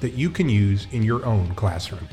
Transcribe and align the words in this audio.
that 0.00 0.14
you 0.14 0.30
can 0.30 0.48
use 0.48 0.86
in 0.92 1.02
your 1.02 1.24
own 1.24 1.54
classroom. 1.54 2.08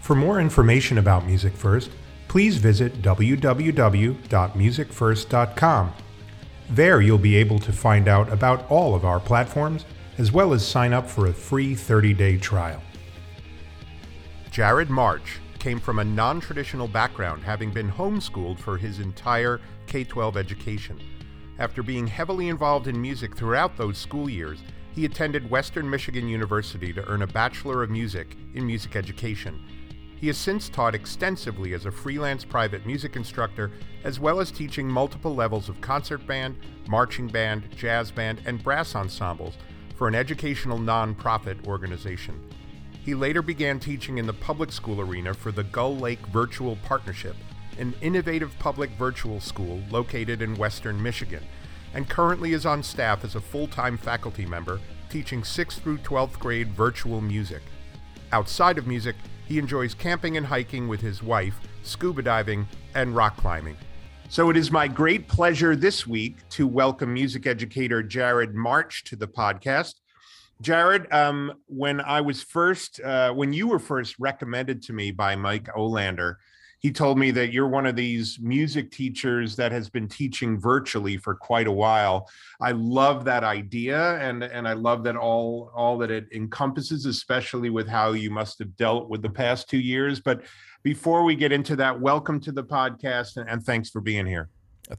For 0.00 0.14
more 0.14 0.40
information 0.40 0.98
about 0.98 1.26
Music 1.26 1.52
First, 1.52 1.90
please 2.28 2.56
visit 2.56 3.02
www.musicfirst.com. 3.02 5.92
There 6.68 7.00
you'll 7.00 7.18
be 7.18 7.36
able 7.36 7.60
to 7.60 7.72
find 7.72 8.08
out 8.08 8.32
about 8.32 8.68
all 8.70 8.94
of 8.94 9.04
our 9.04 9.20
platforms 9.20 9.84
as 10.18 10.32
well 10.32 10.52
as 10.52 10.66
sign 10.66 10.92
up 10.92 11.08
for 11.08 11.26
a 11.26 11.32
free 11.32 11.74
30 11.74 12.14
day 12.14 12.38
trial. 12.38 12.82
Jared 14.50 14.90
March 14.90 15.38
came 15.58 15.80
from 15.80 15.98
a 15.98 16.04
non 16.04 16.40
traditional 16.40 16.88
background, 16.88 17.42
having 17.42 17.70
been 17.70 17.90
homeschooled 17.90 18.58
for 18.58 18.78
his 18.78 19.00
entire 19.00 19.60
K 19.86 20.04
12 20.04 20.36
education. 20.36 21.00
After 21.58 21.82
being 21.82 22.06
heavily 22.06 22.48
involved 22.48 22.86
in 22.86 23.00
music 23.00 23.36
throughout 23.36 23.76
those 23.76 23.98
school 23.98 24.28
years, 24.28 24.60
he 24.96 25.04
attended 25.04 25.50
Western 25.50 25.88
Michigan 25.88 26.26
University 26.26 26.90
to 26.90 27.06
earn 27.06 27.20
a 27.20 27.26
Bachelor 27.26 27.82
of 27.82 27.90
Music 27.90 28.34
in 28.54 28.66
Music 28.66 28.96
Education. 28.96 29.62
He 30.18 30.28
has 30.28 30.38
since 30.38 30.70
taught 30.70 30.94
extensively 30.94 31.74
as 31.74 31.84
a 31.84 31.90
freelance 31.90 32.46
private 32.46 32.86
music 32.86 33.14
instructor, 33.14 33.70
as 34.04 34.18
well 34.18 34.40
as 34.40 34.50
teaching 34.50 34.88
multiple 34.88 35.34
levels 35.34 35.68
of 35.68 35.82
concert 35.82 36.26
band, 36.26 36.56
marching 36.88 37.28
band, 37.28 37.68
jazz 37.76 38.10
band, 38.10 38.40
and 38.46 38.64
brass 38.64 38.94
ensembles 38.94 39.58
for 39.96 40.08
an 40.08 40.14
educational 40.14 40.78
nonprofit 40.78 41.66
organization. 41.66 42.42
He 43.04 43.14
later 43.14 43.42
began 43.42 43.78
teaching 43.78 44.16
in 44.16 44.26
the 44.26 44.32
public 44.32 44.72
school 44.72 45.02
arena 45.02 45.34
for 45.34 45.52
the 45.52 45.64
Gull 45.64 45.98
Lake 45.98 46.26
Virtual 46.28 46.76
Partnership, 46.86 47.36
an 47.78 47.94
innovative 48.00 48.58
public 48.58 48.88
virtual 48.92 49.40
school 49.40 49.82
located 49.90 50.40
in 50.40 50.54
western 50.54 51.00
Michigan 51.02 51.44
and 51.96 52.06
currently 52.10 52.52
is 52.52 52.66
on 52.66 52.82
staff 52.82 53.24
as 53.24 53.36
a 53.36 53.40
full 53.40 53.66
time 53.66 53.96
faculty 53.96 54.44
member 54.44 54.78
teaching 55.08 55.40
6th 55.40 55.80
through 55.80 55.96
12th 55.98 56.38
grade 56.38 56.68
virtual 56.72 57.22
music. 57.22 57.62
Outside 58.32 58.76
of 58.76 58.86
music, 58.86 59.16
he 59.46 59.58
enjoys 59.58 59.94
camping 59.94 60.36
and 60.36 60.44
hiking 60.44 60.88
with 60.88 61.00
his 61.00 61.22
wife, 61.22 61.54
scuba 61.82 62.20
diving, 62.20 62.68
and 62.94 63.16
rock 63.16 63.36
climbing. 63.38 63.76
So 64.28 64.50
it 64.50 64.58
is 64.58 64.70
my 64.70 64.88
great 64.88 65.26
pleasure 65.26 65.74
this 65.74 66.06
week 66.06 66.36
to 66.50 66.66
welcome 66.66 67.14
music 67.14 67.46
educator 67.46 68.02
Jared 68.02 68.54
March 68.54 69.04
to 69.04 69.16
the 69.16 69.28
podcast. 69.28 69.94
Jared, 70.60 71.10
um, 71.12 71.52
when 71.66 72.02
I 72.02 72.20
was 72.20 72.42
first, 72.42 73.00
uh, 73.00 73.32
when 73.32 73.54
you 73.54 73.68
were 73.68 73.78
first 73.78 74.16
recommended 74.18 74.82
to 74.82 74.92
me 74.92 75.12
by 75.12 75.34
Mike 75.36 75.68
Olander, 75.74 76.34
he 76.86 76.92
told 76.92 77.18
me 77.18 77.32
that 77.32 77.52
you're 77.52 77.66
one 77.66 77.84
of 77.84 77.96
these 77.96 78.38
music 78.40 78.92
teachers 78.92 79.56
that 79.56 79.72
has 79.72 79.90
been 79.90 80.06
teaching 80.06 80.56
virtually 80.56 81.16
for 81.16 81.34
quite 81.34 81.66
a 81.66 81.72
while. 81.72 82.30
I 82.60 82.70
love 82.70 83.24
that 83.24 83.42
idea 83.42 84.16
and 84.18 84.44
and 84.44 84.68
I 84.68 84.74
love 84.74 85.02
that 85.02 85.16
all 85.16 85.72
all 85.74 85.98
that 85.98 86.12
it 86.12 86.28
encompasses 86.32 87.04
especially 87.04 87.70
with 87.70 87.88
how 87.88 88.12
you 88.12 88.30
must 88.30 88.60
have 88.60 88.76
dealt 88.76 89.08
with 89.08 89.20
the 89.20 89.28
past 89.28 89.68
2 89.68 89.78
years 89.78 90.20
but 90.20 90.42
before 90.84 91.24
we 91.24 91.34
get 91.34 91.50
into 91.50 91.74
that 91.74 92.00
welcome 92.00 92.38
to 92.42 92.52
the 92.52 92.62
podcast 92.62 93.36
and, 93.36 93.50
and 93.50 93.64
thanks 93.64 93.90
for 93.90 94.00
being 94.00 94.24
here. 94.24 94.48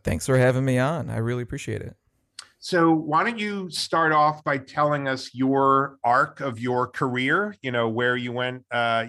Thanks 0.04 0.26
for 0.26 0.38
having 0.38 0.66
me 0.66 0.78
on. 0.80 1.10
I 1.10 1.20
really 1.20 1.44
appreciate 1.44 1.82
it. 1.82 1.96
So, 2.60 2.92
why 2.92 3.24
don't 3.24 3.38
you 3.38 3.70
start 3.70 4.12
off 4.12 4.44
by 4.44 4.58
telling 4.58 5.08
us 5.08 5.34
your 5.34 6.00
arc 6.04 6.42
of 6.42 6.60
your 6.60 6.88
career? 6.88 7.56
You 7.62 7.72
know, 7.72 7.88
where 7.88 8.18
you 8.18 8.32
went 8.32 8.66
uh, 8.72 9.06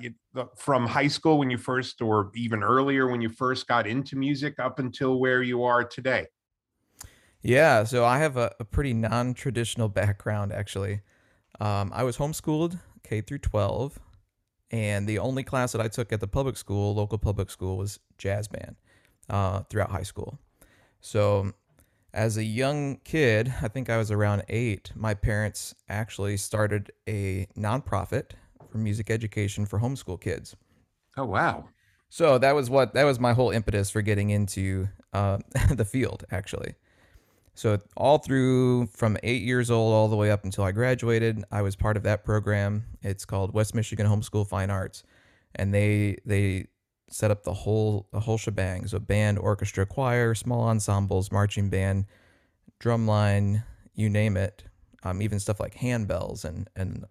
from 0.57 0.87
high 0.87 1.09
school 1.09 1.39
when 1.39 1.49
you 1.49 1.57
first, 1.57 2.03
or 2.03 2.31
even 2.35 2.63
earlier 2.63 3.09
when 3.09 3.23
you 3.23 3.31
first 3.31 3.67
got 3.67 3.87
into 3.87 4.17
music, 4.17 4.59
up 4.59 4.79
until 4.79 5.19
where 5.19 5.43
you 5.43 5.65
are 5.65 5.83
today. 5.83 6.27
Yeah, 7.41 7.85
so 7.85 8.05
I 8.05 8.19
have 8.19 8.37
a, 8.37 8.55
a 8.61 8.65
pretty 8.65 8.93
non-traditional 8.93 9.89
background. 9.89 10.53
Actually, 10.53 11.01
um, 11.59 11.91
I 11.95 12.03
was 12.03 12.19
homeschooled 12.19 12.79
K 13.03 13.23
through 13.23 13.39
12, 13.39 13.99
and 14.71 15.07
the 15.07 15.19
only 15.19 15.43
class 15.43 15.73
that 15.73 15.81
I 15.81 15.89
took 15.89 16.13
at 16.13 16.21
the 16.21 16.29
public 16.29 16.59
school, 16.59 16.95
local 16.95 17.17
public 17.17 17.49
school, 17.49 17.79
was 17.79 17.99
jazz 18.19 18.47
band 18.47 18.77
uh, 19.31 19.63
throughout 19.71 19.91
high 19.91 20.03
school. 20.03 20.39
So 21.01 21.53
as 22.13 22.37
a 22.37 22.45
young 22.45 22.99
kid, 23.05 23.53
I 23.63 23.69
think 23.69 23.91
I 23.91 23.99
was 23.99 24.11
around 24.11 24.45
eight, 24.49 24.93
my 24.95 25.15
parents 25.15 25.75
actually 25.89 26.37
started 26.37 26.91
a 27.09 27.47
nonprofit 27.57 28.31
for 28.71 28.79
music 28.79 29.11
education 29.11 29.67
for 29.67 29.81
homeschool 29.81 30.21
kids. 30.21 30.57
Oh, 31.17 31.27
wow. 31.27 31.69
So 32.11 32.39
that 32.39 32.55
was 32.55 32.71
what 32.71 32.95
that 32.95 33.05
was 33.05 33.21
my 33.21 33.35
whole 33.35 33.51
impetus 33.51 33.91
for 33.91 34.01
getting 34.01 34.31
into 34.31 34.89
uh, 35.13 35.39
the 35.71 35.85
field, 35.85 36.25
actually. 36.31 36.75
So 37.55 37.79
all 37.97 38.19
through 38.19 38.87
from 38.87 39.19
eight 39.23 39.43
years 39.43 39.71
old 39.71 39.93
all 39.93 40.09
the 40.09 40.17
way 40.17 40.31
up 40.31 40.45
until 40.45 40.65
I 40.65 40.73
graduated, 40.73 41.45
I 41.51 41.63
was 41.63 41.77
part 41.77 41.97
of 41.97 42.05
that 42.05 42.25
program. 42.25 42.85
It's 43.03 43.25
called 43.25 43.53
West 43.53 43.75
Michigan 43.75 44.07
Homeschool 44.07 44.47
Fine 44.47 44.71
Arts, 44.71 45.03
and 45.57 45.75
they 45.75 46.19
they 46.25 46.69
set 47.11 47.31
up 47.31 47.45
the 47.45 47.53
whole 47.53 48.07
the 48.13 48.21
whole 48.21 48.39
shebang. 48.39 48.87
So 48.87 48.99
band, 48.99 49.39
orchestra, 49.39 49.87
choir, 49.87 50.35
small 50.35 50.69
ensembles, 50.69 51.33
marching 51.33 51.69
band, 51.71 52.07
drumline, 52.81 53.65
you 53.95 54.09
name 54.09 54.37
it. 54.37 54.65
Um, 55.05 55.23
even 55.23 55.39
stuff 55.39 55.61
like 55.61 55.75
handbells 55.75 56.45
and 56.45 56.69
and 56.77 57.05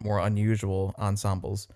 more 0.00 0.18
unusual 0.18 0.94
ensembles. 0.98 1.68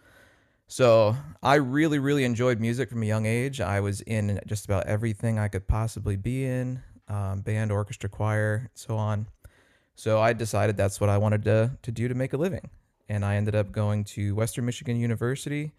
So 0.66 1.16
I 1.42 1.56
really 1.56 1.98
really 1.98 2.24
enjoyed 2.24 2.60
music 2.60 2.90
from 2.90 3.02
a 3.02 3.06
young 3.06 3.26
age. 3.26 3.60
I 3.60 3.80
was 3.80 4.00
in 4.02 4.40
just 4.46 4.64
about 4.64 4.86
everything 4.86 5.38
I 5.38 5.48
could 5.48 5.66
possibly 5.66 6.16
be 6.16 6.44
in, 6.44 6.82
um, 7.08 7.40
band, 7.40 7.70
orchestra, 7.70 8.08
choir, 8.08 8.70
so 8.74 8.96
on. 8.96 9.26
So 9.94 10.20
I 10.20 10.32
decided 10.32 10.76
that's 10.76 11.00
what 11.00 11.10
I 11.10 11.18
wanted 11.18 11.44
to 11.44 11.78
to 11.82 11.92
do 11.92 12.08
to 12.08 12.14
make 12.14 12.32
a 12.32 12.36
living, 12.36 12.68
and 13.08 13.24
I 13.24 13.36
ended 13.36 13.54
up 13.54 13.70
going 13.70 14.04
to 14.04 14.34
Western 14.34 14.66
Michigan 14.66 14.96
University 14.96 15.72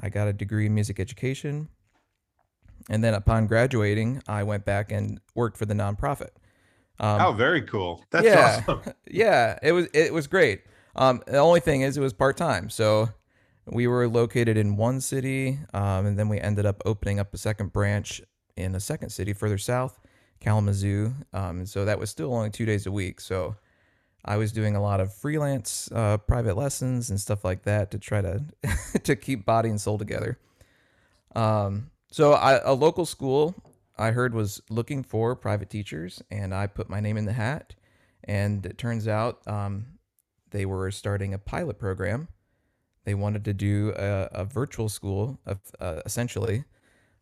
I 0.00 0.08
got 0.08 0.28
a 0.28 0.32
degree 0.32 0.66
in 0.66 0.74
music 0.74 1.00
education. 1.00 1.68
And 2.90 3.02
then 3.02 3.14
upon 3.14 3.46
graduating, 3.46 4.22
I 4.26 4.42
went 4.42 4.64
back 4.64 4.90
and 4.90 5.20
worked 5.34 5.56
for 5.56 5.66
the 5.66 5.74
nonprofit. 5.74 6.30
Um, 6.98 7.20
oh, 7.20 7.32
very 7.32 7.62
cool. 7.62 8.04
That's 8.10 8.24
yeah, 8.24 8.64
awesome. 8.68 8.94
yeah, 9.10 9.58
it 9.62 9.72
was 9.72 9.86
it 9.94 10.12
was 10.12 10.26
great. 10.26 10.62
Um, 10.94 11.22
the 11.26 11.38
only 11.38 11.60
thing 11.60 11.82
is, 11.82 11.96
it 11.96 12.00
was 12.00 12.12
part 12.12 12.36
time. 12.36 12.68
So 12.70 13.08
we 13.66 13.86
were 13.86 14.08
located 14.08 14.56
in 14.56 14.76
one 14.76 15.00
city, 15.00 15.58
um, 15.72 16.06
and 16.06 16.18
then 16.18 16.28
we 16.28 16.40
ended 16.40 16.66
up 16.66 16.82
opening 16.84 17.18
up 17.18 17.32
a 17.32 17.38
second 17.38 17.72
branch 17.72 18.20
in 18.56 18.74
a 18.74 18.80
second 18.80 19.10
city 19.10 19.32
further 19.32 19.58
south, 19.58 19.98
Kalamazoo. 20.40 21.14
Um, 21.32 21.66
so 21.66 21.84
that 21.84 21.98
was 21.98 22.10
still 22.10 22.34
only 22.34 22.50
two 22.50 22.66
days 22.66 22.86
a 22.86 22.92
week. 22.92 23.20
So 23.20 23.56
I 24.24 24.36
was 24.36 24.52
doing 24.52 24.76
a 24.76 24.82
lot 24.82 25.00
of 25.00 25.12
freelance 25.12 25.90
uh, 25.92 26.18
private 26.18 26.56
lessons 26.56 27.10
and 27.10 27.20
stuff 27.20 27.44
like 27.44 27.62
that 27.64 27.90
to 27.90 27.98
try 27.98 28.20
to 28.22 28.44
to 29.02 29.16
keep 29.16 29.44
body 29.44 29.68
and 29.68 29.80
soul 29.80 29.98
together. 29.98 30.38
Um, 31.34 31.90
so 32.10 32.32
I, 32.32 32.58
a 32.58 32.74
local 32.74 33.06
school 33.06 33.54
I 33.98 34.10
heard 34.10 34.34
was 34.34 34.62
looking 34.70 35.02
for 35.02 35.36
private 35.36 35.70
teachers, 35.70 36.22
and 36.30 36.54
I 36.54 36.66
put 36.66 36.88
my 36.88 37.00
name 37.00 37.16
in 37.16 37.24
the 37.24 37.32
hat. 37.32 37.74
And 38.24 38.64
it 38.64 38.78
turns 38.78 39.06
out 39.08 39.46
um, 39.46 39.86
they 40.50 40.64
were 40.64 40.90
starting 40.90 41.34
a 41.34 41.38
pilot 41.38 41.78
program. 41.78 42.28
They 43.04 43.14
wanted 43.14 43.44
to 43.46 43.54
do 43.54 43.92
a, 43.96 44.28
a 44.32 44.44
virtual 44.44 44.88
school, 44.88 45.38
of, 45.44 45.58
uh, 45.80 46.00
essentially, 46.06 46.64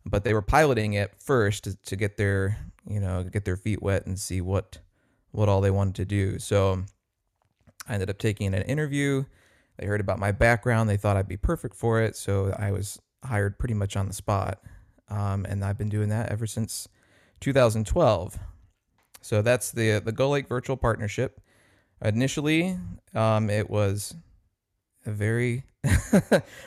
but 0.05 0.25
they 0.25 0.35
were 0.35 0.43
piloting 0.43 0.93
it 0.93 1.12
first 1.19 1.64
to, 1.64 1.76
to 1.76 1.97
get 1.97 2.17
their 2.17 2.58
you 2.88 3.00
know 3.00 3.25
get 3.25 3.44
their 3.44 3.56
feet 3.56 3.82
wet 3.82 4.06
and 4.06 4.19
see 4.19 4.41
what 4.41 4.79
what 5.32 5.49
all 5.49 5.61
they 5.61 5.71
wanted 5.71 5.94
to 5.97 6.05
do. 6.05 6.38
So 6.38 6.85
I 7.88 7.94
ended 7.94 8.11
up 8.11 8.19
taking 8.19 8.55
an 8.55 8.62
interview. 8.62 9.25
They 9.79 9.87
heard 9.87 10.00
about 10.00 10.19
my 10.19 10.32
background. 10.32 10.88
They 10.88 10.97
thought 10.97 11.17
I'd 11.17 11.29
be 11.29 11.37
perfect 11.37 11.75
for 11.75 12.00
it. 12.00 12.17
So 12.17 12.55
I 12.59 12.71
was 12.71 13.00
hired 13.25 13.59
pretty 13.59 13.75
much 13.75 13.97
on 13.97 14.06
the 14.06 14.12
spot. 14.12 14.61
Um, 15.09 15.44
and 15.44 15.65
I've 15.65 15.79
been 15.79 15.88
doing 15.88 16.09
that 16.11 16.31
ever 16.31 16.47
since 16.47 16.88
2012. 17.41 18.38
So 19.23 19.43
that's 19.43 19.73
the 19.73 20.00
the 20.00 20.12
Gull 20.12 20.31
Lake 20.31 20.49
Virtual 20.49 20.77
Partnership. 20.77 21.41
Initially, 22.03 22.79
um, 23.15 23.50
it 23.50 23.69
was 23.69 24.15
a 25.05 25.11
very 25.11 25.65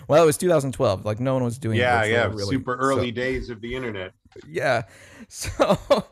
well. 0.08 0.24
It 0.24 0.26
was 0.26 0.38
2012. 0.38 1.06
Like 1.06 1.20
no 1.20 1.34
one 1.34 1.44
was 1.44 1.58
doing. 1.58 1.78
Yeah, 1.78 2.04
yeah, 2.04 2.26
really. 2.26 2.46
super 2.46 2.76
early 2.76 3.10
so, 3.10 3.16
days 3.16 3.50
of 3.50 3.62
the 3.62 3.76
internet. 3.76 4.14
Yeah, 4.48 4.84
so 5.28 6.06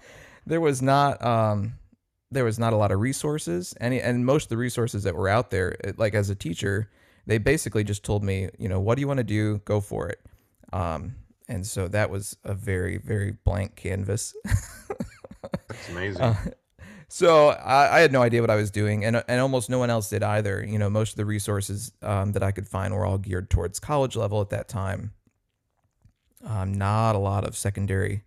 there 0.48 0.62
was 0.62 0.82
not 0.82 1.24
um, 1.24 1.74
there 2.32 2.46
was 2.46 2.58
not 2.58 2.74
a 2.74 2.78
lot 2.78 2.92
of 2.92 3.00
resources. 3.00 3.76
Any 3.80 4.02
and 4.02 4.26
most 4.26 4.46
of 4.46 4.50
the 4.50 4.58
resources 4.58 5.04
that 5.04 5.16
were 5.16 5.30
out 5.30 5.52
there, 5.52 5.76
like 5.98 6.16
as 6.16 6.30
a 6.30 6.36
teacher, 6.36 6.90
they 7.28 7.38
basically 7.38 7.84
just 7.84 8.04
told 8.04 8.24
me, 8.24 8.50
you 8.58 8.70
know, 8.70 8.80
what 8.80 8.96
do 8.96 9.02
you 9.02 9.08
want 9.08 9.20
to 9.20 9.24
do? 9.24 9.60
Go 9.66 9.82
for 9.82 10.10
it. 10.10 10.20
Um, 10.74 11.16
and 11.48 11.68
so 11.68 11.88
that 11.90 12.10
was 12.10 12.38
a 12.46 12.54
very, 12.54 12.98
very 12.98 13.32
blank 13.32 13.76
canvas. 13.76 14.34
That's 15.68 15.90
amazing. 15.90 16.22
Uh, 16.22 16.36
so 17.10 17.50
I, 17.50 17.98
I, 17.98 18.00
had 18.00 18.14
no 18.14 18.22
idea 18.22 18.40
what 18.40 18.50
I 18.50 18.56
was 18.56 18.72
doing, 18.72 19.04
and 19.04 19.22
and 19.28 19.42
almost 19.42 19.70
no 19.70 19.78
one 19.78 19.90
else 19.90 20.10
did 20.10 20.24
either. 20.24 20.66
You 20.66 20.80
know, 20.80 20.90
most 20.90 21.12
of 21.12 21.18
the 21.18 21.26
resources 21.26 21.92
um, 22.02 22.32
that 22.32 22.44
I 22.44 22.52
could 22.52 22.70
find 22.70 22.94
were 22.94 23.06
all 23.06 23.18
geared 23.18 23.50
towards 23.50 23.82
college 23.82 24.16
level 24.16 24.40
at 24.40 24.50
that 24.52 24.70
time. 24.70 25.12
Um, 26.46 26.74
not 26.74 27.16
a 27.16 27.20
lot 27.20 27.44
of 27.44 27.58
secondary 27.58 28.24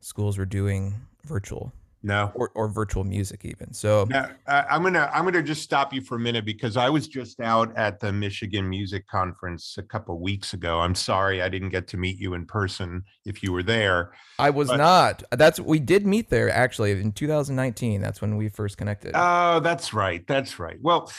schools 0.00 0.36
were 0.36 0.44
doing 0.44 0.94
virtual 1.24 1.72
no, 2.02 2.32
or, 2.34 2.50
or 2.54 2.68
virtual 2.68 3.04
music 3.04 3.44
even. 3.44 3.72
So 3.72 4.06
now, 4.08 4.30
uh, 4.46 4.64
I'm 4.68 4.82
gonna 4.82 5.10
I'm 5.14 5.24
gonna 5.24 5.42
just 5.42 5.62
stop 5.62 5.92
you 5.92 6.00
for 6.00 6.16
a 6.16 6.18
minute 6.18 6.44
because 6.44 6.76
I 6.76 6.90
was 6.90 7.06
just 7.06 7.40
out 7.40 7.76
at 7.76 8.00
the 8.00 8.12
Michigan 8.12 8.68
Music 8.68 9.06
Conference 9.06 9.76
a 9.78 9.82
couple 9.82 10.18
weeks 10.20 10.52
ago. 10.52 10.80
I'm 10.80 10.94
sorry 10.94 11.42
I 11.42 11.48
didn't 11.48 11.68
get 11.68 11.86
to 11.88 11.96
meet 11.96 12.18
you 12.18 12.34
in 12.34 12.46
person 12.46 13.04
if 13.24 13.42
you 13.42 13.52
were 13.52 13.62
there. 13.62 14.12
I 14.38 14.50
was 14.50 14.68
but, 14.68 14.78
not. 14.78 15.22
That's 15.30 15.60
we 15.60 15.78
did 15.78 16.04
meet 16.04 16.28
there 16.28 16.50
actually 16.50 16.92
in 16.92 17.12
2019. 17.12 18.00
That's 18.00 18.20
when 18.20 18.36
we 18.36 18.48
first 18.48 18.78
connected. 18.78 19.12
Oh, 19.14 19.60
that's 19.60 19.94
right. 19.94 20.26
That's 20.26 20.58
right. 20.58 20.78
Well. 20.80 21.12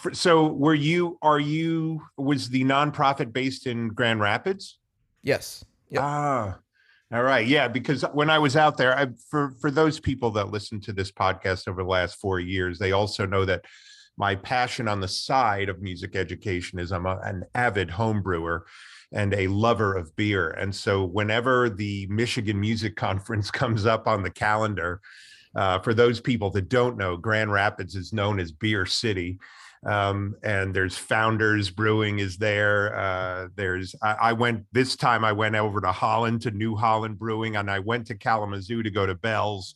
For, 0.00 0.14
so 0.14 0.46
were 0.46 0.74
you 0.74 1.18
are 1.20 1.38
you 1.38 2.00
was 2.16 2.48
the 2.48 2.64
nonprofit 2.64 3.34
based 3.34 3.66
in 3.66 3.88
Grand 3.88 4.18
Rapids? 4.18 4.78
Yes. 5.22 5.62
Yep. 5.90 6.02
Ah, 6.02 6.58
all 7.12 7.22
right, 7.22 7.46
yeah, 7.46 7.68
because 7.68 8.02
when 8.12 8.30
I 8.30 8.38
was 8.38 8.56
out 8.56 8.76
there, 8.76 8.96
I, 8.96 9.08
for 9.30 9.54
for 9.60 9.70
those 9.70 10.00
people 10.00 10.30
that 10.32 10.50
listen 10.50 10.80
to 10.82 10.92
this 10.92 11.12
podcast 11.12 11.68
over 11.68 11.82
the 11.82 11.88
last 11.88 12.18
four 12.18 12.40
years, 12.40 12.78
they 12.78 12.92
also 12.92 13.26
know 13.26 13.44
that 13.44 13.64
my 14.16 14.34
passion 14.34 14.88
on 14.88 15.00
the 15.00 15.08
side 15.08 15.68
of 15.68 15.82
music 15.82 16.16
education 16.16 16.78
is 16.78 16.92
I'm 16.92 17.06
a, 17.06 17.18
an 17.24 17.44
avid 17.54 17.90
home 17.90 18.22
brewer 18.22 18.66
and 19.12 19.34
a 19.34 19.48
lover 19.48 19.94
of 19.94 20.16
beer, 20.16 20.50
and 20.50 20.74
so 20.74 21.04
whenever 21.04 21.68
the 21.68 22.06
Michigan 22.08 22.58
Music 22.58 22.96
Conference 22.96 23.50
comes 23.50 23.86
up 23.86 24.08
on 24.08 24.22
the 24.22 24.30
calendar, 24.30 25.00
uh, 25.54 25.78
for 25.80 25.94
those 25.94 26.20
people 26.20 26.50
that 26.50 26.68
don't 26.68 26.96
know, 26.96 27.16
Grand 27.16 27.52
Rapids 27.52 27.94
is 27.94 28.12
known 28.12 28.40
as 28.40 28.50
Beer 28.50 28.86
City 28.86 29.38
um, 29.84 30.34
and 30.42 30.74
there's 30.74 30.96
Founders 30.96 31.70
Brewing 31.70 32.18
is 32.18 32.38
there. 32.38 32.96
Uh, 32.96 33.48
there's 33.54 33.94
I, 34.02 34.12
I, 34.12 34.32
went 34.32 34.64
this 34.72 34.96
time. 34.96 35.24
I 35.24 35.32
went 35.32 35.56
over 35.56 35.80
to 35.80 35.92
Holland 35.92 36.42
to 36.42 36.50
New 36.50 36.74
Holland 36.74 37.18
Brewing, 37.18 37.56
and 37.56 37.70
I 37.70 37.80
went 37.80 38.06
to 38.06 38.14
Kalamazoo 38.14 38.82
to 38.82 38.90
go 38.90 39.04
to 39.04 39.14
Bell's 39.14 39.74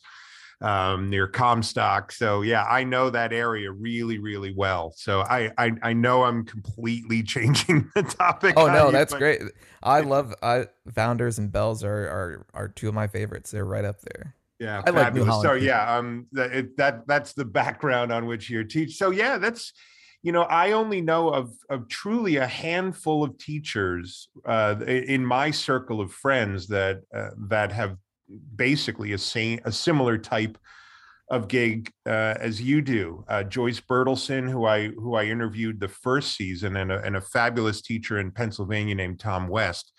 um, 0.61 1.09
near 1.09 1.27
Comstock. 1.27 2.11
So 2.11 2.41
yeah, 2.41 2.63
I 2.63 2.83
know 2.83 3.09
that 3.09 3.33
area 3.33 3.71
really, 3.71 4.17
really 4.17 4.53
well. 4.55 4.93
So 4.95 5.21
I 5.21 5.51
I, 5.57 5.71
I 5.83 5.93
know 5.93 6.23
I'm 6.23 6.43
completely 6.45 7.21
changing 7.23 7.89
the 7.95 8.03
topic. 8.03 8.55
Oh 8.57 8.67
no, 8.67 8.87
you, 8.87 8.91
that's 8.91 9.13
but... 9.13 9.19
great. 9.19 9.41
I 9.83 10.01
love 10.01 10.33
I, 10.41 10.67
Founders 10.95 11.37
and 11.37 11.51
Bell's 11.51 11.83
are 11.83 12.07
are 12.07 12.45
are 12.53 12.67
two 12.67 12.87
of 12.87 12.95
my 12.95 13.07
favorites. 13.07 13.51
They're 13.51 13.65
right 13.65 13.85
up 13.85 14.01
there. 14.01 14.35
Yeah, 14.59 14.81
I 14.85 14.91
fabulous. 14.91 15.35
like 15.35 15.43
So 15.43 15.53
yeah, 15.53 15.95
um, 15.95 16.27
that, 16.33 16.75
that 16.77 17.07
that's 17.07 17.33
the 17.33 17.45
background 17.45 18.11
on 18.11 18.25
which 18.25 18.49
you 18.49 18.63
teach. 18.65 18.97
So 18.97 19.11
yeah, 19.11 19.37
that's 19.37 19.71
you 20.21 20.31
know, 20.31 20.43
I 20.43 20.73
only 20.73 21.01
know 21.01 21.29
of 21.29 21.53
of 21.69 21.87
truly 21.87 22.37
a 22.37 22.47
handful 22.47 23.23
of 23.23 23.37
teachers 23.37 24.29
uh, 24.45 24.75
in 24.85 25.25
my 25.25 25.51
circle 25.51 26.01
of 26.01 26.11
friends 26.11 26.67
that 26.67 27.01
uh, 27.15 27.29
that 27.47 27.71
have 27.71 27.97
basically 28.55 29.13
a 29.13 29.17
same 29.17 29.59
a 29.63 29.71
similar 29.71 30.17
type 30.17 30.57
of 31.29 31.47
gig 31.47 31.91
uh, 32.05 32.35
as 32.39 32.61
you 32.61 32.81
do. 32.81 33.23
Uh, 33.27 33.43
Joyce 33.43 33.79
Bertelsen, 33.79 34.49
who 34.49 34.65
I 34.65 34.87
who 34.89 35.15
I 35.15 35.25
interviewed 35.25 35.79
the 35.79 35.87
first 35.87 36.35
season, 36.35 36.75
and 36.75 36.91
a, 36.91 37.01
and 37.01 37.15
a 37.15 37.21
fabulous 37.21 37.81
teacher 37.81 38.19
in 38.19 38.31
Pennsylvania 38.31 38.95
named 38.95 39.19
Tom 39.19 39.47
West. 39.47 39.93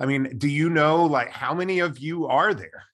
I 0.00 0.06
mean, 0.06 0.38
do 0.38 0.48
you 0.48 0.70
know 0.70 1.04
like 1.04 1.30
how 1.30 1.52
many 1.52 1.80
of 1.80 1.98
you 1.98 2.26
are 2.26 2.54
there? 2.54 2.84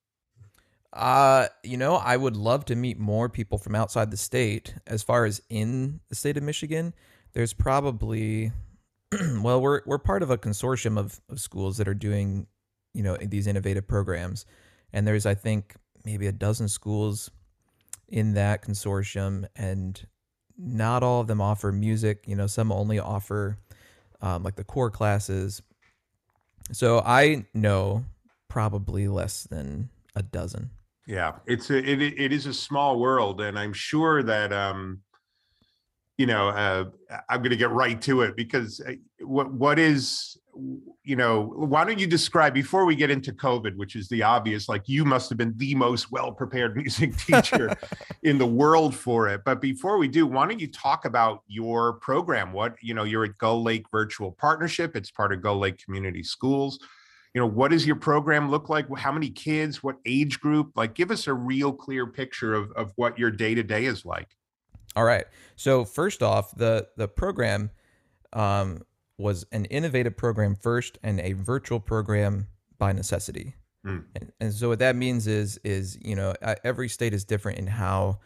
Uh, 0.95 1.49
you 1.65 1.77
know, 1.77 1.97
I 1.97 2.17
would 2.17 2.37
love 2.37 2.65
to 2.67 2.77
meet 2.77 3.01
more 3.01 3.29
people 3.29 3.59
from 3.59 3.75
outside 3.75 4.13
the 4.13 4.17
state. 4.17 4.75
As 4.87 5.03
far 5.03 5.25
as 5.25 5.43
in 5.51 6.01
the 6.09 6.15
state 6.15 6.37
of 6.37 6.45
Michigan, 6.45 6.95
there's 7.33 7.53
probably 7.53 8.53
well, 9.41 9.61
we're 9.61 9.83
we're 9.87 9.99
part 9.99 10.23
of 10.23 10.31
a 10.31 10.39
consortium 10.39 10.97
of, 10.97 11.21
of 11.29 11.41
schools 11.41 11.79
that 11.79 11.89
are 11.89 11.95
doing, 11.95 12.47
you 12.95 13.03
know, 13.03 13.17
these 13.17 13.49
innovative 13.49 13.89
programs. 13.89 14.47
And 14.93 15.07
there's 15.07 15.27
I 15.27 15.35
think 15.35 15.75
maybe 16.05 16.29
a 16.29 16.33
dozen 16.33 16.69
schools 16.69 17.29
in 18.09 18.35
that 18.35 18.63
consortium 18.63 19.47
and 19.57 20.07
not 20.57 21.03
all 21.03 21.21
of 21.21 21.27
them 21.27 21.41
offer 21.41 21.73
music, 21.73 22.25
you 22.29 22.37
know, 22.37 22.47
some 22.47 22.71
only 22.71 23.01
offer 23.01 23.59
um, 24.23 24.45
like 24.45 24.55
the 24.55 24.63
core 24.63 24.91
classes. 24.91 25.61
So 26.71 27.03
I 27.05 27.47
know 27.53 28.05
probably 28.49 29.09
less 29.09 29.43
than 29.43 29.89
a 30.15 30.23
dozen. 30.23 30.71
Yeah, 31.07 31.33
it's 31.47 31.71
a, 31.71 31.77
it 31.77 32.01
it 32.01 32.33
is 32.33 32.47
a 32.47 32.55
small 32.55 32.99
world, 32.99 33.41
and 33.41 33.59
I'm 33.59 33.73
sure 33.73 34.23
that 34.23 34.53
um, 34.53 35.01
you 36.17 36.27
know, 36.27 36.49
uh, 36.49 36.85
I'm 37.29 37.41
going 37.41 37.51
to 37.51 37.57
get 37.57 37.71
right 37.71 38.01
to 38.03 38.23
it 38.23 38.37
because 38.37 38.81
uh, 38.81 38.93
what 39.21 39.53
what 39.53 39.79
is 39.79 40.39
you 41.03 41.17
know 41.17 41.43
why 41.57 41.85
don't 41.85 41.99
you 41.99 42.07
describe 42.07 42.55
before 42.55 42.85
we 42.85 42.95
get 42.95 43.11
into 43.11 43.33
covid 43.33 43.75
which 43.77 43.97
is 43.97 44.09
the 44.09 44.23
obvious 44.23 44.69
like 44.69 44.83
you 44.87 45.05
must 45.05 45.29
have 45.29 45.37
been 45.37 45.53
the 45.57 45.75
most 45.75 46.13
well 46.13 46.31
prepared 46.31 46.77
music 46.77 47.17
teacher 47.17 47.75
in 48.23 48.39
the 48.39 48.47
world 48.47 48.95
for 48.95 49.29
it 49.29 49.41
but 49.45 49.61
before 49.61 49.99
we 49.99 50.07
do 50.07 50.27
why 50.27 50.47
don't 50.47 50.61
you 50.61 50.71
talk 50.71 51.05
about 51.07 51.43
your 51.49 51.95
program? 51.95 52.53
What 52.53 52.77
you 52.81 52.95
know 52.95 53.05
you're 53.05 53.25
at 53.25 53.37
gull 53.39 53.63
lake 53.63 53.87
virtual 53.91 54.33
partnership 54.33 54.95
it's 54.97 55.11
part 55.11 55.33
of 55.33 55.43
gull 55.43 55.59
lake 55.59 55.83
community 55.85 56.23
schools 56.23 56.79
you 57.35 57.41
know 57.41 57.47
what 57.47 57.73
does 57.73 57.85
your 57.85 57.97
program 57.97 58.51
look 58.51 58.69
like? 58.69 58.87
How 58.97 59.11
many 59.11 59.29
kids? 59.29 59.83
What 59.83 59.97
age 60.07 60.41
group? 60.41 60.71
Like 60.77 60.95
give 60.95 61.11
us 61.11 61.27
a 61.27 61.35
real 61.35 61.73
clear 61.73 62.07
picture 62.07 62.55
of, 62.55 62.71
of 62.73 62.93
what 62.97 63.19
your 63.19 63.31
day-to-day 63.31 63.87
is 63.87 64.05
like. 64.05 64.29
All 64.97 65.05
right. 65.05 65.27
So 65.57 65.85
first 65.85 66.23
off 66.23 66.57
the 66.57 66.89
the 66.97 67.09
program 67.09 67.71
um, 68.33 68.83
was 69.19 69.45
an 69.51 69.65
innovative 69.67 70.17
program 70.17 70.55
first 70.55 70.99
and 71.03 71.21
a 71.21 71.33
virtual 71.33 71.81
program 71.81 72.47
by 72.79 72.93
necessity. 72.93 73.55
Mm. 73.85 74.03
and, 74.17 74.33
and 74.41 74.53
so 74.55 74.71
what 74.71 74.79
that 74.79 74.97
means 74.97 75.27
is 75.27 75.59
is 75.63 75.99
you 76.01 76.17
know 76.17 76.35
every 76.63 76.89
state 76.89 77.13
is 77.13 77.25
different 77.25 77.59
in 77.59 77.67
how 77.67 78.19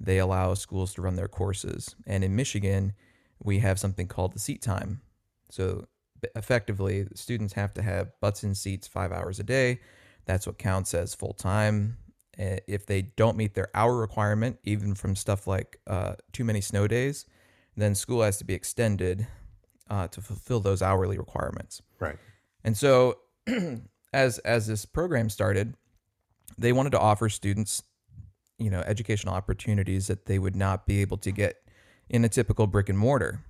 they 0.00 0.18
allow 0.18 0.54
schools 0.54 0.94
to 0.94 1.02
run 1.02 1.16
their 1.16 1.28
courses. 1.28 1.94
And 2.06 2.24
in 2.24 2.34
michigan 2.34 2.94
we 3.42 3.58
have 3.58 3.78
something 3.78 4.06
called 4.06 4.32
the 4.32 4.38
seat 4.38 4.62
time. 4.62 5.02
So 5.50 5.86
effectively, 6.36 7.06
students 7.14 7.54
have 7.54 7.74
to 7.74 7.82
have 7.82 8.08
butts 8.20 8.44
in 8.44 8.54
seats 8.54 8.86
five 8.86 9.12
hours 9.12 9.40
a 9.40 9.42
day. 9.42 9.80
That's 10.24 10.46
what 10.46 10.58
counts 10.58 10.94
as 10.94 11.14
full 11.14 11.32
time. 11.32 11.96
If 12.38 12.86
they 12.86 13.02
don't 13.02 13.36
meet 13.36 13.54
their 13.54 13.68
hour 13.74 13.96
requirement, 13.96 14.58
even 14.64 14.94
from 14.94 15.16
stuff 15.16 15.46
like 15.46 15.78
uh, 15.86 16.14
too 16.32 16.44
many 16.44 16.60
snow 16.60 16.86
days, 16.88 17.26
then 17.76 17.94
school 17.94 18.22
has 18.22 18.38
to 18.38 18.44
be 18.44 18.54
extended 18.54 19.26
uh, 19.90 20.08
to 20.08 20.20
fulfill 20.20 20.60
those 20.60 20.80
hourly 20.80 21.18
requirements. 21.18 21.82
Right. 22.00 22.16
And 22.64 22.76
so, 22.76 23.18
as 24.12 24.38
as 24.38 24.66
this 24.66 24.84
program 24.86 25.28
started, 25.28 25.74
they 26.56 26.72
wanted 26.72 26.90
to 26.90 27.00
offer 27.00 27.28
students, 27.28 27.82
you 28.58 28.70
know, 28.70 28.80
educational 28.80 29.34
opportunities 29.34 30.06
that 30.06 30.26
they 30.26 30.38
would 30.38 30.56
not 30.56 30.86
be 30.86 31.00
able 31.00 31.18
to 31.18 31.30
get 31.30 31.56
in 32.08 32.24
a 32.24 32.28
typical 32.28 32.66
brick 32.66 32.88
and 32.88 32.98
mortar. 32.98 33.40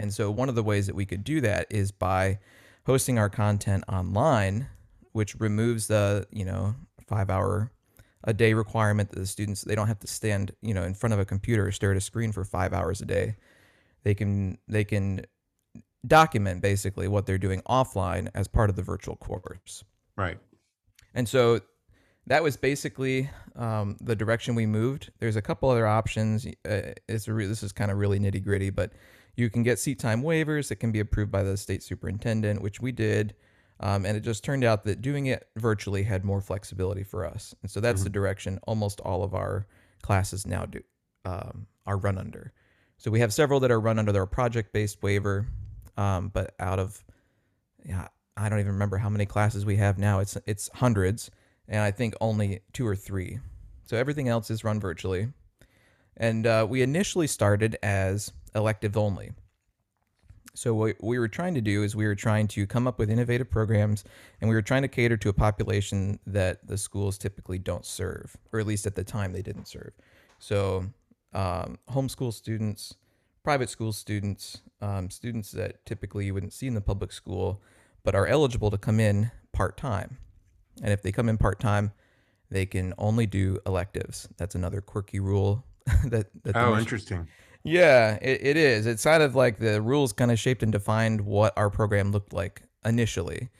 And 0.00 0.12
so 0.12 0.30
one 0.30 0.48
of 0.48 0.54
the 0.54 0.62
ways 0.62 0.86
that 0.86 0.94
we 0.94 1.04
could 1.04 1.22
do 1.22 1.42
that 1.42 1.66
is 1.68 1.92
by 1.92 2.38
hosting 2.86 3.18
our 3.18 3.28
content 3.28 3.84
online, 3.86 4.66
which 5.12 5.38
removes 5.38 5.88
the, 5.88 6.26
you 6.32 6.44
know, 6.44 6.74
5-hour 7.08 7.70
a 8.24 8.32
day 8.32 8.54
requirement 8.54 9.10
that 9.10 9.18
the 9.18 9.26
students 9.26 9.62
they 9.62 9.74
don't 9.74 9.88
have 9.88 9.98
to 10.00 10.06
stand, 10.06 10.52
you 10.62 10.72
know, 10.72 10.84
in 10.84 10.94
front 10.94 11.12
of 11.12 11.18
a 11.18 11.24
computer 11.24 11.66
or 11.66 11.72
stare 11.72 11.90
at 11.90 11.96
a 11.98 12.00
screen 12.00 12.32
for 12.32 12.44
5 12.44 12.72
hours 12.72 13.00
a 13.02 13.04
day. 13.04 13.36
They 14.02 14.14
can 14.14 14.56
they 14.68 14.84
can 14.84 15.26
document 16.06 16.62
basically 16.62 17.06
what 17.06 17.26
they're 17.26 17.38
doing 17.38 17.60
offline 17.68 18.30
as 18.34 18.48
part 18.48 18.70
of 18.70 18.76
the 18.76 18.82
virtual 18.82 19.16
course. 19.16 19.84
Right. 20.16 20.38
And 21.14 21.28
so 21.28 21.60
that 22.26 22.42
was 22.42 22.56
basically 22.56 23.28
um, 23.56 23.98
the 24.00 24.16
direction 24.16 24.54
we 24.54 24.64
moved. 24.64 25.10
There's 25.18 25.36
a 25.36 25.42
couple 25.42 25.68
other 25.68 25.86
options. 25.86 26.46
Uh, 26.46 26.92
it's 27.06 27.28
a 27.28 27.34
re- 27.34 27.46
this 27.46 27.62
is 27.62 27.72
kind 27.72 27.90
of 27.90 27.98
really 27.98 28.18
nitty 28.18 28.42
gritty, 28.42 28.70
but 28.70 28.92
you 29.40 29.50
can 29.50 29.62
get 29.62 29.78
seat 29.78 29.98
time 29.98 30.22
waivers 30.22 30.68
that 30.68 30.76
can 30.76 30.92
be 30.92 31.00
approved 31.00 31.30
by 31.32 31.42
the 31.42 31.56
state 31.56 31.82
superintendent, 31.82 32.62
which 32.62 32.80
we 32.80 32.92
did. 32.92 33.34
Um, 33.80 34.04
and 34.04 34.16
it 34.16 34.20
just 34.20 34.44
turned 34.44 34.62
out 34.62 34.84
that 34.84 35.00
doing 35.00 35.26
it 35.26 35.48
virtually 35.56 36.02
had 36.02 36.24
more 36.24 36.40
flexibility 36.40 37.02
for 37.02 37.24
us. 37.24 37.54
And 37.62 37.70
so 37.70 37.80
that's 37.80 38.00
mm-hmm. 38.00 38.04
the 38.04 38.10
direction 38.10 38.60
almost 38.66 39.00
all 39.00 39.24
of 39.24 39.34
our 39.34 39.66
classes 40.02 40.46
now 40.46 40.66
do 40.66 40.80
um, 41.24 41.66
are 41.86 41.96
run 41.96 42.18
under. 42.18 42.52
So 42.98 43.10
we 43.10 43.20
have 43.20 43.32
several 43.32 43.60
that 43.60 43.70
are 43.70 43.80
run 43.80 43.98
under 43.98 44.12
their 44.12 44.26
project 44.26 44.74
based 44.74 45.02
waiver, 45.02 45.46
um, 45.96 46.28
but 46.28 46.54
out 46.60 46.78
of 46.78 47.02
yeah, 47.84 48.08
I 48.36 48.50
don't 48.50 48.60
even 48.60 48.72
remember 48.72 48.98
how 48.98 49.08
many 49.08 49.24
classes 49.24 49.64
we 49.64 49.76
have 49.76 49.98
now. 49.98 50.20
It's 50.20 50.36
it's 50.46 50.68
hundreds, 50.74 51.30
and 51.66 51.80
I 51.80 51.90
think 51.90 52.14
only 52.20 52.60
two 52.74 52.86
or 52.86 52.94
three. 52.94 53.38
So 53.84 53.96
everything 53.96 54.28
else 54.28 54.50
is 54.50 54.62
run 54.64 54.78
virtually. 54.78 55.28
And 56.16 56.46
uh, 56.46 56.66
we 56.68 56.82
initially 56.82 57.26
started 57.26 57.78
as 57.82 58.30
electives 58.54 58.96
only. 58.96 59.32
So 60.54 60.74
what 60.74 60.96
we 61.02 61.18
were 61.18 61.28
trying 61.28 61.54
to 61.54 61.60
do 61.60 61.82
is 61.82 61.94
we 61.94 62.06
were 62.06 62.16
trying 62.16 62.48
to 62.48 62.66
come 62.66 62.86
up 62.86 62.98
with 62.98 63.10
innovative 63.10 63.50
programs, 63.50 64.04
and 64.40 64.48
we 64.48 64.56
were 64.56 64.62
trying 64.62 64.82
to 64.82 64.88
cater 64.88 65.16
to 65.18 65.28
a 65.28 65.32
population 65.32 66.18
that 66.26 66.66
the 66.66 66.76
schools 66.76 67.18
typically 67.18 67.58
don't 67.58 67.86
serve, 67.86 68.36
or 68.52 68.60
at 68.60 68.66
least 68.66 68.86
at 68.86 68.94
the 68.94 69.04
time 69.04 69.32
they 69.32 69.42
didn't 69.42 69.68
serve. 69.68 69.92
So 70.38 70.86
um, 71.32 71.78
homeschool 71.90 72.32
students, 72.32 72.94
private 73.44 73.70
school 73.70 73.92
students, 73.92 74.62
um, 74.80 75.10
students 75.10 75.52
that 75.52 75.84
typically 75.86 76.26
you 76.26 76.34
wouldn't 76.34 76.52
see 76.52 76.66
in 76.66 76.74
the 76.74 76.80
public 76.80 77.12
school, 77.12 77.62
but 78.02 78.14
are 78.14 78.26
eligible 78.26 78.70
to 78.70 78.78
come 78.78 78.98
in 78.98 79.30
part 79.52 79.76
time. 79.76 80.18
And 80.82 80.92
if 80.92 81.02
they 81.02 81.12
come 81.12 81.28
in 81.28 81.38
part 81.38 81.60
time, 81.60 81.92
they 82.50 82.66
can 82.66 82.94
only 82.98 83.26
do 83.26 83.58
electives. 83.66 84.28
That's 84.36 84.54
another 84.54 84.80
quirky 84.80 85.20
rule 85.20 85.64
that. 86.04 86.28
that 86.42 86.56
oh, 86.56 86.76
interesting. 86.76 87.28
Yeah, 87.62 88.18
it, 88.22 88.40
it 88.42 88.56
is. 88.56 88.86
It's 88.86 89.04
kind 89.04 89.22
of 89.22 89.34
like 89.34 89.58
the 89.58 89.82
rules 89.82 90.12
kind 90.12 90.30
of 90.30 90.38
shaped 90.38 90.62
and 90.62 90.72
defined 90.72 91.20
what 91.20 91.52
our 91.56 91.70
program 91.70 92.10
looked 92.10 92.32
like 92.32 92.62
initially. 92.84 93.50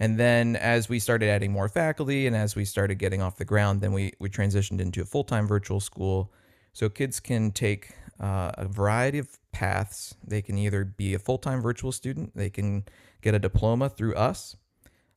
And 0.00 0.18
then 0.18 0.56
as 0.56 0.88
we 0.88 0.98
started 0.98 1.28
adding 1.28 1.52
more 1.52 1.68
faculty 1.68 2.26
and 2.26 2.34
as 2.34 2.56
we 2.56 2.64
started 2.64 2.96
getting 2.96 3.22
off 3.22 3.36
the 3.36 3.44
ground, 3.44 3.80
then 3.80 3.92
we, 3.92 4.14
we 4.18 4.28
transitioned 4.28 4.80
into 4.80 5.02
a 5.02 5.04
full 5.04 5.24
time 5.24 5.46
virtual 5.46 5.80
school. 5.80 6.32
So 6.72 6.88
kids 6.88 7.20
can 7.20 7.50
take 7.50 7.94
uh, 8.18 8.52
a 8.54 8.66
variety 8.66 9.18
of 9.18 9.28
paths. 9.52 10.14
They 10.26 10.40
can 10.40 10.56
either 10.56 10.84
be 10.84 11.14
a 11.14 11.18
full 11.18 11.38
time 11.38 11.60
virtual 11.60 11.92
student, 11.92 12.34
they 12.34 12.50
can 12.50 12.84
get 13.20 13.34
a 13.34 13.38
diploma 13.38 13.90
through 13.90 14.14
us, 14.14 14.56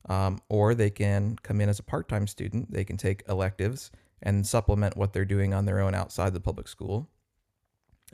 um, 0.08 0.38
or 0.48 0.74
they 0.74 0.90
can 0.90 1.36
come 1.42 1.60
in 1.60 1.68
as 1.68 1.78
a 1.78 1.82
part 1.82 2.08
time 2.08 2.26
student. 2.26 2.70
They 2.70 2.84
can 2.84 2.96
take 2.96 3.22
electives 3.28 3.90
and 4.22 4.46
supplement 4.46 4.96
what 4.96 5.12
they're 5.12 5.24
doing 5.24 5.54
on 5.54 5.64
their 5.64 5.80
own 5.80 5.94
outside 5.94 6.34
the 6.34 6.40
public 6.40 6.68
school. 6.68 7.08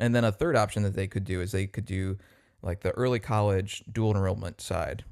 And 0.02 0.16
then 0.16 0.24
a 0.24 0.32
third 0.32 0.56
option 0.56 0.82
that 0.82 0.94
they 0.94 1.06
could 1.06 1.22
do 1.22 1.40
is 1.40 1.52
they 1.52 1.68
could 1.68 1.84
do 1.84 2.18
like 2.60 2.80
the 2.80 2.90
early 2.90 3.20
college 3.20 3.84
dual 3.90 4.10
enrollment 4.16 4.60
side. 4.60 5.04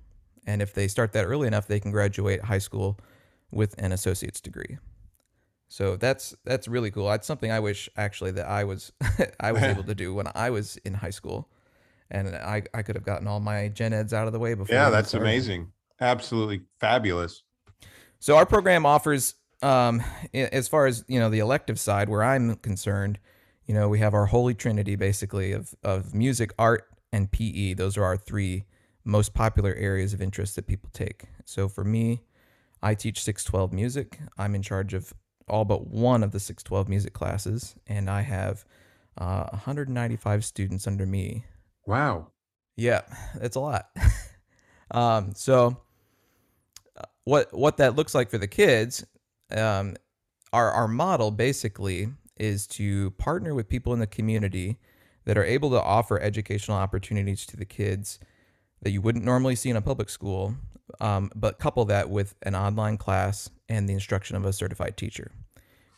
And 0.49 0.61
if 0.61 0.75
they 0.75 0.88
start 0.88 1.12
that 1.12 1.26
early 1.26 1.47
enough, 1.47 1.68
they 1.68 1.78
can 1.78 1.92
graduate 1.92 2.42
high 2.42 2.59
school 2.59 2.99
with 3.52 3.73
an 3.78 3.92
associate's 3.92 4.40
degree. 4.40 4.78
So 5.68 5.94
that's 5.94 6.35
that's 6.44 6.66
really 6.66 6.90
cool. 6.90 7.06
That's 7.06 7.25
something 7.25 7.52
I 7.52 7.61
wish 7.61 7.88
actually 7.97 8.32
that 8.32 8.49
I 8.49 8.64
was 8.64 8.90
I 9.40 9.52
was 9.52 9.62
able 9.62 9.85
to 9.85 9.94
do 9.94 10.12
when 10.12 10.26
I 10.35 10.50
was 10.50 10.76
in 10.78 10.94
high 10.94 11.11
school, 11.11 11.49
and 12.11 12.35
I 12.35 12.64
I 12.75 12.82
could 12.82 12.97
have 12.97 13.04
gotten 13.04 13.28
all 13.28 13.38
my 13.38 13.68
gen 13.68 13.92
eds 13.92 14.12
out 14.12 14.26
of 14.26 14.32
the 14.32 14.40
way 14.40 14.54
before. 14.54 14.75
Yeah, 14.75 14.90
that's 14.90 15.14
amazing. 15.14 15.70
Absolutely 16.00 16.62
fabulous. 16.80 17.44
So 18.18 18.37
our 18.37 18.44
program 18.44 18.85
offers, 18.85 19.37
um, 19.62 20.02
as 20.35 20.66
far 20.66 20.87
as 20.87 21.04
you 21.06 21.20
know, 21.20 21.30
the 21.30 21.38
elective 21.38 21.78
side 21.78 22.09
where 22.09 22.25
I'm 22.25 22.56
concerned, 22.56 23.20
you 23.67 23.75
know, 23.75 23.88
we 23.88 23.99
have 24.00 24.14
our 24.14 24.26
holy 24.26 24.55
trinity 24.55 24.97
basically 24.97 25.52
of 25.52 25.75
of 25.83 26.14
music, 26.14 26.52
art, 26.59 26.88
and 27.12 27.31
PE. 27.31 27.75
Those 27.75 27.97
are 27.97 28.05
our 28.05 28.17
three 28.17 28.64
most 29.05 29.35
popular 29.35 29.75
areas 29.75 30.12
of 30.12 30.21
interest 30.21 30.57
that 30.57 30.67
people 30.67 30.90
take. 30.93 31.25
So 31.45 31.69
for 31.69 31.85
me, 31.85 32.23
I 32.83 32.95
teach 32.95 33.23
612 33.23 33.73
music. 33.73 34.19
I'm 34.38 34.55
in 34.55 34.62
charge 34.62 34.95
of 34.95 35.12
all 35.49 35.64
but 35.64 35.88
one 35.88 36.23
of 36.23 36.33
the 36.33 36.40
612 36.40 36.88
music 36.88 37.12
classes, 37.12 37.75
and 37.87 38.09
I 38.09 38.23
have 38.23 38.64
uh, 39.19 39.47
195 39.50 40.45
students 40.45 40.87
under 40.87 41.07
me. 41.07 41.45
Wow. 41.87 42.29
Yeah, 42.76 43.02
it's 43.40 43.57
a 43.57 43.61
lot. 43.61 43.90
um, 44.90 45.33
so, 45.35 45.76
uh, 46.97 47.02
what 47.25 47.52
what 47.52 47.76
that 47.79 47.97
looks 47.97 48.14
like 48.14 48.31
for 48.31 48.38
the 48.38 48.47
kids, 48.47 49.05
um, 49.50 49.97
our 50.52 50.71
our 50.71 50.88
model 50.88 51.31
basically 51.31 52.09
is 52.40 52.66
to 52.66 53.11
partner 53.12 53.54
with 53.54 53.68
people 53.68 53.92
in 53.92 54.00
the 54.00 54.06
community 54.06 54.78
that 55.25 55.37
are 55.37 55.44
able 55.44 55.70
to 55.70 55.80
offer 55.80 56.18
educational 56.18 56.76
opportunities 56.76 57.44
to 57.47 57.56
the 57.56 57.64
kids 57.64 58.18
that 58.82 58.90
you 58.90 59.00
wouldn't 59.00 59.25
normally 59.25 59.54
see 59.54 59.70
in 59.70 59.76
a 59.76 59.82
public 59.82 60.09
school, 60.09 60.54
um, 61.00 61.30
but 61.37 61.59
couple 61.59 61.85
that 61.85 62.09
with 62.09 62.35
an 62.42 62.54
online 62.54 62.97
class 62.97 63.50
and 63.68 63.88
the 63.88 63.92
instruction 63.92 64.37
of 64.37 64.44
a 64.44 64.52
certified 64.52 64.97
teacher. 64.97 65.30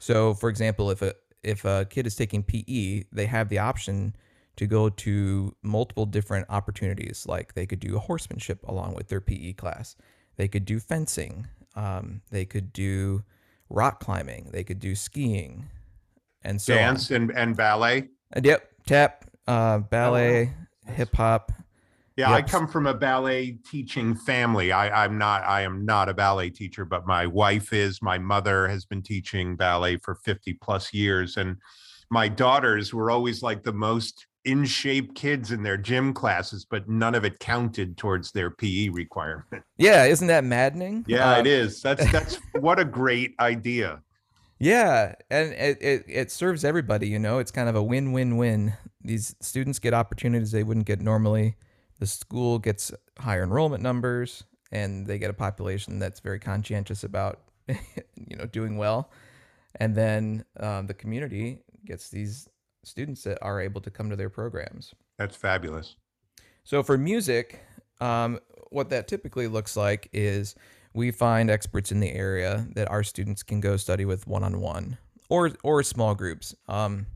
So, 0.00 0.34
for 0.34 0.48
example, 0.48 0.90
if 0.90 1.00
a 1.00 1.14
if 1.44 1.64
a 1.64 1.86
kid 1.88 2.06
is 2.06 2.14
taking 2.14 2.42
PE, 2.42 3.04
they 3.12 3.26
have 3.26 3.48
the 3.48 3.58
option 3.58 4.14
to 4.56 4.66
go 4.66 4.88
to 4.88 5.54
multiple 5.62 6.06
different 6.06 6.46
opportunities. 6.48 7.24
Like 7.26 7.54
they 7.54 7.66
could 7.66 7.80
do 7.80 7.98
horsemanship 7.98 8.60
along 8.68 8.94
with 8.94 9.08
their 9.08 9.20
PE 9.20 9.54
class. 9.54 9.96
They 10.36 10.48
could 10.48 10.64
do 10.64 10.78
fencing. 10.78 11.46
Um, 11.74 12.22
they 12.30 12.44
could 12.44 12.72
do 12.72 13.24
rock 13.70 14.00
climbing. 14.00 14.50
They 14.52 14.64
could 14.64 14.78
do 14.78 14.94
skiing, 14.94 15.68
and 16.44 16.60
so 16.60 16.74
dance 16.74 17.10
on. 17.10 17.16
and 17.16 17.30
and 17.32 17.56
ballet. 17.56 18.08
And 18.32 18.44
yep, 18.44 18.70
tap, 18.86 19.24
uh, 19.46 19.78
ballet, 19.78 20.54
oh, 20.88 20.92
hip 20.92 21.14
hop, 21.14 21.52
yeah, 22.16 22.30
yep. 22.30 22.44
I 22.44 22.48
come 22.48 22.68
from 22.68 22.86
a 22.86 22.94
ballet 22.94 23.58
teaching 23.70 24.14
family. 24.14 24.70
I, 24.70 25.04
I'm 25.04 25.16
not 25.16 25.44
I 25.44 25.62
am 25.62 25.84
not 25.84 26.08
a 26.08 26.14
ballet 26.14 26.50
teacher, 26.50 26.84
but 26.84 27.06
my 27.06 27.26
wife 27.26 27.72
is. 27.72 28.02
My 28.02 28.18
mother 28.18 28.68
has 28.68 28.84
been 28.84 29.02
teaching 29.02 29.56
ballet 29.56 29.96
for 29.96 30.16
50 30.16 30.54
plus 30.54 30.92
years. 30.92 31.36
And 31.38 31.56
my 32.10 32.28
daughters 32.28 32.92
were 32.92 33.10
always 33.10 33.42
like 33.42 33.62
the 33.62 33.72
most 33.72 34.26
in 34.44 34.64
shape 34.64 35.14
kids 35.14 35.52
in 35.52 35.62
their 35.62 35.76
gym 35.76 36.12
classes, 36.12 36.66
but 36.68 36.88
none 36.88 37.14
of 37.14 37.24
it 37.24 37.38
counted 37.38 37.96
towards 37.96 38.32
their 38.32 38.50
PE 38.50 38.88
requirement. 38.88 39.62
Yeah, 39.78 40.04
isn't 40.04 40.26
that 40.26 40.44
maddening? 40.44 41.04
Yeah, 41.08 41.38
it 41.38 41.46
is. 41.46 41.80
That's 41.80 42.10
that's 42.12 42.38
what 42.60 42.78
a 42.78 42.84
great 42.84 43.34
idea. 43.40 44.02
Yeah, 44.62 45.16
and 45.28 45.52
it, 45.52 45.82
it, 45.82 46.04
it 46.06 46.30
serves 46.30 46.64
everybody, 46.64 47.08
you 47.08 47.18
know. 47.18 47.38
It's 47.38 47.50
kind 47.50 47.68
of 47.68 47.74
a 47.74 47.82
win-win-win. 47.82 48.74
These 49.02 49.34
students 49.40 49.78
get 49.78 49.92
opportunities 49.92 50.52
they 50.52 50.62
wouldn't 50.62 50.86
get 50.86 51.00
normally 51.00 51.56
the 52.02 52.06
school 52.08 52.58
gets 52.58 52.90
higher 53.16 53.44
enrollment 53.44 53.80
numbers 53.80 54.42
and 54.72 55.06
they 55.06 55.18
get 55.18 55.30
a 55.30 55.32
population 55.32 56.00
that's 56.00 56.18
very 56.18 56.40
conscientious 56.40 57.04
about 57.04 57.42
you 57.68 58.36
know 58.36 58.44
doing 58.46 58.76
well 58.76 59.08
and 59.76 59.94
then 59.94 60.44
um, 60.58 60.88
the 60.88 60.94
community 60.94 61.60
gets 61.84 62.08
these 62.08 62.48
students 62.82 63.22
that 63.22 63.38
are 63.40 63.60
able 63.60 63.80
to 63.80 63.88
come 63.88 64.10
to 64.10 64.16
their 64.16 64.28
programs 64.28 64.92
that's 65.16 65.36
fabulous 65.36 65.94
so 66.64 66.82
for 66.82 66.98
music 66.98 67.60
um, 68.00 68.40
what 68.70 68.90
that 68.90 69.06
typically 69.06 69.46
looks 69.46 69.76
like 69.76 70.08
is 70.12 70.56
we 70.94 71.10
find 71.10 71.50
experts 71.50 71.90
in 71.90 72.00
the 72.00 72.12
area 72.12 72.66
that 72.74 72.90
our 72.90 73.02
students 73.02 73.42
can 73.42 73.60
go 73.60 73.76
study 73.76 74.04
with 74.04 74.26
one-on-one 74.26 74.98
or 75.28 75.50
or 75.62 75.82
small 75.82 76.14
groups 76.14 76.54
um, 76.68 77.06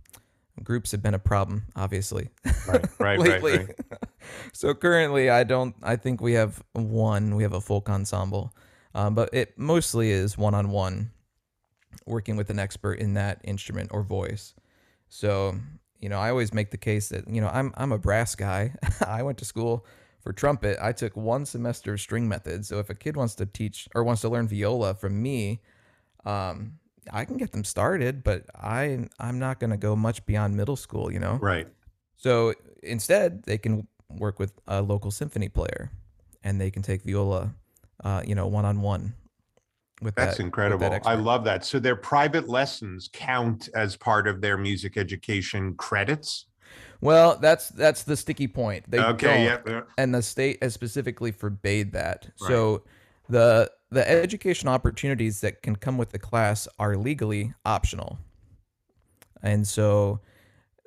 groups 0.62 0.92
have 0.92 1.02
been 1.02 1.14
a 1.14 1.18
problem, 1.18 1.66
obviously. 1.74 2.30
Right, 2.66 2.86
right, 2.98 3.18
lately. 3.18 3.58
Right, 3.58 3.68
right. 3.90 4.00
so 4.52 4.74
currently, 4.74 5.30
I 5.30 5.44
don't. 5.44 5.74
I 5.82 5.96
think 5.96 6.20
we 6.20 6.34
have 6.34 6.62
one. 6.72 7.36
We 7.36 7.42
have 7.42 7.52
a 7.52 7.60
folk 7.60 7.88
ensemble, 7.88 8.54
um, 8.94 9.14
but 9.14 9.30
it 9.32 9.58
mostly 9.58 10.10
is 10.10 10.36
one 10.38 10.54
on 10.54 10.70
one, 10.70 11.10
working 12.06 12.36
with 12.36 12.50
an 12.50 12.58
expert 12.58 12.94
in 12.94 13.14
that 13.14 13.40
instrument 13.44 13.90
or 13.92 14.02
voice. 14.02 14.54
So 15.08 15.56
you 16.00 16.08
know, 16.08 16.18
I 16.18 16.30
always 16.30 16.52
make 16.52 16.70
the 16.70 16.78
case 16.78 17.08
that 17.10 17.28
you 17.28 17.40
know 17.40 17.48
I'm 17.48 17.72
I'm 17.76 17.92
a 17.92 17.98
brass 17.98 18.34
guy. 18.34 18.74
I 19.06 19.22
went 19.22 19.38
to 19.38 19.44
school 19.44 19.86
for 20.26 20.32
trumpet. 20.32 20.76
I 20.82 20.90
took 20.90 21.16
one 21.16 21.46
semester 21.46 21.92
of 21.92 22.00
string 22.00 22.28
methods. 22.28 22.66
So 22.66 22.80
if 22.80 22.90
a 22.90 22.96
kid 22.96 23.16
wants 23.16 23.36
to 23.36 23.46
teach 23.46 23.88
or 23.94 24.02
wants 24.02 24.22
to 24.22 24.28
learn 24.28 24.48
viola 24.48 24.92
from 24.92 25.22
me, 25.22 25.60
um, 26.24 26.80
I 27.12 27.24
can 27.24 27.36
get 27.36 27.52
them 27.52 27.62
started, 27.62 28.24
but 28.24 28.42
I 28.52 29.06
I'm 29.20 29.38
not 29.38 29.60
going 29.60 29.70
to 29.70 29.76
go 29.76 29.94
much 29.94 30.26
beyond 30.26 30.56
middle 30.56 30.74
school, 30.74 31.12
you 31.12 31.20
know. 31.20 31.38
Right. 31.40 31.68
So 32.16 32.54
instead, 32.82 33.44
they 33.44 33.56
can 33.56 33.86
work 34.10 34.40
with 34.40 34.52
a 34.66 34.82
local 34.82 35.12
symphony 35.12 35.48
player, 35.48 35.92
and 36.42 36.60
they 36.60 36.72
can 36.72 36.82
take 36.82 37.04
viola, 37.04 37.54
uh, 38.02 38.22
you 38.26 38.34
know, 38.34 38.48
one 38.48 38.64
on 38.64 38.80
one. 38.80 39.14
With 40.02 40.16
that's 40.16 40.38
that, 40.38 40.42
incredible. 40.42 40.90
That 40.90 41.06
I 41.06 41.14
love 41.14 41.44
that. 41.44 41.64
So 41.64 41.78
their 41.78 41.94
private 41.94 42.48
lessons 42.48 43.08
count 43.12 43.68
as 43.76 43.94
part 43.94 44.26
of 44.26 44.40
their 44.40 44.58
music 44.58 44.96
education 44.96 45.74
credits. 45.76 46.46
Well, 47.00 47.36
that's 47.36 47.68
that's 47.70 48.04
the 48.04 48.16
sticky 48.16 48.48
point. 48.48 48.90
They 48.90 48.98
okay, 48.98 49.44
yeah, 49.44 49.82
and 49.98 50.14
the 50.14 50.22
state 50.22 50.62
has 50.62 50.74
specifically 50.74 51.32
forbade 51.32 51.92
that. 51.92 52.30
Right. 52.40 52.48
So 52.48 52.82
the 53.28 53.70
the 53.90 54.08
education 54.08 54.68
opportunities 54.68 55.40
that 55.40 55.62
can 55.62 55.76
come 55.76 55.98
with 55.98 56.10
the 56.10 56.18
class 56.18 56.66
are 56.78 56.96
legally 56.96 57.54
optional. 57.64 58.18
And 59.42 59.66
so 59.66 60.20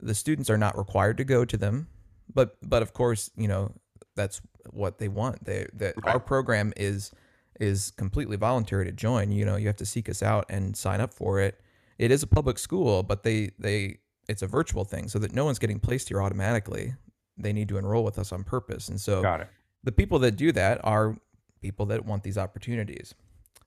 the 0.02 0.16
students 0.16 0.50
are 0.50 0.58
not 0.58 0.78
required 0.78 1.18
to 1.18 1.24
go 1.24 1.46
to 1.46 1.58
them, 1.58 1.88
but 2.34 2.58
but 2.62 2.82
of 2.82 2.94
course, 2.94 3.32
you 3.38 3.48
know, 3.48 3.72
that's 4.16 4.42
what 4.72 4.98
they 4.98 5.08
want. 5.08 5.46
They 5.46 5.68
that 5.74 5.96
right. 5.98 6.14
our 6.14 6.20
program 6.20 6.74
is 6.76 7.12
is 7.60 7.92
completely 7.92 8.38
voluntary 8.38 8.86
to 8.86 8.92
join. 8.92 9.32
You 9.32 9.46
know, 9.46 9.56
you 9.56 9.68
have 9.68 9.76
to 9.78 9.86
seek 9.86 10.10
us 10.10 10.24
out 10.24 10.46
and 10.50 10.76
sign 10.76 11.02
up 11.02 11.14
for 11.14 11.40
it. 11.40 11.60
It 11.98 12.12
is 12.12 12.24
a 12.24 12.28
public 12.28 12.58
school, 12.58 13.04
but 13.04 13.24
they 13.24 13.52
they 13.60 14.00
it's 14.30 14.42
a 14.44 14.48
virtual 14.48 14.86
thing 14.86 15.10
so 15.10 15.20
that 15.20 15.34
no 15.34 15.44
one's 15.44 15.60
getting 15.60 15.80
placed 15.80 16.10
here 16.10 16.22
automatically. 16.22 16.94
They 17.38 17.52
need 17.52 17.68
to 17.70 17.78
enroll 17.78 18.04
with 18.04 18.18
us 18.20 18.32
on 18.32 18.44
purpose. 18.44 18.88
And 18.90 19.02
so 19.02 19.22
Got 19.22 19.42
it. 19.42 19.48
the 19.84 19.92
people 19.92 20.20
that 20.20 20.38
do 20.38 20.52
that 20.54 20.80
are 20.84 21.18
people 21.62 21.86
that 21.88 22.06
want 22.06 22.24
these 22.24 22.38
opportunities. 22.38 23.16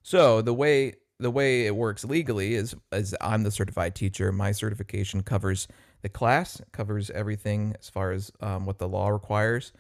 So 0.03 0.41
the 0.43 0.55
way 0.55 0.95
the 1.19 1.31
way 1.31 1.67
it 1.67 1.77
works 1.77 2.05
legally 2.05 2.55
is 2.55 2.75
is 2.93 3.15
I'm 3.21 3.43
the 3.43 3.51
certified 3.51 3.95
teacher. 3.95 4.33
My 4.33 4.53
certification 4.53 5.23
covers 5.23 5.69
the 6.03 6.09
class, 6.09 6.61
covers 6.73 7.11
everything 7.11 7.75
as 7.79 7.89
far 7.89 8.13
as 8.13 8.33
um, 8.41 8.67
what 8.67 8.79
the 8.79 8.89
law 8.89 9.09
requires, 9.09 9.73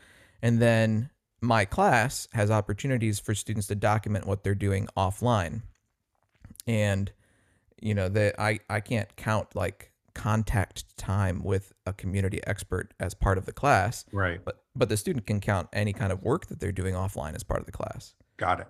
And 0.43 0.61
then 0.61 1.11
my 1.41 1.65
class 1.65 2.29
has 2.33 2.51
opportunities 2.51 3.19
for 3.19 3.35
students 3.35 3.67
to 3.69 3.75
document 3.75 4.27
what 4.27 4.45
they're 4.45 4.55
doing 4.55 4.87
offline. 4.97 5.63
And 6.67 7.11
you 7.81 7.95
know, 7.95 8.09
that 8.09 8.39
I 8.39 8.61
I 8.71 8.81
can't 8.81 9.15
count 9.17 9.55
like 9.57 9.92
contact 10.15 10.97
time 10.97 11.43
with 11.43 11.73
a 11.87 11.93
community 11.93 12.41
expert 12.47 12.95
as 13.01 13.15
part 13.15 13.39
of 13.39 13.47
the 13.47 13.53
class. 13.53 14.05
Right. 14.13 14.45
But 14.45 14.63
but 14.75 14.89
the 14.89 14.97
student 14.97 15.27
can 15.27 15.41
count 15.41 15.69
any 15.73 15.93
kind 15.93 16.13
of 16.13 16.23
work 16.23 16.47
that 16.47 16.61
they're 16.61 16.73
doing 16.73 16.95
offline 16.95 17.35
as 17.35 17.43
part 17.43 17.61
of 17.61 17.67
the 17.67 17.73
class. 17.73 18.15
Got 18.37 18.61
it. 18.61 18.69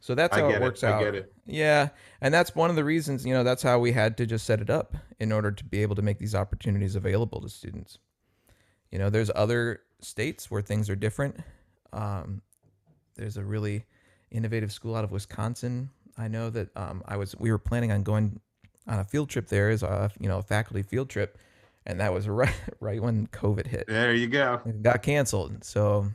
So 0.00 0.14
that's 0.14 0.36
how 0.36 0.48
it 0.48 0.60
works 0.60 0.82
it. 0.82 0.86
out. 0.86 1.00
I 1.00 1.04
get 1.04 1.14
it. 1.14 1.32
Yeah, 1.46 1.88
and 2.20 2.32
that's 2.32 2.54
one 2.54 2.70
of 2.70 2.76
the 2.76 2.84
reasons, 2.84 3.24
you 3.24 3.34
know, 3.34 3.42
that's 3.42 3.62
how 3.62 3.78
we 3.78 3.92
had 3.92 4.16
to 4.18 4.26
just 4.26 4.46
set 4.46 4.60
it 4.60 4.70
up 4.70 4.94
in 5.18 5.32
order 5.32 5.50
to 5.50 5.64
be 5.64 5.82
able 5.82 5.96
to 5.96 6.02
make 6.02 6.18
these 6.18 6.34
opportunities 6.34 6.94
available 6.94 7.40
to 7.40 7.48
students. 7.48 7.98
You 8.92 8.98
know, 8.98 9.10
there's 9.10 9.30
other 9.34 9.80
states 10.00 10.50
where 10.50 10.62
things 10.62 10.88
are 10.90 10.96
different. 10.96 11.40
Um, 11.92 12.42
there's 13.16 13.36
a 13.36 13.44
really 13.44 13.84
innovative 14.30 14.70
school 14.70 14.94
out 14.94 15.02
of 15.02 15.10
Wisconsin. 15.10 15.90
I 16.16 16.28
know 16.28 16.50
that 16.50 16.68
um, 16.76 17.02
I 17.06 17.16
was 17.16 17.34
we 17.36 17.50
were 17.50 17.58
planning 17.58 17.90
on 17.90 18.02
going 18.02 18.40
on 18.86 18.98
a 18.98 19.04
field 19.04 19.28
trip 19.28 19.48
there 19.48 19.70
as 19.70 19.82
a 19.82 20.10
you 20.20 20.28
know 20.28 20.38
a 20.38 20.42
faculty 20.42 20.82
field 20.82 21.08
trip, 21.08 21.38
and 21.86 22.00
that 22.00 22.12
was 22.12 22.28
right 22.28 22.54
right 22.80 23.02
when 23.02 23.26
COVID 23.28 23.66
hit 23.66 23.86
There 23.88 24.14
you 24.14 24.26
go. 24.26 24.60
it 24.64 24.82
got 24.82 25.02
canceled. 25.02 25.64
So 25.64 26.10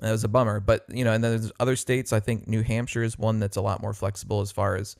that 0.00 0.10
was 0.10 0.24
a 0.24 0.28
bummer. 0.28 0.60
But 0.60 0.84
you 0.88 1.04
know, 1.04 1.12
and 1.12 1.22
then 1.22 1.32
there's 1.32 1.52
other 1.60 1.76
states. 1.76 2.12
I 2.12 2.20
think 2.20 2.46
New 2.46 2.62
Hampshire 2.62 3.02
is 3.02 3.18
one 3.18 3.38
that's 3.40 3.56
a 3.56 3.62
lot 3.62 3.82
more 3.82 3.92
flexible 3.92 4.40
as 4.40 4.50
far 4.52 4.76
as 4.76 4.96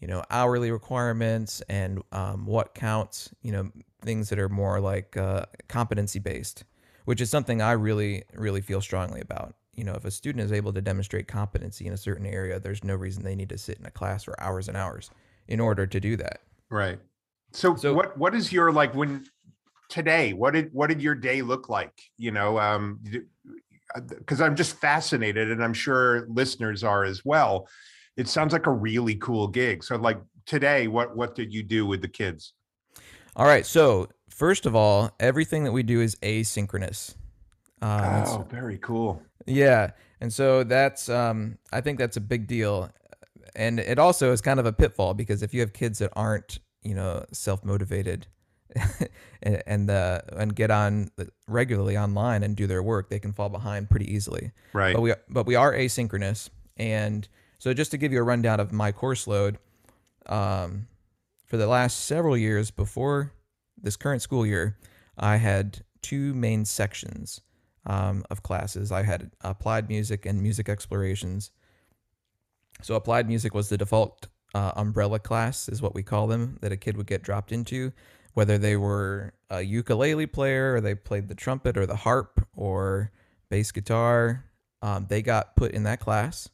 you 0.00 0.08
know 0.08 0.22
hourly 0.30 0.70
requirements 0.70 1.62
and 1.68 2.02
um, 2.12 2.46
what 2.46 2.74
counts. 2.74 3.30
You 3.42 3.52
know, 3.52 3.70
things 4.02 4.28
that 4.28 4.38
are 4.38 4.48
more 4.48 4.80
like 4.80 5.16
uh, 5.16 5.46
competency 5.68 6.18
based, 6.18 6.64
which 7.04 7.20
is 7.20 7.30
something 7.30 7.60
I 7.60 7.72
really, 7.72 8.24
really 8.34 8.60
feel 8.60 8.80
strongly 8.80 9.20
about. 9.20 9.54
You 9.74 9.84
know, 9.84 9.94
if 9.94 10.06
a 10.06 10.10
student 10.10 10.42
is 10.42 10.52
able 10.52 10.72
to 10.72 10.80
demonstrate 10.80 11.28
competency 11.28 11.86
in 11.86 11.92
a 11.92 11.98
certain 11.98 12.24
area, 12.24 12.58
there's 12.58 12.82
no 12.82 12.94
reason 12.94 13.24
they 13.24 13.34
need 13.34 13.50
to 13.50 13.58
sit 13.58 13.78
in 13.78 13.84
a 13.84 13.90
class 13.90 14.24
for 14.24 14.40
hours 14.40 14.68
and 14.68 14.76
hours 14.76 15.10
in 15.48 15.60
order 15.60 15.86
to 15.86 16.00
do 16.00 16.16
that. 16.16 16.40
Right. 16.70 16.98
So, 17.52 17.76
So- 17.76 17.94
what 17.94 18.16
what 18.18 18.34
is 18.34 18.52
your 18.52 18.72
like 18.72 18.94
when 18.94 19.24
today? 19.88 20.32
What 20.32 20.52
did 20.54 20.72
what 20.72 20.88
did 20.88 21.00
your 21.00 21.14
day 21.14 21.42
look 21.42 21.68
like? 21.68 21.92
You 22.18 22.32
know, 22.32 22.58
um, 22.58 23.00
because 24.18 24.40
I'm 24.40 24.56
just 24.56 24.76
fascinated, 24.76 25.50
and 25.50 25.62
I'm 25.62 25.72
sure 25.74 26.26
listeners 26.28 26.82
are 26.84 27.04
as 27.04 27.24
well. 27.24 27.68
It 28.16 28.28
sounds 28.28 28.52
like 28.52 28.66
a 28.66 28.72
really 28.72 29.14
cool 29.16 29.46
gig. 29.48 29.84
So, 29.84 29.96
like 29.96 30.20
today, 30.44 30.88
what 30.88 31.16
what 31.16 31.34
did 31.34 31.52
you 31.52 31.62
do 31.62 31.86
with 31.86 32.02
the 32.02 32.08
kids? 32.08 32.52
All 33.36 33.46
right. 33.46 33.66
So 33.66 34.08
first 34.30 34.66
of 34.66 34.74
all, 34.74 35.10
everything 35.20 35.64
that 35.64 35.72
we 35.72 35.82
do 35.82 36.00
is 36.00 36.16
asynchronous. 36.16 37.14
Um, 37.82 38.24
oh, 38.26 38.46
very 38.50 38.78
cool. 38.78 39.22
Yeah. 39.46 39.90
And 40.20 40.32
so 40.32 40.64
that's 40.64 41.08
um 41.08 41.58
I 41.72 41.80
think 41.82 41.98
that's 41.98 42.16
a 42.16 42.20
big 42.20 42.46
deal. 42.46 42.90
And 43.54 43.80
it 43.80 43.98
also 43.98 44.32
is 44.32 44.40
kind 44.40 44.60
of 44.60 44.66
a 44.66 44.72
pitfall 44.72 45.14
because 45.14 45.42
if 45.42 45.54
you 45.54 45.60
have 45.60 45.72
kids 45.72 45.98
that 45.98 46.12
aren't, 46.14 46.58
you 46.82 46.94
know, 46.94 47.24
self-motivated 47.32 48.26
and 49.42 49.62
and, 49.66 49.90
uh, 49.90 50.22
and 50.36 50.54
get 50.54 50.70
on 50.70 51.10
regularly 51.46 51.96
online 51.96 52.42
and 52.42 52.56
do 52.56 52.66
their 52.66 52.82
work, 52.82 53.08
they 53.08 53.18
can 53.18 53.32
fall 53.32 53.48
behind 53.48 53.88
pretty 53.88 54.12
easily. 54.12 54.52
Right. 54.72 54.94
But 54.94 55.02
we 55.02 55.14
but 55.28 55.46
we 55.46 55.54
are 55.54 55.72
asynchronous 55.72 56.50
and 56.76 57.28
so 57.58 57.72
just 57.72 57.90
to 57.92 57.96
give 57.96 58.12
you 58.12 58.18
a 58.18 58.22
rundown 58.22 58.60
of 58.60 58.70
my 58.72 58.92
course 58.92 59.26
load 59.26 59.58
um 60.26 60.88
for 61.46 61.56
the 61.56 61.66
last 61.66 62.04
several 62.04 62.36
years 62.36 62.70
before 62.70 63.32
this 63.80 63.96
current 63.96 64.20
school 64.20 64.44
year, 64.44 64.76
I 65.16 65.36
had 65.36 65.84
two 66.02 66.34
main 66.34 66.64
sections 66.64 67.40
um, 67.86 68.24
of 68.30 68.42
classes. 68.42 68.90
I 68.92 69.04
had 69.04 69.30
applied 69.40 69.88
music 69.88 70.26
and 70.26 70.42
music 70.42 70.68
explorations. 70.68 71.50
So, 72.82 72.94
applied 72.94 73.28
music 73.28 73.54
was 73.54 73.68
the 73.68 73.78
default 73.78 74.28
uh, 74.54 74.72
umbrella 74.76 75.18
class, 75.18 75.68
is 75.68 75.82
what 75.82 75.94
we 75.94 76.02
call 76.02 76.26
them, 76.26 76.58
that 76.60 76.72
a 76.72 76.76
kid 76.76 76.96
would 76.96 77.06
get 77.06 77.22
dropped 77.22 77.52
into, 77.52 77.92
whether 78.34 78.58
they 78.58 78.76
were 78.76 79.32
a 79.50 79.62
ukulele 79.62 80.26
player 80.26 80.74
or 80.74 80.80
they 80.80 80.94
played 80.94 81.28
the 81.28 81.34
trumpet 81.34 81.76
or 81.76 81.86
the 81.86 81.96
harp 81.96 82.46
or 82.54 83.10
bass 83.50 83.72
guitar. 83.72 84.44
Um, 84.82 85.06
they 85.08 85.22
got 85.22 85.56
put 85.56 85.72
in 85.72 85.84
that 85.84 86.00
class. 86.00 86.48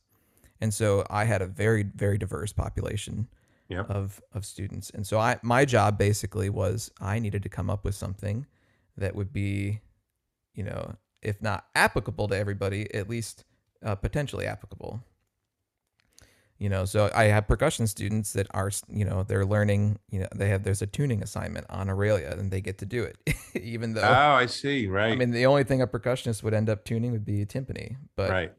And 0.61 0.73
so 0.73 1.05
I 1.11 1.25
had 1.25 1.43
a 1.43 1.47
very, 1.47 1.83
very 1.83 2.19
diverse 2.19 2.53
population 2.53 3.29
Yep. 3.69 3.91
of 3.91 4.23
of 4.33 4.45
students. 4.45 4.91
And 4.91 5.07
so 5.07 5.19
I 5.19 5.39
my 5.43 5.65
job 5.65 5.97
basically 5.97 6.51
was 6.51 6.91
I 7.01 7.19
needed 7.19 7.43
to 7.45 7.49
come 7.49 7.71
up 7.71 7.85
with 7.85 7.95
something 7.95 8.47
that 8.99 9.15
would 9.15 9.33
be, 9.33 9.81
you 10.55 10.63
know, 10.63 10.97
if 11.23 11.41
not 11.41 11.67
applicable 11.75 12.29
to 12.29 12.37
everybody, 12.37 12.93
at 12.95 13.09
least 13.09 13.45
uh, 13.83 13.95
potentially 13.95 14.47
applicable. 14.47 15.03
You 16.63 16.69
know, 16.69 16.85
so 16.85 17.11
I 17.13 17.25
have 17.25 17.49
percussion 17.49 17.89
students 17.89 18.35
that 18.35 18.47
are, 18.53 18.71
you 18.89 19.05
know, 19.05 19.25
they're 19.25 19.45
learning. 19.45 19.99
You 20.13 20.21
know, 20.21 20.29
they 20.33 20.49
have 20.51 20.63
there's 20.63 20.81
a 20.81 20.87
tuning 20.87 21.21
assignment 21.21 21.67
on 21.69 21.89
Auralia, 21.89 22.39
and 22.39 22.53
they 22.53 22.61
get 22.61 22.79
to 22.79 22.87
do 22.87 23.03
it, 23.03 23.19
even 23.61 23.95
though. 23.95 24.03
Oh, 24.03 24.35
I 24.35 24.47
see. 24.47 24.87
Right. 24.87 25.11
I 25.11 25.17
mean, 25.17 25.33
the 25.33 25.45
only 25.45 25.65
thing 25.65 25.83
a 25.83 25.89
percussionist 25.89 26.45
would 26.45 26.55
end 26.55 26.71
up 26.71 26.85
tuning 26.85 27.11
would 27.11 27.25
be 27.25 27.43
a 27.43 27.47
timpani, 27.47 27.97
but 28.15 28.31
right. 28.31 28.53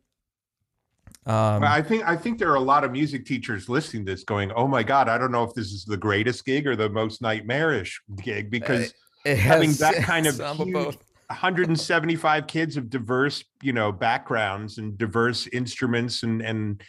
um, 1.26 1.62
Well, 1.62 1.72
I 1.72 1.82
think 1.82 2.04
I 2.04 2.18
think 2.18 2.40
there 2.40 2.52
are 2.52 2.56
a 2.56 2.60
lot 2.60 2.84
of 2.84 2.92
music 2.92 3.26
teachers 3.26 3.70
listening 3.70 4.06
to 4.06 4.12
this 4.12 4.26
going, 4.26 4.52
"Oh 4.52 4.68
my 4.68 4.84
god, 4.84 5.08
I 5.08 5.18
don't 5.18 5.32
know 5.32 5.46
if 5.46 5.54
this 5.54 5.72
is 5.72 5.86
the 5.86 5.96
greatest 5.96 6.44
gig 6.44 6.68
or 6.68 6.76
the 6.76 6.90
most 6.90 7.22
nightmarish 7.22 8.02
gig 8.22 8.52
because 8.52 8.94
it 9.24 9.38
having 9.38 9.70
has 9.70 9.78
that 9.78 9.96
kind 10.04 10.28
of 10.28 10.36
huge- 10.58 10.74
both. 10.74 10.98
175 11.28 12.48
kids 12.48 12.76
of 12.76 12.90
diverse, 12.90 13.46
you 13.62 13.72
know, 13.72 13.94
backgrounds 13.94 14.78
and 14.78 14.98
diverse 14.98 15.48
instruments 15.54 16.24
and 16.24 16.42
and 16.42 16.84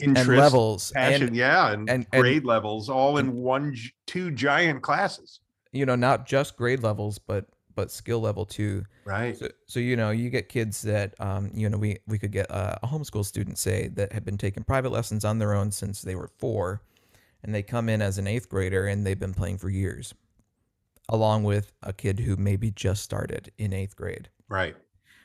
interest, 0.00 0.28
and 0.28 0.38
levels 0.38 0.92
passion, 0.92 1.28
and 1.28 1.36
yeah, 1.36 1.72
and, 1.72 1.88
and- 1.90 2.06
and- 2.12 2.22
grade 2.22 2.44
levels, 2.44 2.88
all 2.88 3.18
in 3.18 3.34
one, 3.34 3.74
two 4.06 4.30
giant 4.30 4.82
classes, 4.82 5.40
you 5.72 5.84
know 5.86 5.96
not 5.96 6.26
just 6.26 6.56
grade 6.56 6.82
levels 6.82 7.18
but 7.18 7.44
but 7.74 7.90
skill 7.92 8.20
level 8.20 8.44
too 8.46 8.84
right? 9.04 9.36
so, 9.36 9.48
so 9.66 9.78
you 9.80 9.96
know 9.96 10.10
you 10.10 10.30
get 10.30 10.48
kids 10.48 10.80
that 10.82 11.14
um 11.20 11.50
you 11.54 11.68
know 11.68 11.76
we 11.76 11.98
we 12.06 12.18
could 12.18 12.32
get 12.32 12.46
a, 12.50 12.78
a 12.82 12.86
homeschool 12.88 13.24
student 13.24 13.58
say 13.58 13.88
that 13.88 14.10
had 14.12 14.24
been 14.24 14.38
taking 14.38 14.64
private 14.64 14.90
lessons 14.90 15.24
on 15.26 15.38
their 15.38 15.52
own 15.54 15.70
since 15.70 16.00
they 16.02 16.14
were 16.16 16.30
four 16.38 16.80
and 17.44 17.54
they 17.54 17.62
come 17.62 17.88
in 17.90 18.00
as 18.02 18.16
an 18.18 18.26
eighth 18.26 18.48
grader 18.48 18.86
and 18.86 19.06
they've 19.06 19.20
been 19.20 19.34
playing 19.34 19.58
for 19.58 19.68
years 19.68 20.14
along 21.10 21.44
with 21.44 21.72
a 21.82 21.92
kid 21.92 22.18
who 22.20 22.34
maybe 22.36 22.70
just 22.70 23.02
started 23.02 23.52
in 23.58 23.72
eighth 23.74 23.94
grade 23.94 24.28
Right. 24.48 24.74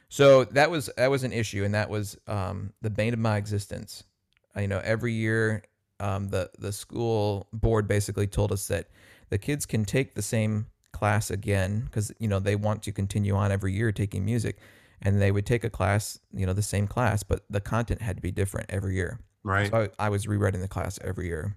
so 0.10 0.44
that 0.44 0.70
was 0.70 0.90
that 0.98 1.10
was 1.10 1.24
an 1.24 1.32
issue, 1.32 1.64
and 1.64 1.74
that 1.74 1.90
was 1.90 2.18
um, 2.28 2.74
the 2.82 2.90
bane 2.90 3.14
of 3.14 3.20
my 3.20 3.38
existence. 3.38 4.04
You 4.58 4.68
know, 4.68 4.82
every 4.84 5.14
year 5.14 5.64
um, 6.00 6.30
the 6.30 6.50
the 6.60 6.72
school 6.72 7.48
board 7.54 7.88
basically 7.88 8.28
told 8.28 8.52
us 8.52 8.68
that 8.68 8.88
the 9.30 9.38
kids 9.38 9.66
can 9.66 9.86
take 9.86 10.16
the 10.16 10.22
same 10.22 10.68
class 10.92 11.32
again 11.32 11.82
because 11.86 12.12
you 12.20 12.28
know 12.28 12.40
they 12.40 12.56
want 12.56 12.84
to 12.84 12.92
continue 12.92 13.36
on 13.36 13.52
every 13.52 13.74
year 13.74 13.92
taking 13.92 14.26
music, 14.26 14.58
and 15.02 15.22
they 15.22 15.32
would 15.32 15.46
take 15.46 15.64
a 15.64 15.70
class, 15.70 16.20
you 16.34 16.46
know, 16.46 16.54
the 16.54 16.62
same 16.62 16.88
class, 16.88 17.24
but 17.24 17.44
the 17.50 17.62
content 17.62 18.02
had 18.02 18.16
to 18.16 18.22
be 18.22 18.32
different 18.32 18.70
every 18.70 18.96
year. 18.96 19.20
Right. 19.44 19.70
So 19.70 19.90
I, 20.00 20.06
I 20.08 20.10
was 20.10 20.28
rewriting 20.28 20.62
the 20.62 20.68
class 20.68 21.00
every 21.04 21.28
year, 21.28 21.56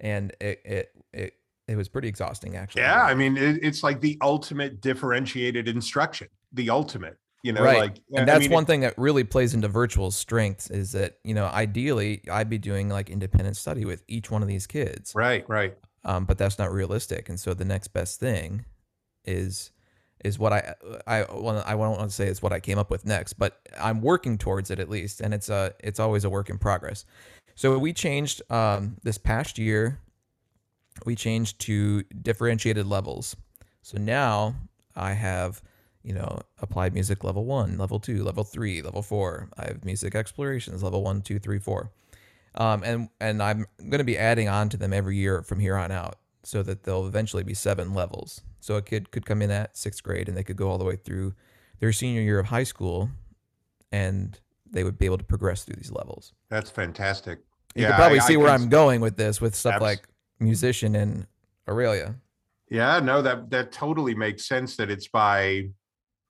and 0.00 0.32
it 0.40 0.60
it 0.64 0.88
it, 1.12 1.34
it 1.68 1.76
was 1.76 1.88
pretty 1.88 2.08
exhausting 2.08 2.56
actually. 2.56 2.82
Yeah, 2.82 3.02
I 3.02 3.14
mean, 3.14 3.36
it, 3.36 3.58
it's 3.62 3.82
like 3.82 4.00
the 4.00 4.18
ultimate 4.20 4.80
differentiated 4.80 5.68
instruction. 5.68 6.28
The 6.52 6.70
ultimate, 6.70 7.18
you 7.46 7.52
know, 7.52 7.62
Right. 7.62 7.78
like 7.78 8.00
and 8.10 8.20
I 8.22 8.24
that's 8.24 8.40
mean, 8.40 8.50
one 8.50 8.64
thing 8.66 8.80
that 8.80 8.94
really 8.98 9.22
plays 9.24 9.54
into 9.54 9.68
virtual 9.68 10.10
strengths 10.10 10.68
is 10.70 10.92
that 10.92 11.18
you 11.22 11.32
know 11.32 11.46
ideally 11.46 12.22
i'd 12.32 12.50
be 12.50 12.58
doing 12.58 12.88
like 12.88 13.08
independent 13.08 13.56
study 13.56 13.84
with 13.84 14.02
each 14.08 14.30
one 14.30 14.42
of 14.42 14.48
these 14.48 14.66
kids 14.66 15.12
Right. 15.14 15.48
Right. 15.48 15.76
um, 16.04 16.24
but 16.24 16.36
that's 16.38 16.58
not 16.58 16.72
realistic 16.72 17.28
and 17.28 17.38
so 17.38 17.54
the 17.54 17.64
next 17.64 17.88
best 17.88 18.18
thing 18.18 18.64
is 19.24 19.70
is 20.24 20.38
what 20.38 20.52
i 20.52 20.74
i 21.06 21.22
want 21.32 21.64
i 21.66 21.74
won't 21.76 21.98
want 21.98 22.10
to 22.10 22.14
say 22.16 22.26
it's 22.26 22.42
what 22.42 22.52
i 22.52 22.58
came 22.58 22.78
up 22.78 22.90
with 22.90 23.04
next 23.06 23.34
but 23.34 23.60
i'm 23.78 24.00
working 24.00 24.36
towards 24.38 24.70
it 24.70 24.80
at 24.80 24.88
least 24.90 25.20
and 25.20 25.32
it's 25.32 25.48
a 25.48 25.72
it's 25.80 26.00
always 26.00 26.24
a 26.24 26.30
work 26.30 26.50
in 26.50 26.58
progress 26.58 27.04
so 27.54 27.78
we 27.78 27.92
changed 27.92 28.42
um, 28.50 28.96
this 29.04 29.18
past 29.18 29.56
year 29.58 29.98
we 31.04 31.14
changed 31.14 31.60
to 31.60 32.02
differentiated 32.22 32.86
levels 32.86 33.36
so 33.82 33.98
now 33.98 34.54
i 34.96 35.12
have 35.12 35.62
you 36.06 36.14
know, 36.14 36.38
applied 36.62 36.94
music 36.94 37.24
level 37.24 37.44
one, 37.44 37.76
level 37.76 37.98
two, 37.98 38.22
level 38.22 38.44
three, 38.44 38.80
level 38.80 39.02
four. 39.02 39.48
I 39.58 39.66
have 39.66 39.84
music 39.84 40.14
explorations 40.14 40.80
level 40.84 41.02
one, 41.02 41.20
two, 41.20 41.40
three, 41.40 41.58
four. 41.58 41.90
Um, 42.54 42.82
and 42.84 43.08
and 43.20 43.42
I'm 43.42 43.66
going 43.80 43.98
to 43.98 44.04
be 44.04 44.16
adding 44.16 44.48
on 44.48 44.68
to 44.68 44.76
them 44.76 44.92
every 44.92 45.16
year 45.16 45.42
from 45.42 45.58
here 45.58 45.76
on 45.76 45.90
out, 45.90 46.16
so 46.44 46.62
that 46.62 46.84
they'll 46.84 47.06
eventually 47.08 47.42
be 47.42 47.54
seven 47.54 47.92
levels. 47.92 48.40
So 48.60 48.76
a 48.76 48.82
kid 48.82 49.10
could 49.10 49.26
come 49.26 49.42
in 49.42 49.50
at 49.50 49.76
sixth 49.76 50.02
grade 50.04 50.28
and 50.28 50.36
they 50.36 50.44
could 50.44 50.56
go 50.56 50.70
all 50.70 50.78
the 50.78 50.84
way 50.84 50.96
through 50.96 51.34
their 51.80 51.92
senior 51.92 52.22
year 52.22 52.38
of 52.38 52.46
high 52.46 52.62
school, 52.64 53.10
and 53.90 54.38
they 54.70 54.84
would 54.84 54.98
be 54.98 55.06
able 55.06 55.18
to 55.18 55.24
progress 55.24 55.64
through 55.64 55.76
these 55.76 55.90
levels. 55.92 56.32
That's 56.48 56.70
fantastic. 56.70 57.40
You 57.74 57.82
Yeah, 57.82 57.88
can 57.88 57.96
probably 57.96 58.20
I- 58.20 58.24
I 58.24 58.26
see 58.26 58.36
where 58.36 58.48
I'm 58.50 58.68
going 58.68 59.00
with 59.00 59.16
this, 59.16 59.40
with 59.40 59.54
stuff 59.56 59.74
Abs- 59.74 59.82
like 59.82 60.08
Musition 60.38 60.94
and 60.94 61.26
Auralia. 61.68 62.14
Yeah, 62.70 63.00
no, 63.00 63.22
that 63.22 63.50
that 63.50 63.70
totally 63.72 64.14
makes 64.14 64.46
sense 64.46 64.76
that 64.76 64.88
it's 64.90 65.08
by 65.08 65.70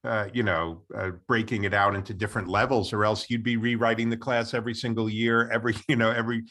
uh, 0.07 0.29
you 0.33 0.43
know, 0.43 0.83
uh, 0.97 1.11
breaking 1.27 1.65
it 1.65 1.75
out 1.75 1.95
into 1.95 2.15
different 2.15 2.49
levels, 2.49 2.93
or 2.93 3.05
else 3.05 3.29
you'd 3.29 3.43
be 3.43 3.57
rewriting 3.57 4.09
the 4.09 4.17
class 4.17 4.55
every 4.55 4.75
single 4.75 5.09
year, 5.11 5.51
every, 5.51 5.75
you 5.89 5.97
know, 5.97 6.11
every. 6.11 6.45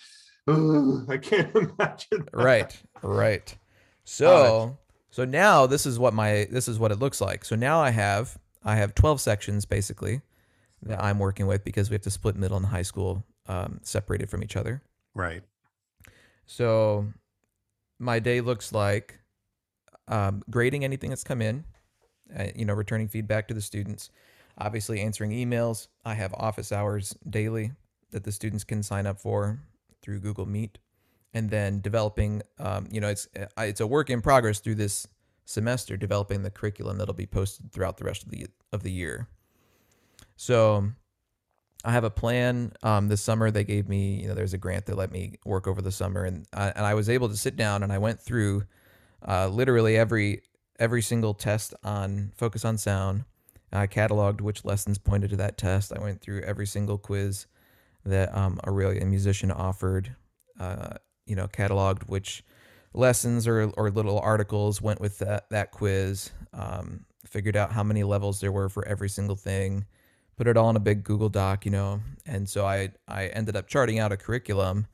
Ugh, 0.47 1.05
I 1.09 1.17
can't 1.17 1.55
imagine. 1.55 2.25
that. 2.25 2.29
right 2.33 2.77
right 3.01 3.57
so 4.03 4.77
so 5.09 5.25
now 5.25 5.65
this 5.65 5.87
is 5.87 5.97
what 5.97 6.13
my 6.13 6.47
this 6.51 6.67
is 6.67 6.77
what 6.77 6.91
it 6.91 6.99
looks 6.99 7.19
like 7.19 7.43
so 7.43 7.55
now 7.55 7.81
i 7.81 7.89
have 7.89 8.37
i 8.63 8.75
have 8.75 8.93
12 8.93 9.19
sections 9.19 9.65
basically 9.65 10.21
that 10.83 11.03
i'm 11.03 11.17
working 11.17 11.47
with 11.47 11.63
because 11.63 11.89
we 11.89 11.95
have 11.95 12.03
to 12.03 12.11
split 12.11 12.35
middle 12.35 12.57
and 12.57 12.67
high 12.67 12.83
school 12.83 13.23
um, 13.47 13.79
separated 13.81 14.29
from 14.29 14.43
each 14.43 14.55
other 14.55 14.83
Right. 15.15 15.41
so 16.45 17.07
my 17.97 18.19
day 18.19 18.41
looks 18.41 18.71
like 18.71 19.17
um, 20.07 20.43
grading 20.51 20.83
anything 20.83 21.09
that's 21.09 21.23
come 21.23 21.41
in 21.41 21.63
uh, 22.37 22.47
you 22.55 22.65
know 22.65 22.73
returning 22.73 23.07
feedback 23.07 23.47
to 23.47 23.53
the 23.53 23.61
students. 23.61 24.09
Obviously 24.57 25.01
answering 25.01 25.31
emails. 25.31 25.87
I 26.05 26.13
have 26.13 26.33
office 26.33 26.71
hours 26.71 27.15
daily 27.29 27.71
that 28.11 28.23
the 28.23 28.31
students 28.31 28.63
can 28.63 28.83
sign 28.83 29.05
up 29.05 29.19
for 29.19 29.59
through 30.01 30.19
google 30.19 30.45
meet. 30.45 30.77
And 31.33 31.49
then 31.49 31.81
developing 31.81 32.41
um, 32.59 32.87
you 32.89 33.01
know 33.01 33.09
it's 33.09 33.27
uh, 33.37 33.47
it's 33.57 33.81
a 33.81 33.87
work 33.87 34.09
in 34.09 34.21
progress 34.21 34.59
through 34.59 34.75
this 34.75 35.07
semester 35.45 35.95
developing 35.97 36.41
the 36.41 36.49
curriculum 36.49 36.97
that'll 36.97 37.13
be 37.13 37.27
posted 37.27 37.71
throughout 37.71 37.97
the 37.97 38.05
rest 38.05 38.23
of 38.23 38.29
the 38.29 38.47
of 38.71 38.83
the 38.83 38.91
year. 38.91 39.27
So 40.37 40.91
I 41.85 41.91
have 41.91 42.03
a 42.03 42.09
plan. 42.09 42.73
Um, 42.81 43.07
this 43.09 43.21
summer, 43.21 43.51
they 43.51 43.63
gave 43.63 43.87
me, 43.87 44.21
you 44.21 44.27
know, 44.27 44.33
there's 44.33 44.53
a 44.53 44.57
grant 44.57 44.87
that 44.87 44.97
let 44.97 45.11
me 45.11 45.35
work 45.45 45.67
over 45.67 45.81
the 45.81 45.91
summer, 45.91 46.23
and 46.23 46.47
I, 46.51 46.69
and 46.69 46.85
I 46.85 46.95
was 46.95 47.09
able 47.09 47.29
to 47.29 47.37
sit 47.37 47.55
down 47.55 47.83
and 47.83 47.93
I 47.93 47.99
went 47.99 48.19
through 48.19 48.63
uh, 49.25 49.47
literally 49.47 49.95
every 49.95 50.41
every 50.79 51.01
single 51.01 51.33
test 51.33 51.73
on 51.83 52.31
Focus 52.35 52.65
on 52.65 52.77
Sound. 52.77 53.25
I 53.71 53.87
cataloged 53.87 54.41
which 54.41 54.63
lessons 54.63 54.97
pointed 54.97 55.31
to 55.31 55.35
that 55.37 55.57
test. 55.57 55.91
I 55.93 55.99
went 56.01 56.21
through 56.21 56.41
every 56.41 56.65
single 56.67 56.97
quiz 56.97 57.45
that 58.05 58.35
um, 58.35 58.59
Auralia 58.65 59.05
Musition 59.05 59.51
offered. 59.51 60.15
Uh, 60.59 60.95
you 61.25 61.35
know, 61.35 61.47
cataloged 61.47 62.03
which 62.03 62.43
lessons 62.93 63.47
or, 63.47 63.71
or 63.75 63.89
little 63.89 64.19
articles 64.19 64.81
went 64.81 65.01
with 65.01 65.17
that 65.19 65.49
that 65.49 65.71
quiz. 65.71 66.31
Um, 66.53 67.05
figured 67.25 67.57
out 67.57 67.73
how 67.73 67.83
many 67.83 68.03
levels 68.03 68.39
there 68.39 68.51
were 68.51 68.69
for 68.69 68.87
every 68.87 69.09
single 69.09 69.35
thing 69.35 69.85
put 70.37 70.47
it 70.47 70.57
all 70.57 70.69
in 70.69 70.75
a 70.75 70.81
big 70.81 71.03
Google 71.03 71.29
Doc, 71.29 71.65
you 71.65 71.71
know. 71.71 72.01
And 72.25 72.47
so 72.47 72.65
I 72.65 72.91
I 73.07 73.27
ended 73.27 73.55
up 73.55 73.67
charting 73.67 73.99
out 73.99 74.11
a 74.11 74.17
curriculum 74.17 74.87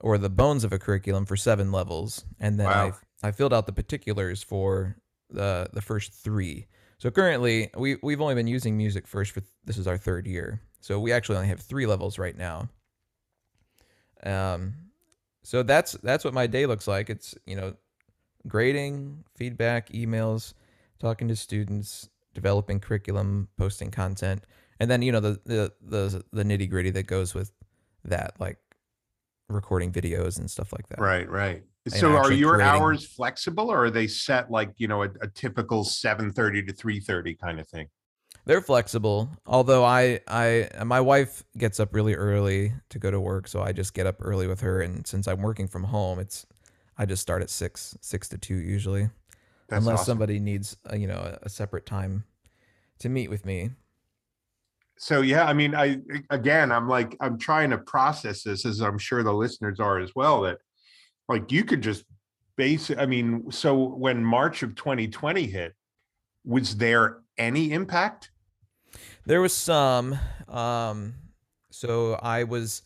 or 0.00 0.18
the 0.18 0.30
bones 0.30 0.64
of 0.64 0.72
a 0.72 0.78
curriculum 0.78 1.26
for 1.26 1.36
seven 1.36 1.72
levels, 1.72 2.24
and 2.38 2.58
then 2.58 2.66
Wow. 2.66 2.88
I 2.88 2.92
I 3.22 3.32
filled 3.32 3.52
out 3.52 3.66
the 3.66 3.72
particulars 3.72 4.42
for 4.42 4.96
the 5.28 5.68
the 5.72 5.80
first 5.80 6.12
three. 6.12 6.66
So 6.98 7.10
currently 7.10 7.70
we 7.76 7.96
we've 8.02 8.20
only 8.20 8.34
been 8.34 8.46
using 8.46 8.76
music 8.76 9.06
first 9.06 9.32
for 9.32 9.42
this 9.64 9.78
is 9.78 9.86
our 9.86 9.98
third 9.98 10.26
year. 10.26 10.60
So 10.80 10.98
we 10.98 11.12
actually 11.12 11.36
only 11.36 11.48
have 11.48 11.60
three 11.60 11.86
levels 11.86 12.18
right 12.18 12.36
now. 12.36 12.68
Um, 14.22 14.74
so 15.42 15.62
that's 15.62 15.92
that's 15.92 16.24
what 16.24 16.34
my 16.34 16.46
day 16.46 16.66
looks 16.66 16.86
like. 16.86 17.10
It's 17.10 17.34
you 17.46 17.56
know 17.56 17.74
grading, 18.46 19.24
feedback, 19.36 19.90
emails, 19.90 20.54
talking 20.98 21.28
to 21.28 21.36
students, 21.36 22.08
developing 22.34 22.80
curriculum, 22.80 23.48
posting 23.56 23.90
content, 23.90 24.44
and 24.78 24.90
then 24.90 25.02
you 25.02 25.12
know 25.12 25.20
the 25.20 25.40
the 25.44 25.72
the, 25.82 26.24
the 26.32 26.44
nitty 26.44 26.68
gritty 26.68 26.90
that 26.90 27.04
goes 27.04 27.34
with 27.34 27.52
that, 28.04 28.34
like 28.38 28.58
recording 29.48 29.92
videos 29.92 30.38
and 30.38 30.50
stuff 30.50 30.72
like 30.72 30.88
that. 30.88 31.00
Right, 31.00 31.28
right. 31.28 31.62
So 31.88 32.14
are 32.16 32.30
your 32.30 32.56
creating- 32.56 32.66
hours 32.80 33.06
flexible 33.06 33.70
or 33.70 33.86
are 33.86 33.90
they 33.90 34.06
set 34.06 34.50
like, 34.50 34.72
you 34.76 34.86
know, 34.88 35.02
a, 35.02 35.08
a 35.22 35.28
typical 35.28 35.82
7:30 35.84 36.66
to 36.66 36.72
3:30 36.74 37.38
kind 37.40 37.58
of 37.58 37.66
thing? 37.68 37.88
They're 38.44 38.60
flexible. 38.60 39.30
Although 39.46 39.84
I 39.84 40.20
I 40.28 40.68
my 40.84 41.00
wife 41.00 41.42
gets 41.56 41.80
up 41.80 41.94
really 41.94 42.14
early 42.14 42.72
to 42.90 42.98
go 42.98 43.10
to 43.10 43.20
work, 43.20 43.48
so 43.48 43.62
I 43.62 43.72
just 43.72 43.94
get 43.94 44.06
up 44.06 44.16
early 44.20 44.46
with 44.46 44.60
her. 44.60 44.80
And 44.82 45.06
since 45.06 45.26
I'm 45.26 45.40
working 45.42 45.68
from 45.68 45.84
home, 45.84 46.18
it's 46.18 46.46
I 46.98 47.06
just 47.06 47.22
start 47.22 47.42
at 47.42 47.50
six 47.50 47.96
six 48.00 48.28
to 48.28 48.38
two 48.38 48.56
usually, 48.56 49.08
That's 49.68 49.80
unless 49.84 50.00
awesome. 50.00 50.12
somebody 50.12 50.38
needs 50.38 50.76
a, 50.84 50.96
you 50.98 51.06
know 51.06 51.18
a, 51.18 51.38
a 51.46 51.48
separate 51.48 51.86
time 51.86 52.24
to 52.98 53.08
meet 53.08 53.30
with 53.30 53.46
me. 53.46 53.70
So 54.98 55.22
yeah, 55.22 55.46
I 55.46 55.54
mean, 55.54 55.74
I 55.74 55.98
again, 56.28 56.72
I'm 56.72 56.88
like, 56.88 57.16
I'm 57.20 57.38
trying 57.38 57.70
to 57.70 57.78
process 57.78 58.42
this 58.42 58.66
as 58.66 58.80
I'm 58.80 58.98
sure 58.98 59.22
the 59.22 59.32
listeners 59.32 59.80
are 59.80 59.98
as 59.98 60.10
well. 60.14 60.42
That 60.42 60.58
like 61.30 61.52
you 61.52 61.64
could 61.64 61.80
just 61.80 62.04
base. 62.56 62.90
I 62.96 63.06
mean, 63.06 63.50
so 63.50 63.74
when 63.74 64.22
March 64.22 64.62
of 64.62 64.74
2020 64.74 65.46
hit, 65.46 65.74
was 66.44 66.76
there 66.76 67.18
any 67.38 67.72
impact? 67.72 68.30
There 69.24 69.40
was 69.40 69.54
some. 69.54 70.18
Um, 70.48 71.14
so 71.70 72.14
I 72.14 72.44
was, 72.44 72.82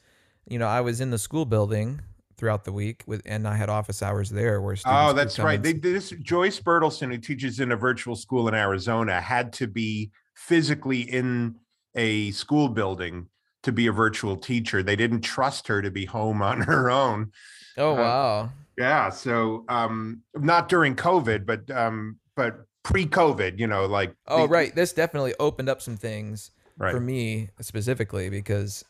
you 0.46 0.59
know, 0.59 0.68
I 0.68 0.83
was 0.83 1.00
in 1.00 1.11
the 1.11 1.18
school 1.18 1.46
building 1.46 2.02
throughout 2.37 2.64
the 2.64 2.72
week 2.72 3.02
with, 3.07 3.22
and 3.24 3.48
I 3.48 3.57
had 3.57 3.70
office 3.70 4.02
hours 4.02 4.28
there 4.28 4.61
where 4.61 4.76
students. 4.76 5.11
Oh, 5.11 5.12
that's 5.14 5.38
right. 5.38 5.62
They 5.62 5.72
this 5.72 6.11
Joyce 6.11 6.61
Bertelson, 6.61 7.11
who 7.11 7.18
teaches 7.18 7.61
in 7.61 7.72
a 7.72 7.76
virtual 7.76 8.14
school 8.14 8.48
in 8.48 8.54
Arizona, 8.54 9.20
had 9.20 9.52
to 9.54 9.66
be 9.66 10.11
physically 10.37 11.00
in 11.00 11.54
a 11.94 12.30
school 12.33 12.68
building 12.68 13.28
to 13.64 13.72
be 13.72 13.87
a 13.87 13.92
virtual 13.92 14.37
teacher. 14.37 14.83
They 14.83 14.96
didn't 14.96 15.22
trust 15.22 15.68
her 15.68 15.83
to 15.83 15.90
be 15.90 16.05
home 16.05 16.40
on 16.42 16.61
her 16.72 16.90
own. 16.90 17.33
oh 17.77 17.92
uh, 17.94 17.96
wow. 17.96 18.50
Yeah. 18.79 19.11
So 19.11 19.64
um 19.68 20.22
not 20.35 20.68
during 20.68 20.96
COVID, 20.96 21.44
but 21.46 21.70
um 21.70 22.18
but 22.37 22.66
pre-COVID, 22.83 23.59
you 23.59 23.66
know, 23.66 23.87
like 23.87 24.14
Oh 24.27 24.42
the- 24.42 24.48
right. 24.48 24.74
This 24.74 24.92
definitely 24.92 25.35
opened 25.40 25.68
up 25.68 25.83
some 25.83 25.96
things 25.96 26.50
right. 26.79 26.92
for 26.92 27.00
me 27.00 27.50
specifically 27.61 28.31
because 28.31 28.85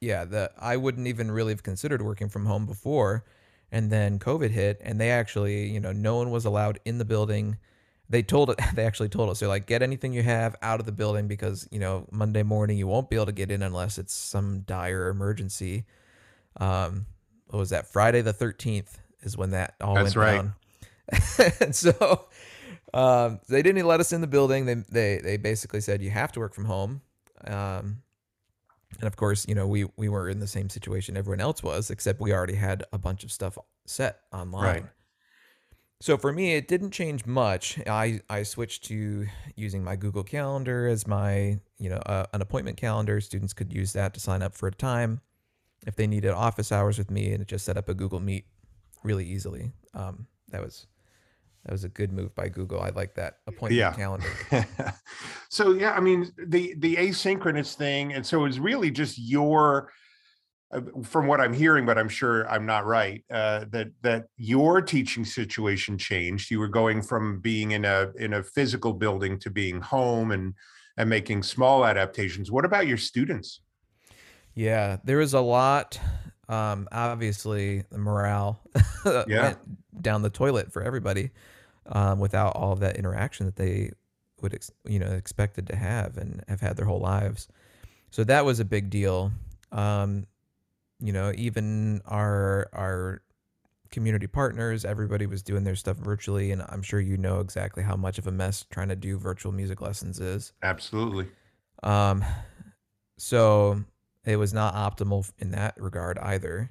yeah, 0.00 0.24
the 0.24 0.50
I 0.58 0.76
wouldn't 0.76 1.06
even 1.06 1.30
really 1.30 1.52
have 1.52 1.62
considered 1.62 2.02
working 2.02 2.28
from 2.28 2.46
home 2.46 2.66
before, 2.66 3.24
and 3.72 3.90
then 3.90 4.18
COVID 4.18 4.50
hit, 4.50 4.78
and 4.82 5.00
they 5.00 5.10
actually, 5.10 5.68
you 5.68 5.80
know, 5.80 5.92
no 5.92 6.16
one 6.16 6.30
was 6.30 6.44
allowed 6.44 6.78
in 6.84 6.98
the 6.98 7.04
building. 7.04 7.56
They 8.08 8.22
told 8.22 8.50
it. 8.50 8.58
They 8.74 8.84
actually 8.86 9.08
told 9.08 9.30
us 9.30 9.40
they're 9.40 9.48
like, 9.48 9.66
get 9.66 9.82
anything 9.82 10.12
you 10.12 10.22
have 10.22 10.56
out 10.62 10.80
of 10.80 10.86
the 10.86 10.92
building 10.92 11.28
because 11.28 11.68
you 11.70 11.78
know 11.78 12.06
Monday 12.10 12.42
morning 12.42 12.78
you 12.78 12.86
won't 12.86 13.10
be 13.10 13.16
able 13.16 13.26
to 13.26 13.32
get 13.32 13.50
in 13.50 13.62
unless 13.62 13.98
it's 13.98 14.14
some 14.14 14.60
dire 14.60 15.08
emergency. 15.08 15.84
Um, 16.58 17.06
what 17.48 17.58
was 17.58 17.70
that? 17.70 17.86
Friday 17.86 18.20
the 18.20 18.32
thirteenth 18.32 18.98
is 19.22 19.36
when 19.36 19.50
that 19.50 19.74
all 19.80 19.94
That's 19.94 20.14
went 20.14 20.16
right. 20.16 20.36
down. 20.36 20.54
and 21.60 21.74
so 21.76 22.26
um, 22.92 23.40
they 23.48 23.62
didn't 23.62 23.86
let 23.86 24.00
us 24.00 24.12
in 24.12 24.20
the 24.20 24.26
building. 24.26 24.66
They 24.66 24.74
they 24.74 25.18
they 25.22 25.36
basically 25.36 25.80
said 25.80 26.02
you 26.02 26.10
have 26.10 26.32
to 26.32 26.40
work 26.40 26.54
from 26.54 26.64
home. 26.66 27.00
Um, 27.46 28.02
and 29.00 29.06
of 29.06 29.16
course, 29.16 29.46
you 29.48 29.54
know 29.54 29.66
we 29.66 29.86
we 29.96 30.08
were 30.08 30.28
in 30.28 30.40
the 30.40 30.46
same 30.46 30.68
situation 30.70 31.16
everyone 31.16 31.40
else 31.40 31.62
was, 31.62 31.90
except 31.90 32.20
we 32.20 32.32
already 32.32 32.54
had 32.54 32.84
a 32.92 32.98
bunch 32.98 33.24
of 33.24 33.32
stuff 33.32 33.58
set 33.86 34.20
online. 34.32 34.64
Right. 34.64 34.84
So 36.00 36.18
for 36.18 36.32
me, 36.32 36.54
it 36.54 36.68
didn't 36.68 36.90
change 36.90 37.24
much. 37.24 37.78
I 37.86 38.20
I 38.28 38.42
switched 38.42 38.84
to 38.84 39.26
using 39.56 39.82
my 39.82 39.96
Google 39.96 40.24
Calendar 40.24 40.86
as 40.86 41.06
my 41.06 41.58
you 41.78 41.88
know 41.88 41.96
uh, 42.04 42.26
an 42.32 42.42
appointment 42.42 42.76
calendar. 42.76 43.20
Students 43.20 43.52
could 43.52 43.72
use 43.72 43.92
that 43.94 44.12
to 44.14 44.20
sign 44.20 44.42
up 44.42 44.54
for 44.54 44.66
a 44.66 44.72
time 44.74 45.20
if 45.86 45.96
they 45.96 46.06
needed 46.06 46.30
office 46.30 46.72
hours 46.72 46.98
with 46.98 47.10
me, 47.10 47.32
and 47.32 47.40
it 47.42 47.48
just 47.48 47.64
set 47.64 47.76
up 47.76 47.88
a 47.88 47.94
Google 47.94 48.20
Meet 48.20 48.46
really 49.02 49.24
easily. 49.24 49.72
Um, 49.94 50.26
that 50.50 50.62
was 50.62 50.86
that 51.64 51.72
was 51.72 51.84
a 51.84 51.88
good 51.88 52.12
move 52.12 52.34
by 52.34 52.48
Google. 52.48 52.80
I 52.80 52.90
like 52.90 53.14
that 53.14 53.38
appointment 53.46 53.78
Yeah. 53.78 53.92
calendar. 53.92 54.28
so 55.48 55.72
yeah, 55.72 55.92
I 55.92 56.00
mean 56.00 56.30
the 56.36 56.74
the 56.78 56.96
asynchronous 56.96 57.74
thing, 57.74 58.12
and 58.12 58.26
so 58.26 58.44
it's 58.44 58.58
really 58.58 58.90
just 58.90 59.16
your, 59.18 59.90
from 61.04 61.26
what 61.26 61.40
I'm 61.40 61.52
hearing, 61.52 61.86
but 61.86 61.98
I'm 61.98 62.08
sure 62.08 62.48
I'm 62.50 62.66
not 62.66 62.84
right. 62.86 63.24
Uh, 63.30 63.64
that 63.70 63.88
that 64.02 64.26
your 64.36 64.82
teaching 64.82 65.24
situation 65.24 65.98
changed. 65.98 66.50
You 66.50 66.58
were 66.58 66.68
going 66.68 67.02
from 67.02 67.40
being 67.40 67.72
in 67.72 67.84
a 67.84 68.10
in 68.16 68.32
a 68.32 68.42
physical 68.42 68.92
building 68.92 69.38
to 69.40 69.50
being 69.50 69.80
home 69.80 70.30
and 70.32 70.54
and 70.96 71.08
making 71.10 71.42
small 71.42 71.84
adaptations. 71.84 72.50
What 72.50 72.64
about 72.64 72.86
your 72.86 72.98
students? 72.98 73.60
Yeah, 74.54 74.98
there 75.04 75.18
was 75.18 75.34
a 75.34 75.40
lot. 75.40 75.98
Um, 76.48 76.88
obviously, 76.92 77.84
the 77.90 77.98
morale 77.98 78.60
Yeah. 79.04 79.24
went 79.42 80.02
down 80.02 80.22
the 80.22 80.30
toilet 80.30 80.72
for 80.72 80.82
everybody 80.82 81.30
um, 81.86 82.18
without 82.18 82.54
all 82.54 82.72
of 82.72 82.80
that 82.80 82.96
interaction 82.96 83.46
that 83.46 83.56
they 83.56 83.92
would, 84.40 84.54
ex- 84.54 84.70
you 84.84 84.98
know, 84.98 85.10
expected 85.10 85.66
to 85.68 85.76
have 85.76 86.16
and 86.18 86.44
have 86.48 86.60
had 86.60 86.76
their 86.76 86.84
whole 86.84 87.00
lives. 87.00 87.48
So 88.10 88.24
that 88.24 88.44
was 88.44 88.60
a 88.60 88.64
big 88.64 88.90
deal. 88.90 89.32
Um, 89.72 90.26
you 91.04 91.12
know, 91.12 91.32
even 91.36 92.00
our 92.06 92.70
our 92.72 93.20
community 93.90 94.26
partners, 94.26 94.86
everybody 94.86 95.26
was 95.26 95.42
doing 95.42 95.62
their 95.62 95.76
stuff 95.76 95.98
virtually, 95.98 96.50
and 96.50 96.64
I'm 96.70 96.82
sure 96.82 96.98
you 96.98 97.18
know 97.18 97.40
exactly 97.40 97.82
how 97.82 97.94
much 97.94 98.18
of 98.18 98.26
a 98.26 98.32
mess 98.32 98.64
trying 98.70 98.88
to 98.88 98.96
do 98.96 99.18
virtual 99.18 99.52
music 99.52 99.82
lessons 99.82 100.18
is. 100.18 100.54
Absolutely. 100.62 101.28
Um, 101.82 102.24
so 103.18 103.84
it 104.24 104.36
was 104.36 104.54
not 104.54 104.74
optimal 104.74 105.30
in 105.38 105.50
that 105.50 105.74
regard 105.78 106.18
either. 106.20 106.70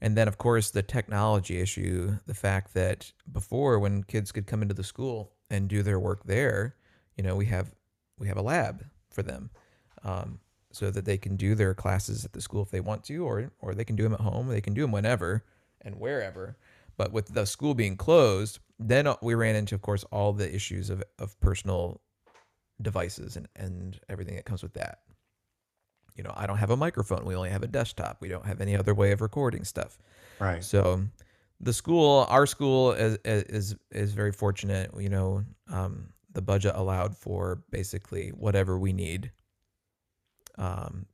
And 0.00 0.16
then, 0.16 0.26
of 0.26 0.38
course, 0.38 0.70
the 0.70 0.82
technology 0.82 1.60
issue, 1.60 2.18
the 2.26 2.34
fact 2.34 2.74
that 2.74 3.12
before 3.30 3.78
when 3.78 4.02
kids 4.02 4.32
could 4.32 4.48
come 4.48 4.60
into 4.60 4.74
the 4.74 4.82
school 4.82 5.34
and 5.50 5.68
do 5.68 5.84
their 5.84 6.00
work 6.00 6.24
there, 6.24 6.74
you 7.16 7.22
know, 7.22 7.36
we 7.36 7.46
have 7.46 7.72
we 8.18 8.26
have 8.26 8.38
a 8.38 8.42
lab 8.42 8.84
for 9.12 9.22
them, 9.22 9.50
um, 10.02 10.40
so 10.72 10.90
that 10.90 11.04
they 11.04 11.18
can 11.18 11.36
do 11.36 11.54
their 11.54 11.74
classes 11.74 12.24
at 12.24 12.32
the 12.32 12.40
school 12.40 12.62
if 12.62 12.70
they 12.70 12.80
want 12.80 13.04
to, 13.04 13.24
or 13.24 13.50
or 13.60 13.74
they 13.74 13.84
can 13.84 13.96
do 13.96 14.02
them 14.02 14.14
at 14.14 14.20
home. 14.20 14.48
They 14.48 14.60
can 14.60 14.74
do 14.74 14.82
them 14.82 14.92
whenever 14.92 15.44
and 15.82 15.98
wherever. 15.98 16.56
But 16.96 17.12
with 17.12 17.32
the 17.32 17.46
school 17.46 17.74
being 17.74 17.96
closed, 17.96 18.58
then 18.78 19.06
uh, 19.06 19.16
we 19.22 19.34
ran 19.34 19.56
into, 19.56 19.74
of 19.74 19.82
course, 19.82 20.04
all 20.04 20.32
the 20.32 20.52
issues 20.54 20.90
of 20.90 21.02
of 21.18 21.38
personal 21.40 22.00
devices 22.80 23.36
and 23.36 23.48
and 23.56 24.00
everything 24.08 24.36
that 24.36 24.44
comes 24.44 24.62
with 24.62 24.74
that. 24.74 25.00
You 26.16 26.24
know, 26.24 26.32
I 26.36 26.46
don't 26.46 26.58
have 26.58 26.70
a 26.70 26.76
microphone. 26.76 27.24
We 27.24 27.34
only 27.34 27.50
have 27.50 27.62
a 27.62 27.66
desktop. 27.66 28.18
We 28.20 28.28
don't 28.28 28.44
have 28.44 28.60
any 28.60 28.76
other 28.76 28.94
way 28.94 29.12
of 29.12 29.20
recording 29.20 29.64
stuff. 29.64 29.98
Right. 30.38 30.62
So 30.62 31.02
the 31.60 31.72
school, 31.72 32.26
our 32.28 32.46
school 32.46 32.92
is 32.92 33.18
is 33.24 33.76
is 33.90 34.12
very 34.12 34.32
fortunate. 34.32 34.90
You 34.98 35.08
know, 35.08 35.44
um, 35.70 36.12
the 36.32 36.42
budget 36.42 36.72
allowed 36.74 37.16
for 37.16 37.62
basically 37.70 38.30
whatever 38.30 38.78
we 38.78 38.92
need. 38.92 39.30
Um, 40.58 41.06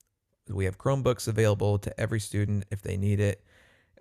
we 0.48 0.64
have 0.64 0.78
Chromebooks 0.78 1.28
available 1.28 1.78
to 1.78 2.00
every 2.00 2.20
student 2.20 2.64
if 2.70 2.82
they 2.82 2.96
need 2.96 3.20
it. 3.20 3.44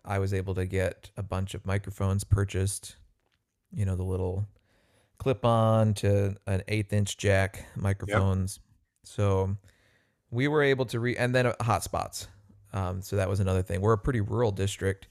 I 0.06 0.20
was 0.20 0.34
able 0.34 0.56
to 0.56 0.66
get 0.66 1.12
a 1.18 1.24
bunch 1.24 1.54
of 1.54 1.66
microphones 1.66 2.24
purchased. 2.24 2.96
You 3.74 3.86
know, 3.86 3.96
the 3.96 4.04
little 4.04 4.48
clip 5.18 5.44
on 5.44 5.94
to 5.96 6.36
an 6.46 6.64
eighth 6.68 6.94
inch 6.94 7.18
jack 7.18 7.66
microphones. 7.76 8.60
So 9.04 9.58
we 10.32 10.48
were 10.48 10.64
able 10.64 10.86
to 10.86 11.00
re 11.00 11.18
and 11.18 11.34
then 11.36 11.48
uh, 11.48 11.54
hotspots. 11.60 12.28
Um, 12.74 13.02
so 13.02 13.16
that 13.16 13.30
was 13.30 13.40
another 13.40 13.62
thing. 13.62 13.82
We're 13.82 13.94
a 13.94 13.98
pretty 13.98 14.22
rural 14.22 14.52
district, 14.52 15.08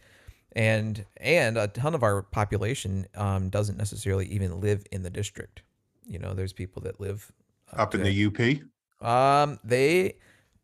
and 0.53 1.05
and 1.19 1.57
a 1.59 1.69
ton 1.69 1.95
of 1.95 2.03
our 2.03 2.23
population 2.23 3.07
um, 3.15 3.49
doesn't 3.49 3.77
necessarily 3.77 4.27
even 4.27 4.61
live 4.61 4.85
in 4.93 5.03
the 5.03 5.11
district. 5.11 5.63
You 6.07 6.19
know, 6.19 6.35
there's 6.35 6.53
people 6.53 6.83
that 6.83 7.01
live 7.01 7.33
Up 7.73 7.95
in 7.95 8.03
the 8.03 8.27
UP? 8.27 8.63
Um, 9.01 9.59
they 9.65 10.17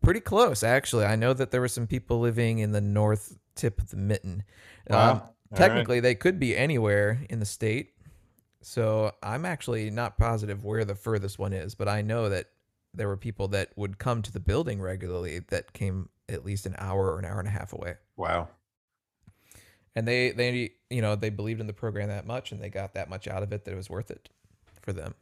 pretty 0.03 0.21
close 0.21 0.62
actually. 0.62 1.05
I 1.05 1.16
know 1.16 1.33
that 1.33 1.51
there 1.51 1.61
were 1.61 1.68
some 1.68 1.87
people 1.87 2.21
living 2.21 2.59
in 2.59 2.73
the 2.73 2.81
north 2.81 3.38
tip 3.55 3.81
of 3.81 3.90
the 3.90 3.97
mitten. 3.97 4.45
Wow. 4.88 4.99
Um, 4.99 5.09
All 5.09 5.35
right. 5.51 5.59
technically, 5.59 6.01
they 6.01 6.14
could 6.14 6.38
be 6.38 6.57
anywhere 6.57 7.25
in 7.31 7.38
the 7.38 7.47
state. 7.47 7.90
So 8.62 9.12
I'm 9.23 9.45
actually 9.45 9.90
not 9.90 10.18
positive 10.18 10.64
where 10.64 10.85
the 10.85 10.95
furthest 10.95 11.38
one 11.38 11.53
is, 11.53 11.75
but 11.75 11.88
I 11.88 12.03
know 12.03 12.29
that 12.29 12.47
there 12.95 13.09
were 13.09 13.16
people 13.16 13.49
that 13.49 13.71
would 13.77 13.99
come 13.99 14.23
to 14.23 14.33
the 14.33 14.40
building 14.40 14.81
regularly 14.81 15.40
that 15.49 15.73
came 15.73 16.09
at 16.29 16.45
least 16.45 16.66
an 16.66 16.75
hour 16.79 17.12
or 17.12 17.18
an 17.18 17.25
hour 17.25 17.38
and 17.38 17.49
a 17.49 17.53
half 17.53 17.73
away. 17.73 17.95
Wow. 18.16 18.49
And 19.95 20.07
they 20.07 20.31
they 20.31 20.71
you 20.90 21.03
know 21.03 21.16
they 21.16 21.31
believed 21.31 21.61
in 21.61 21.66
the 21.66 21.73
program 21.73 22.09
that 22.09 22.27
much 22.27 22.53
and 22.53 22.62
they 22.62 22.71
got 22.71 22.95
that 22.95 23.11
much 23.11 23.29
out 23.29 23.42
of 23.42 23.53
it 23.53 23.64
that 23.64 23.73
it 23.73 23.77
was 23.77 23.90
worth 23.90 24.11
it 24.11 24.29
for 24.81 24.92
them. 24.92 25.14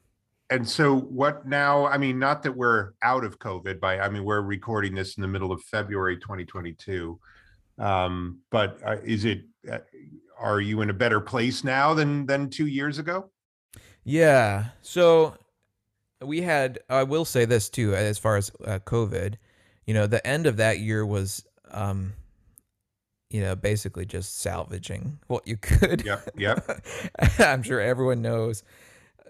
And 0.51 0.69
so 0.69 0.99
what 0.99 1.47
now? 1.47 1.87
I 1.87 1.97
mean, 1.97 2.19
not 2.19 2.43
that 2.43 2.57
we're 2.57 2.93
out 3.03 3.25
of 3.25 3.39
COVID 3.39 3.79
by, 3.79 4.01
I 4.01 4.09
mean, 4.09 4.25
we're 4.25 4.41
recording 4.41 4.95
this 4.97 5.17
in 5.17 5.23
the 5.23 5.29
middle 5.29 5.53
of 5.53 5.63
February 5.63 6.17
2022. 6.17 7.19
Um, 7.79 8.41
but 8.51 8.79
uh, 8.85 8.97
is 9.05 9.25
it, 9.25 9.43
uh, 9.71 9.79
are 10.39 10.61
you 10.61 10.81
in 10.81 10.91
a 10.91 10.95
better 10.95 11.21
place 11.21 11.63
now 11.63 11.95
than, 11.95 12.27
than 12.27 12.51
two 12.51 12.67
years 12.67 12.99
ago? 12.99 13.31
Yeah. 14.03 14.67
So 14.83 15.35
we 16.21 16.41
had, 16.41 16.81
I 16.89 17.05
will 17.05 17.25
say 17.25 17.45
this 17.45 17.71
too, 17.71 17.95
as 17.95 18.19
far 18.19 18.37
as 18.37 18.51
uh, 18.67 18.81
COVID, 18.81 19.37
you 19.87 19.95
know, 19.95 20.09
the 20.09 20.27
end 20.27 20.47
of 20.47 20.57
that 20.57 20.81
year 20.81 21.07
was, 21.07 21.45
um, 21.71 22.15
you 23.31 23.41
know, 23.41 23.55
basically 23.55 24.05
just 24.05 24.41
salvaging 24.41 25.21
what 25.29 25.47
you 25.47 25.57
could. 25.57 26.05
Yep. 26.05 26.31
Yep. 26.37 26.87
I'm 27.39 27.63
sure 27.63 27.81
everyone 27.81 28.21
knows. 28.21 28.65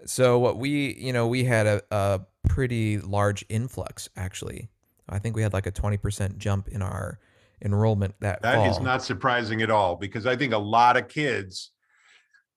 So 0.05 0.39
what 0.39 0.57
we, 0.57 0.93
you 0.95 1.13
know, 1.13 1.27
we 1.27 1.43
had 1.43 1.67
a, 1.67 1.81
a 1.91 2.21
pretty 2.47 2.99
large 2.99 3.45
influx 3.49 4.09
actually. 4.15 4.69
I 5.09 5.19
think 5.19 5.35
we 5.35 5.41
had 5.41 5.53
like 5.53 5.65
a 5.65 5.71
20% 5.71 6.37
jump 6.37 6.67
in 6.69 6.81
our 6.81 7.19
enrollment 7.61 8.15
that 8.21 8.41
That 8.41 8.67
is 8.67 8.77
fall. 8.77 8.85
not 8.85 9.03
surprising 9.03 9.61
at 9.61 9.69
all 9.69 9.95
because 9.95 10.25
I 10.25 10.35
think 10.35 10.53
a 10.53 10.57
lot 10.57 10.97
of 10.97 11.07
kids, 11.07 11.71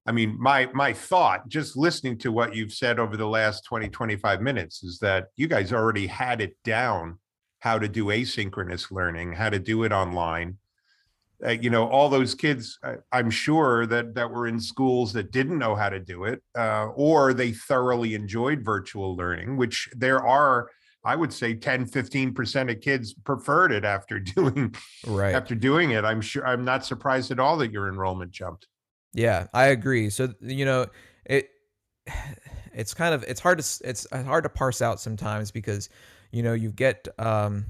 I 0.07 0.12
mean, 0.12 0.37
my 0.38 0.68
my 0.74 0.92
thought 0.92 1.48
just 1.48 1.76
listening 1.76 2.18
to 2.18 2.33
what 2.33 2.54
you've 2.54 2.72
said 2.72 2.98
over 2.98 3.16
the 3.16 3.26
last 3.26 3.64
20 3.64 3.88
25 3.88 4.40
minutes 4.40 4.83
is 4.85 4.98
that 5.00 5.28
you 5.37 5.48
guys 5.48 5.72
already 5.72 6.07
had 6.07 6.40
it 6.40 6.57
down 6.62 7.18
how 7.59 7.78
to 7.78 7.88
do 7.88 8.07
asynchronous 8.07 8.90
learning, 8.90 9.33
how 9.33 9.48
to 9.48 9.59
do 9.59 9.85
it 9.85 9.92
online. 9.92 10.59
Uh, 11.44 11.50
you 11.50 11.70
know, 11.70 11.88
all 11.88 12.08
those 12.08 12.34
kids 12.34 12.78
I, 12.82 12.96
I'm 13.12 13.30
sure 13.30 13.86
that 13.86 14.14
that 14.14 14.30
were 14.30 14.46
in 14.46 14.60
schools 14.60 15.12
that 15.14 15.32
didn't 15.32 15.58
know 15.58 15.74
how 15.74 15.88
to 15.88 16.00
do 16.00 16.24
it 16.24 16.42
uh, 16.56 16.86
or 16.94 17.32
they 17.32 17.52
thoroughly 17.52 18.14
enjoyed 18.14 18.64
virtual 18.64 19.16
learning, 19.16 19.56
which 19.56 19.88
there 19.96 20.22
are 20.22 20.68
I 21.06 21.16
would 21.16 21.32
say 21.32 21.54
10 21.54 21.86
15% 21.86 22.70
of 22.70 22.80
kids 22.80 23.12
preferred 23.12 23.72
it 23.72 23.84
after 23.84 24.18
doing 24.36 24.74
right. 25.06 25.34
after 25.34 25.54
doing 25.54 25.90
it 25.90 26.02
i'm 26.02 26.22
sure 26.22 26.46
i'm 26.46 26.64
not 26.64 26.82
surprised 26.86 27.30
at 27.30 27.38
all 27.38 27.58
that 27.58 27.70
your 27.70 27.90
enrollment 27.90 28.30
jumped 28.30 28.68
Yeah, 29.14 29.46
I 29.54 29.66
agree. 29.66 30.10
So 30.10 30.34
you 30.40 30.64
know, 30.64 30.86
it 31.24 31.48
it's 32.74 32.92
kind 32.92 33.14
of 33.14 33.22
it's 33.22 33.40
hard 33.40 33.58
to 33.60 33.88
it's 33.88 34.06
hard 34.12 34.42
to 34.42 34.50
parse 34.50 34.82
out 34.82 35.00
sometimes 35.00 35.50
because 35.50 35.88
you 36.32 36.42
know 36.42 36.52
you 36.52 36.70
get 36.70 37.06
um 37.18 37.64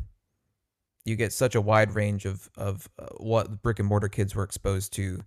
you 1.05 1.17
get 1.17 1.33
such 1.33 1.55
a 1.55 1.61
wide 1.61 1.95
range 1.95 2.25
of 2.25 2.49
of 2.57 2.89
uh, 2.99 3.07
what 3.19 3.63
brick 3.63 3.79
and 3.79 3.89
mortar 3.89 4.09
kids 4.09 4.35
were 4.35 4.45
exposed 4.45 4.93
to. 4.95 5.21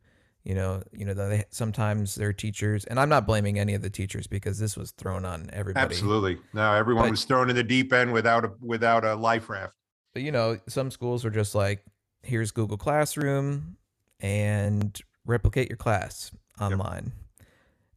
You 0.43 0.55
know, 0.55 0.81
you 0.93 1.03
know 1.03 1.13
they 1.13 1.43
sometimes 1.49 2.15
their 2.15 2.31
teachers, 2.31 2.85
and 2.85 2.99
I'm 2.99 3.09
not 3.09 3.27
blaming 3.27 3.59
any 3.59 3.73
of 3.73 3.81
the 3.81 3.89
teachers 3.89 4.27
because 4.27 4.57
this 4.59 4.77
was 4.77 4.91
thrown 4.91 5.25
on 5.25 5.49
everybody. 5.51 5.83
absolutely 5.85 6.37
no 6.53 6.73
everyone 6.73 7.03
But- 7.05 7.11
was 7.11 7.25
thrown 7.25 7.49
in 7.49 7.55
the 7.57 7.63
deep 7.63 7.91
end 7.91 8.13
without 8.13 8.45
a 8.45 8.51
without 8.61 9.03
a 9.03 9.13
life 9.15 9.49
raft 9.49 9.75
But 10.13 10.23
you 10.23 10.31
know, 10.31 10.57
some 10.69 10.89
schools 10.89 11.25
were 11.25 11.31
just 11.31 11.53
like, 11.53 11.83
here's 12.23 12.51
Google 12.51 12.77
Classroom 12.77 13.75
and 14.21 14.97
replicate 15.25 15.67
your 15.69 15.75
class 15.77 16.31
online. 16.61 17.11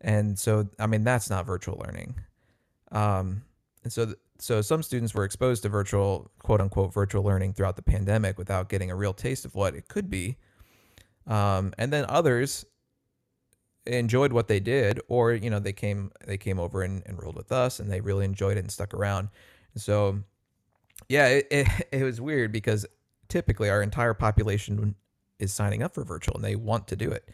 And 0.01 0.37
so, 0.39 0.69
I 0.79 0.87
mean, 0.89 1.05
that's 1.05 1.31
not 1.31 1.47
virtual 1.47 1.79
learning. 1.85 2.17
Um, 2.91 3.43
and 3.85 3.93
so, 3.93 4.07
th- 4.07 4.17
so 4.41 4.63
some 4.63 4.83
students 4.83 5.15
were 5.15 5.25
exposed 5.25 5.63
to 5.63 5.69
virtual, 5.69 6.31
quote 6.39 6.61
unquote, 6.61 6.93
virtual 6.93 7.23
learning 7.23 7.53
throughout 7.53 7.77
the 7.77 7.83
pandemic 7.83 8.39
without 8.39 8.69
getting 8.69 8.91
a 8.91 8.97
real 8.97 9.13
taste 9.13 9.45
of 9.45 9.55
what 9.55 9.75
it 9.75 9.89
could 9.89 10.09
be. 10.09 10.37
Um, 11.27 11.73
and 11.79 11.93
then 11.93 12.07
others 12.09 12.65
enjoyed 13.87 14.33
what 14.33 14.49
they 14.49 14.61
did, 14.61 15.01
or 15.09 15.33
you 15.33 15.51
know, 15.51 15.59
they 15.59 15.73
came 15.73 16.11
they 16.27 16.39
came 16.39 16.59
over 16.59 16.83
and 16.83 17.03
enrolled 17.07 17.37
with 17.37 17.53
us, 17.53 17.81
and 17.81 17.91
they 17.91 18.01
really 18.01 18.25
enjoyed 18.25 18.57
it 18.57 18.61
and 18.61 18.71
stuck 18.71 18.95
around. 18.95 19.29
And 19.75 19.83
so, 19.83 20.21
yeah, 21.09 21.27
it, 21.29 21.47
it, 21.51 21.69
it 21.93 22.05
was 22.05 22.21
weird 22.21 22.53
because 22.53 22.87
typically 23.29 23.71
our 23.71 23.83
entire 23.83 24.15
population 24.15 24.95
is 25.39 25.53
signing 25.53 25.83
up 25.83 25.95
for 25.95 26.05
virtual 26.05 26.35
and 26.35 26.45
they 26.45 26.57
want 26.57 26.89
to 26.89 26.97
do 26.97 27.11
it. 27.11 27.29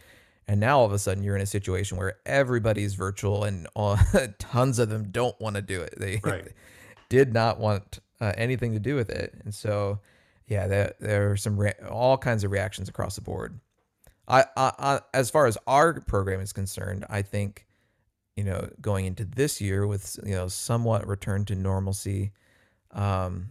And 0.48 0.60
now 0.60 0.78
all 0.78 0.86
of 0.86 0.92
a 0.92 0.98
sudden 0.98 1.24
you're 1.24 1.34
in 1.34 1.42
a 1.42 1.46
situation 1.46 1.98
where 1.98 2.18
everybody's 2.24 2.94
virtual 2.94 3.44
and 3.44 3.66
all, 3.74 3.98
tons 4.38 4.78
of 4.78 4.88
them 4.88 5.08
don't 5.10 5.38
want 5.40 5.56
to 5.56 5.62
do 5.62 5.80
it. 5.82 5.94
They 5.98 6.20
Right. 6.22 6.52
did 7.08 7.32
not 7.32 7.58
want 7.58 8.00
uh, 8.20 8.32
anything 8.36 8.72
to 8.72 8.78
do 8.78 8.94
with 8.94 9.10
it. 9.10 9.34
And 9.44 9.54
so, 9.54 10.00
yeah, 10.46 10.66
there, 10.66 10.94
there 11.00 11.30
are 11.30 11.36
some 11.36 11.56
rea- 11.56 11.74
all 11.88 12.16
kinds 12.18 12.44
of 12.44 12.50
reactions 12.50 12.88
across 12.88 13.16
the 13.16 13.22
board. 13.22 13.60
I, 14.28 14.44
I, 14.56 14.72
I, 14.78 15.00
as 15.14 15.30
far 15.30 15.46
as 15.46 15.56
our 15.66 16.00
program 16.00 16.40
is 16.40 16.52
concerned, 16.52 17.04
I 17.08 17.22
think, 17.22 17.66
you 18.36 18.44
know, 18.44 18.68
going 18.80 19.06
into 19.06 19.24
this 19.24 19.60
year 19.60 19.86
with 19.86 20.18
you 20.24 20.34
know 20.34 20.48
somewhat 20.48 21.06
return 21.06 21.44
to 21.46 21.54
normalcy, 21.54 22.32
um, 22.90 23.48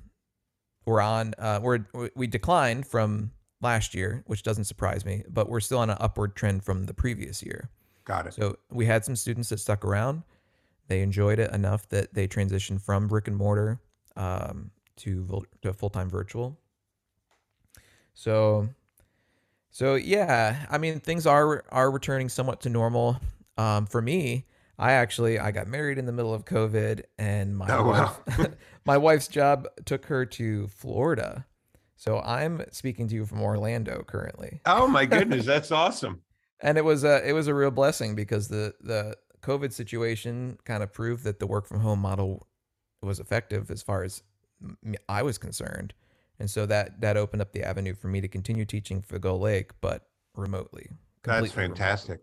we're 0.86 1.02
on 1.02 1.34
uh, 1.40 1.60
we're 1.62 1.86
we 2.16 2.28
declined 2.28 2.86
from 2.86 3.32
last 3.62 3.96
year, 3.96 4.24
which 4.28 4.44
doesn't 4.44 4.66
surprise 4.66 5.06
me, 5.06 5.24
but 5.28 5.50
we're 5.50 5.60
still 5.60 5.80
on 5.80 5.90
an 5.90 5.98
upward 6.00 6.36
trend 6.36 6.64
from 6.64 6.86
the 6.86 6.94
previous 6.94 7.42
year. 7.42 7.70
got 8.04 8.28
it 8.28 8.34
So 8.34 8.58
we 8.70 8.86
had 8.86 9.04
some 9.04 9.16
students 9.16 9.50
that 9.50 9.60
stuck 9.60 9.84
around. 9.84 10.24
They 10.88 11.02
enjoyed 11.02 11.40
it 11.40 11.52
enough 11.52 11.90
that 11.90 12.14
they 12.14 12.28
transitioned 12.28 12.82
from 12.82 13.08
brick 13.08 13.28
and 13.28 13.36
mortar 13.36 13.80
um, 14.16 14.72
to 14.98 15.44
to 15.62 15.74
full 15.74 15.90
time 15.90 16.10
virtual. 16.10 16.58
So, 18.14 18.70
so 19.72 19.96
yeah, 19.96 20.66
I 20.70 20.78
mean 20.78 21.00
things 21.00 21.26
are 21.26 21.64
are 21.70 21.92
returning 21.92 22.30
somewhat 22.30 22.62
to 22.62 22.70
normal. 22.70 23.20
Um, 23.58 23.86
for 23.86 24.02
me, 24.02 24.46
I 24.78 24.94
actually 24.94 25.40
I 25.40 25.52
got 25.52 25.68
married 25.68 25.98
in 25.98 26.06
the 26.06 26.12
middle 26.12 26.34
of 26.34 26.46
COVID, 26.46 27.04
and 27.18 27.58
my 27.58 27.68
Oh, 27.70 27.88
wow. 27.88 28.18
my 28.86 28.98
wife's 28.98 29.28
job 29.28 29.68
took 29.86 30.06
her 30.06 30.26
to 30.26 30.68
Florida. 30.68 31.46
So 31.98 32.20
I'm 32.20 32.62
speaking 32.72 33.08
to 33.08 33.16
you 33.16 33.26
from 33.26 33.42
Orlando 33.42 34.04
currently 34.06 34.60
oh 34.66 34.86
my 34.86 35.06
goodness 35.08 35.46
that's 35.46 35.72
awesome 35.72 36.22
and 36.62 36.78
it 36.78 36.84
was 36.84 37.04
a 37.04 37.28
it 37.28 37.34
was 37.34 37.48
a 37.48 37.54
real 37.54 37.72
blessing 37.72 38.16
because 38.16 38.48
the 38.48 38.74
the 38.82 39.16
COVID 39.46 39.72
situation 39.72 40.58
kind 40.66 40.82
of 40.82 40.92
proved 40.92 41.24
that 41.24 41.38
the 41.40 41.46
work 41.46 41.68
from 41.68 41.80
home 41.80 42.00
model 42.00 42.48
was 43.04 43.20
effective 43.20 43.70
as 43.70 43.84
far 43.84 44.04
as 44.04 44.24
I 45.08 45.22
was 45.22 45.38
concerned, 45.38 45.94
and 46.40 46.50
so 46.50 46.66
that 46.66 47.02
that 47.02 47.16
opened 47.16 47.44
up 47.44 47.52
the 47.52 47.64
avenue 47.64 47.94
for 47.94 48.08
me 48.08 48.22
to 48.22 48.28
continue 48.28 48.66
teaching 48.66 49.04
for 49.04 49.20
Gull 49.20 49.40
Lake, 49.40 49.72
but 49.82 50.08
remotely. 50.36 50.90
that's 51.24 51.52
fantastic 51.52 52.22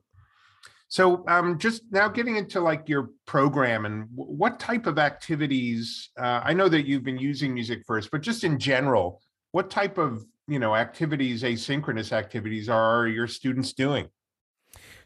So, 0.89 1.25
um, 1.29 1.59
just 1.59 1.83
now 1.93 2.09
getting 2.09 2.37
into 2.37 2.61
like 2.61 2.89
your 2.89 3.11
program 3.27 3.87
and 3.87 4.09
what 4.15 4.59
type 4.59 4.87
of 4.87 4.99
activities? 4.99 6.11
Uh, 6.19 6.41
I 6.43 6.53
know 6.53 6.69
that 6.69 6.87
you've 6.87 7.05
been 7.05 7.19
using 7.19 7.55
music 7.55 7.85
first, 7.87 8.11
but 8.11 8.21
just 8.21 8.43
in 8.43 8.59
general, 8.59 9.23
what 9.53 9.71
type 9.71 9.97
of 9.97 10.25
you 10.49 10.59
know 10.59 10.75
activities, 10.75 11.45
asynchronous 11.45 12.11
activities, 12.13 12.69
are 12.69 13.07
your 13.07 13.29
students 13.29 13.73
doing? 13.73 14.09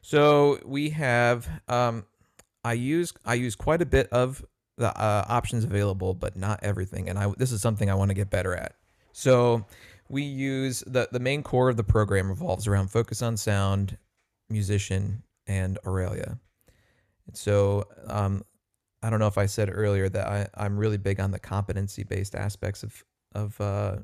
So 0.07 0.61
we 0.65 0.91
have. 0.91 1.49
Um, 1.67 2.05
I 2.63 2.75
use 2.75 3.13
I 3.25 3.35
use 3.35 3.57
quite 3.57 3.83
a 3.83 3.87
bit 3.87 4.09
of 4.11 4.45
the 4.77 4.97
uh, 4.97 5.25
options 5.29 5.65
available, 5.65 6.15
but 6.15 6.37
not 6.37 6.61
everything. 6.63 7.09
And 7.09 7.19
I 7.19 7.33
this 7.37 7.51
is 7.51 7.61
something 7.61 7.91
I 7.91 7.95
want 7.97 8.11
to 8.11 8.15
get 8.15 8.31
better 8.31 8.55
at. 8.55 8.77
So 9.11 9.67
we 10.09 10.23
use 10.23 10.85
the 10.87 11.09
the 11.11 11.19
main 11.19 11.43
core 11.43 11.71
of 11.71 11.77
the 11.77 11.83
program 11.83 12.29
revolves 12.29 12.69
around 12.69 12.93
focus 12.93 13.21
on 13.21 13.37
sound, 13.37 13.99
Musition, 14.49 15.25
and 15.49 15.77
Auralia. 15.85 16.39
so 17.33 17.89
um, 18.07 18.45
I 19.03 19.11
don't 19.11 19.19
know 19.19 19.27
if 19.27 19.39
I 19.39 19.47
said 19.47 19.71
earlier 19.73 20.09
that 20.09 20.29
I, 20.29 20.47
I'm 20.55 20.79
really 20.79 20.99
big 20.99 21.19
on 21.19 21.33
the 21.33 21.41
competency 21.41 22.05
based 22.05 22.37
aspects 22.37 22.85
of 22.85 23.05
of 23.35 23.61
uh, 23.61 23.97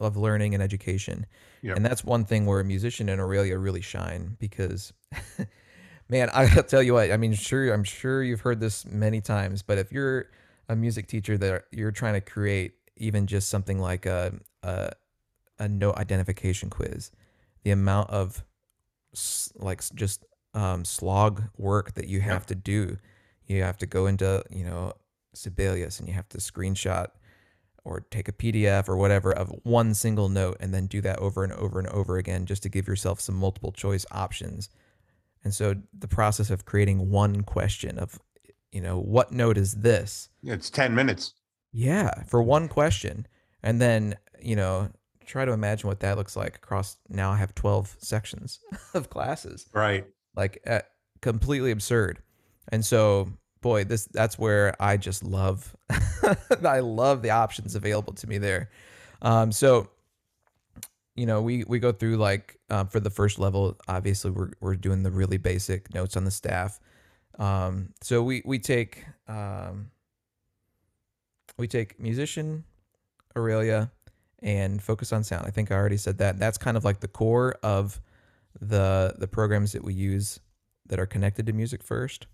of 0.00 0.16
learning 0.16 0.54
and 0.54 0.62
education, 0.62 1.26
yep. 1.62 1.76
and 1.76 1.84
that's 1.84 2.04
one 2.04 2.24
thing 2.24 2.46
where 2.46 2.60
a 2.60 2.64
Musition 2.64 3.08
and 3.08 3.20
Auralia 3.20 3.62
really 3.62 3.82
shine 3.82 4.36
because. 4.38 4.92
man, 6.10 6.30
I 6.30 6.46
gotta 6.46 6.62
tell 6.62 6.82
you 6.82 6.94
what. 6.94 7.12
I 7.12 7.18
mean, 7.18 7.34
sure, 7.34 7.70
I'm 7.72 7.84
sure 7.84 8.22
you've 8.22 8.40
heard 8.40 8.60
this 8.60 8.86
many 8.86 9.20
times, 9.20 9.62
but 9.62 9.76
if 9.76 9.92
you're 9.92 10.30
a 10.68 10.74
music 10.74 11.06
teacher 11.06 11.36
that 11.38 11.64
you're 11.70 11.92
trying 11.92 12.14
to 12.14 12.20
create 12.20 12.72
even 12.96 13.26
just 13.26 13.48
something 13.50 13.78
like 13.78 14.06
a 14.06 14.32
a, 14.62 14.92
a 15.58 15.68
note 15.68 15.96
identification 15.96 16.70
quiz, 16.70 17.10
the 17.62 17.70
amount 17.70 18.10
of 18.10 18.42
like 19.56 19.82
just 19.94 20.24
um, 20.54 20.84
slog 20.84 21.42
work 21.56 21.94
that 21.94 22.08
you 22.08 22.20
have 22.20 22.46
to 22.46 22.54
do. 22.54 22.96
You 23.46 23.62
have 23.62 23.78
to 23.78 23.86
go 23.86 24.06
into, 24.06 24.42
you 24.50 24.64
know, 24.64 24.92
Sibelius 25.34 25.98
and 25.98 26.08
you 26.08 26.14
have 26.14 26.28
to 26.30 26.38
screenshot 26.38 27.08
or 27.88 28.04
take 28.10 28.28
a 28.28 28.32
PDF 28.32 28.88
or 28.88 28.96
whatever 28.96 29.32
of 29.32 29.52
one 29.62 29.94
single 29.94 30.28
note 30.28 30.56
and 30.60 30.72
then 30.72 30.86
do 30.86 31.00
that 31.00 31.18
over 31.18 31.42
and 31.42 31.52
over 31.54 31.78
and 31.78 31.88
over 31.88 32.18
again 32.18 32.46
just 32.46 32.62
to 32.62 32.68
give 32.68 32.86
yourself 32.86 33.20
some 33.20 33.34
multiple 33.34 33.72
choice 33.72 34.04
options. 34.10 34.68
And 35.44 35.54
so 35.54 35.74
the 35.96 36.08
process 36.08 36.50
of 36.50 36.64
creating 36.64 37.10
one 37.10 37.42
question 37.42 37.98
of, 37.98 38.18
you 38.72 38.80
know, 38.80 38.98
what 38.98 39.32
note 39.32 39.56
is 39.56 39.74
this? 39.74 40.28
It's 40.42 40.70
10 40.70 40.94
minutes. 40.94 41.34
Yeah, 41.72 42.22
for 42.24 42.42
one 42.42 42.68
question. 42.68 43.26
And 43.62 43.80
then, 43.80 44.16
you 44.40 44.56
know, 44.56 44.90
try 45.26 45.44
to 45.44 45.52
imagine 45.52 45.88
what 45.88 46.00
that 46.00 46.16
looks 46.16 46.36
like 46.36 46.56
across 46.56 46.96
now 47.08 47.30
I 47.30 47.36
have 47.36 47.54
12 47.54 47.96
sections 47.98 48.60
of 48.94 49.10
classes. 49.10 49.66
Right 49.72 50.06
like 50.38 50.62
uh, 50.66 50.80
completely 51.20 51.72
absurd. 51.72 52.20
And 52.70 52.84
so, 52.84 53.32
boy, 53.60 53.84
this 53.84 54.06
that's 54.06 54.38
where 54.38 54.74
I 54.80 54.96
just 54.96 55.24
love 55.24 55.74
I 56.64 56.80
love 56.80 57.22
the 57.22 57.30
options 57.30 57.74
available 57.74 58.12
to 58.14 58.26
me 58.26 58.38
there. 58.38 58.70
Um, 59.22 59.52
so 59.52 59.90
you 61.18 61.26
know, 61.26 61.42
we 61.42 61.64
we 61.64 61.80
go 61.80 61.90
through 61.90 62.16
like 62.16 62.58
um, 62.70 62.86
for 62.86 63.00
the 63.00 63.10
first 63.10 63.40
level. 63.40 63.76
Obviously, 63.88 64.30
we're 64.30 64.50
we're 64.60 64.76
doing 64.76 65.02
the 65.02 65.10
really 65.10 65.36
basic 65.36 65.92
notes 65.92 66.16
on 66.16 66.24
the 66.24 66.30
staff. 66.30 66.78
Um, 67.40 67.92
so 68.02 68.22
we 68.22 68.40
we 68.44 68.60
take 68.60 69.04
um, 69.26 69.90
we 71.56 71.66
take 71.66 71.98
Musition, 71.98 72.62
Auralia, 73.34 73.90
and 74.42 74.80
focus 74.80 75.12
on 75.12 75.24
sound. 75.24 75.44
I 75.44 75.50
think 75.50 75.72
I 75.72 75.74
already 75.74 75.96
said 75.96 76.18
that. 76.18 76.38
That's 76.38 76.56
kind 76.56 76.76
of 76.76 76.84
like 76.84 77.00
the 77.00 77.08
core 77.08 77.56
of 77.64 78.00
the 78.60 79.14
the 79.18 79.26
programs 79.26 79.72
that 79.72 79.82
we 79.82 79.94
use 79.94 80.38
that 80.86 81.00
are 81.00 81.06
connected 81.06 81.46
to 81.46 81.52
music 81.52 81.82
first. 81.82 82.28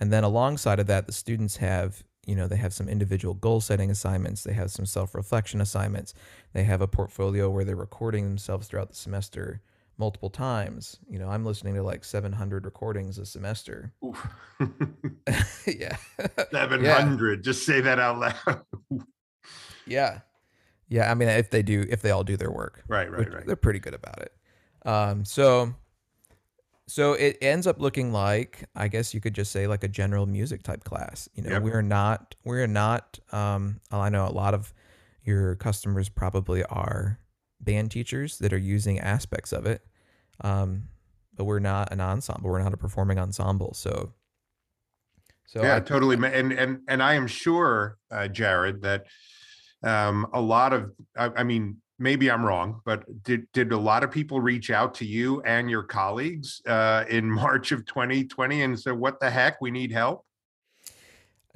And 0.00 0.12
then 0.12 0.24
alongside 0.24 0.78
of 0.78 0.86
that, 0.86 1.06
the 1.06 1.12
students 1.12 1.56
have, 1.56 2.04
you 2.26 2.34
know, 2.34 2.46
they 2.46 2.56
have 2.56 2.72
some 2.72 2.88
individual 2.88 3.34
goal 3.34 3.60
setting 3.60 3.90
assignments, 3.90 4.44
they 4.44 4.52
have 4.52 4.70
some 4.70 4.86
self-reflection 4.86 5.60
assignments, 5.60 6.14
they 6.52 6.64
have 6.64 6.80
a 6.80 6.88
portfolio 6.88 7.50
where 7.50 7.64
they're 7.64 7.76
recording 7.76 8.24
themselves 8.24 8.68
throughout 8.68 8.90
the 8.90 8.96
semester 8.96 9.60
multiple 9.98 10.30
times. 10.30 10.98
You 11.10 11.18
know, 11.18 11.28
I'm 11.28 11.44
listening 11.44 11.74
to 11.74 11.82
like 11.82 12.04
700 12.04 12.64
recordings 12.64 13.18
a 13.18 13.26
semester. 13.26 13.92
yeah. 15.66 15.96
700. 16.52 17.38
Yeah. 17.38 17.42
Just 17.42 17.66
say 17.66 17.80
that 17.80 17.98
out 17.98 18.18
loud. 18.18 18.62
yeah. 19.86 20.20
Yeah. 20.88 21.10
I 21.10 21.14
mean, 21.14 21.28
if 21.28 21.50
they 21.50 21.62
do, 21.62 21.84
if 21.88 22.00
they 22.00 22.12
all 22.12 22.24
do 22.24 22.36
their 22.36 22.52
work. 22.52 22.84
Right, 22.86 23.10
right, 23.10 23.32
right. 23.32 23.46
They're 23.46 23.56
pretty 23.56 23.80
good 23.80 23.94
about 23.94 24.20
it. 24.20 24.32
Um, 24.86 25.24
so 25.24 25.74
so 26.88 27.12
it 27.12 27.36
ends 27.42 27.66
up 27.66 27.78
looking 27.80 28.12
like 28.12 28.64
I 28.74 28.88
guess 28.88 29.12
you 29.12 29.20
could 29.20 29.34
just 29.34 29.52
say 29.52 29.66
like 29.66 29.84
a 29.84 29.88
general 29.88 30.24
music 30.26 30.62
type 30.62 30.84
class. 30.84 31.28
You 31.34 31.42
know, 31.42 31.50
yep. 31.50 31.62
we're 31.62 31.82
not 31.82 32.34
we're 32.44 32.66
not 32.66 33.18
um 33.30 33.80
I 33.92 34.08
know 34.08 34.26
a 34.26 34.32
lot 34.32 34.54
of 34.54 34.72
your 35.22 35.54
customers 35.56 36.08
probably 36.08 36.64
are 36.64 37.18
band 37.60 37.90
teachers 37.90 38.38
that 38.38 38.54
are 38.54 38.58
using 38.58 38.98
aspects 38.98 39.52
of 39.52 39.66
it. 39.66 39.82
Um, 40.40 40.84
but 41.36 41.44
we're 41.44 41.58
not 41.58 41.92
an 41.92 42.00
ensemble. 42.00 42.50
We're 42.50 42.62
not 42.62 42.72
a 42.72 42.78
performing 42.78 43.18
ensemble. 43.18 43.74
So 43.74 44.14
so 45.44 45.62
yeah, 45.62 45.76
I, 45.76 45.80
totally. 45.80 46.16
And 46.16 46.52
and 46.52 46.80
and 46.88 47.02
I 47.02 47.14
am 47.14 47.26
sure, 47.26 47.98
uh, 48.10 48.28
Jared, 48.28 48.80
that 48.82 49.06
um, 49.82 50.26
a 50.32 50.40
lot 50.40 50.72
of 50.72 50.92
I, 51.16 51.30
I 51.36 51.42
mean 51.44 51.76
maybe 51.98 52.30
I'm 52.30 52.44
wrong, 52.44 52.80
but 52.84 53.04
did 53.22 53.50
did 53.52 53.72
a 53.72 53.78
lot 53.78 54.04
of 54.04 54.10
people 54.10 54.40
reach 54.40 54.70
out 54.70 54.94
to 54.94 55.04
you 55.04 55.42
and 55.42 55.70
your 55.70 55.82
colleagues 55.82 56.62
uh, 56.66 57.04
in 57.08 57.30
March 57.30 57.72
of 57.72 57.84
2020 57.86 58.62
and 58.62 58.78
said, 58.78 58.92
"What 58.92 59.20
the 59.20 59.30
heck? 59.30 59.60
We 59.60 59.70
need 59.70 59.92
help." 59.92 60.24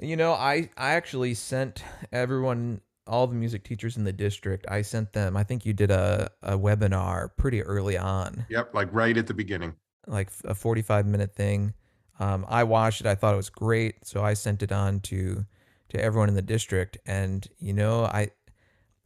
You 0.01 0.17
know, 0.17 0.33
I 0.33 0.71
I 0.77 0.95
actually 0.95 1.35
sent 1.35 1.85
everyone, 2.13 2.81
all 3.07 3.27
the 3.27 3.35
music 3.35 3.65
teachers 3.65 3.97
in 3.97 4.05
the 4.05 4.13
district. 4.13 4.67
I 4.69 4.83
sent 4.83 5.13
them. 5.13 5.37
I 5.37 5.45
think 5.45 5.65
you 5.65 5.73
did 5.73 5.91
a 5.91 6.31
a 6.43 6.59
webinar 6.59 7.31
pretty 7.37 7.63
early 7.63 7.97
on. 7.97 8.47
Yep, 8.51 8.75
like 8.75 8.89
right 8.93 9.17
at 9.17 9.27
the 9.27 9.35
beginning, 9.35 9.75
like 10.07 10.31
a 10.45 10.55
45 10.55 11.07
minute 11.07 11.35
thing. 11.35 11.75
Um, 12.21 12.45
I 12.49 12.65
watched 12.65 13.01
it. 13.01 13.07
I 13.07 13.15
thought 13.15 13.35
it 13.35 13.39
was 13.39 13.51
great, 13.51 14.07
so 14.07 14.23
I 14.23 14.35
sent 14.35 14.63
it 14.63 14.73
on 14.73 15.01
to 15.01 15.45
to 15.91 16.01
everyone 16.01 16.29
in 16.29 16.35
the 16.35 16.43
district. 16.43 16.99
And 17.07 17.47
you 17.59 17.73
know, 17.73 18.05
I 18.05 18.31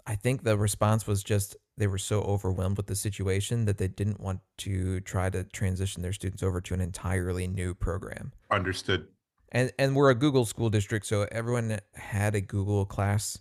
I 0.07 0.15
think 0.15 0.45
the 0.45 0.57
response 0.57 1.07
was 1.07 1.23
just 1.23 1.57
they 1.77 1.87
were 1.87 1.99
so 1.99 2.23
overwhelmed 2.23 2.77
with 2.77 2.87
the 2.87 2.95
situation 2.95 3.65
that 3.67 3.79
they 3.79 3.89
didn't 3.89 4.21
want 4.21 4.41
to 4.59 5.01
try 5.01 5.29
to 5.31 5.45
transition 5.45 6.03
their 6.03 6.13
students 6.13 6.43
over 6.43 6.61
to 6.63 6.75
an 6.75 6.81
entirely 6.81 7.47
new 7.47 7.75
program. 7.75 8.33
Understood. 8.51 9.09
And 9.51 9.73
and 9.79 9.95
we're 9.95 10.11
a 10.11 10.15
Google 10.15 10.45
school 10.45 10.71
district, 10.71 11.07
so 11.07 11.27
everyone 11.31 11.79
had 11.95 12.35
a 12.35 12.41
Google 12.41 12.85
class 12.85 13.39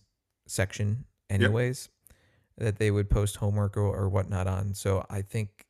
section 0.48 1.06
anyways 1.30 1.90
yep. 2.10 2.66
that 2.66 2.80
they 2.80 2.92
would 2.92 3.10
post 3.10 3.38
homework 3.38 3.76
or, 3.76 3.96
or 3.96 4.10
whatnot 4.10 4.48
on. 4.48 4.74
So 4.74 5.06
I 5.10 5.22
think 5.22 5.66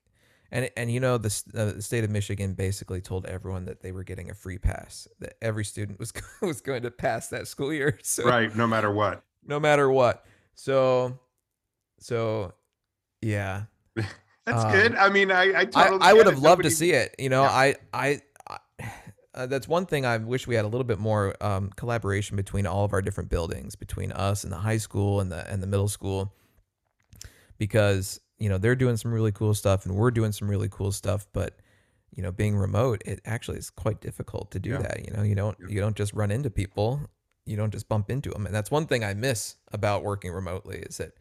and 0.51 0.69
and 0.77 0.91
you 0.91 0.99
know 0.99 1.17
the, 1.17 1.43
uh, 1.55 1.73
the 1.73 1.81
state 1.81 2.03
of 2.03 2.09
Michigan 2.09 2.53
basically 2.53 3.01
told 3.01 3.25
everyone 3.25 3.65
that 3.65 3.81
they 3.81 3.91
were 3.91 4.03
getting 4.03 4.29
a 4.29 4.33
free 4.33 4.57
pass 4.57 5.07
that 5.19 5.35
every 5.41 5.65
student 5.65 5.99
was 5.99 6.13
was 6.41 6.61
going 6.61 6.83
to 6.83 6.91
pass 6.91 7.29
that 7.29 7.47
school 7.47 7.73
year. 7.73 7.99
So 8.03 8.25
right, 8.25 8.55
no 8.55 8.67
matter 8.67 8.91
what. 8.91 9.23
No 9.45 9.59
matter 9.59 9.89
what. 9.89 10.25
So, 10.55 11.19
so 11.99 12.53
yeah. 13.21 13.63
That's 14.45 14.63
um, 14.63 14.71
good. 14.71 14.95
I 14.95 15.09
mean, 15.09 15.31
I 15.31 15.61
I, 15.61 15.65
totally 15.65 16.01
I, 16.01 16.11
I 16.11 16.13
would 16.13 16.27
have 16.27 16.35
loved 16.35 16.59
Nobody... 16.59 16.69
to 16.69 16.75
see 16.75 16.91
it. 16.91 17.15
You 17.19 17.29
know, 17.29 17.43
yeah. 17.43 17.49
I 17.49 17.75
I. 17.93 18.21
I 18.47 18.59
uh, 19.33 19.45
that's 19.47 19.67
one 19.67 19.85
thing 19.85 20.05
I 20.05 20.17
wish 20.17 20.47
we 20.47 20.55
had 20.55 20.65
a 20.65 20.67
little 20.67 20.85
bit 20.85 20.99
more 20.99 21.35
um, 21.41 21.71
collaboration 21.75 22.37
between 22.37 22.65
all 22.65 22.85
of 22.85 22.93
our 22.93 23.01
different 23.01 23.29
buildings, 23.29 23.75
between 23.75 24.11
us 24.13 24.43
and 24.43 24.53
the 24.53 24.57
high 24.57 24.77
school 24.77 25.19
and 25.19 25.31
the 25.31 25.49
and 25.51 25.61
the 25.63 25.67
middle 25.67 25.87
school, 25.87 26.33
because 27.57 28.19
you 28.37 28.47
know 28.49 28.57
they're 28.57 28.75
doing 28.75 28.97
some 28.97 29.11
really 29.11 29.31
cool 29.31 29.53
stuff 29.53 29.85
and 29.85 29.95
we're 29.95 30.11
doing 30.11 30.31
some 30.31 30.49
really 30.49 30.69
cool 30.69 30.91
stuff. 30.91 31.25
But 31.33 31.59
you 32.15 32.21
know, 32.21 32.31
being 32.31 32.55
remote, 32.55 33.01
it 33.05 33.19
actually 33.25 33.57
is 33.57 33.71
quite 33.71 33.99
difficult 33.99 34.51
to 34.51 34.59
do 34.59 34.71
yeah. 34.71 34.77
that. 34.77 35.05
You 35.05 35.11
know, 35.11 35.23
you 35.23 35.35
don't 35.35 35.57
you 35.67 35.81
don't 35.81 35.97
just 35.97 36.13
run 36.13 36.29
into 36.29 36.51
people 36.51 37.01
you 37.45 37.55
don't 37.55 37.71
just 37.71 37.87
bump 37.87 38.09
into 38.09 38.29
them. 38.29 38.45
And 38.45 38.53
that's 38.53 38.71
one 38.71 38.87
thing 38.87 39.03
I 39.03 39.13
miss 39.13 39.55
about 39.71 40.03
working 40.03 40.31
remotely 40.31 40.79
is 40.79 40.97
that 40.97 41.11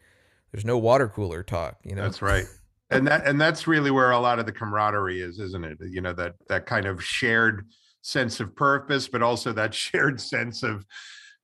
there's 0.51 0.65
no 0.65 0.77
water 0.77 1.07
cooler 1.07 1.43
talk, 1.43 1.77
you 1.83 1.95
know. 1.95 2.03
That's 2.03 2.21
right. 2.21 2.45
And 2.89 3.07
that 3.07 3.25
and 3.25 3.41
that's 3.41 3.67
really 3.67 3.91
where 3.91 4.11
a 4.11 4.19
lot 4.19 4.39
of 4.39 4.45
the 4.45 4.51
camaraderie 4.51 5.21
is, 5.21 5.39
isn't 5.39 5.65
it? 5.65 5.77
You 5.81 6.01
know, 6.01 6.13
that 6.13 6.35
that 6.47 6.65
kind 6.65 6.85
of 6.85 7.03
shared 7.03 7.65
sense 8.01 8.39
of 8.39 8.55
purpose, 8.55 9.07
but 9.07 9.23
also 9.23 9.51
that 9.53 9.73
shared 9.73 10.21
sense 10.21 10.63
of 10.63 10.85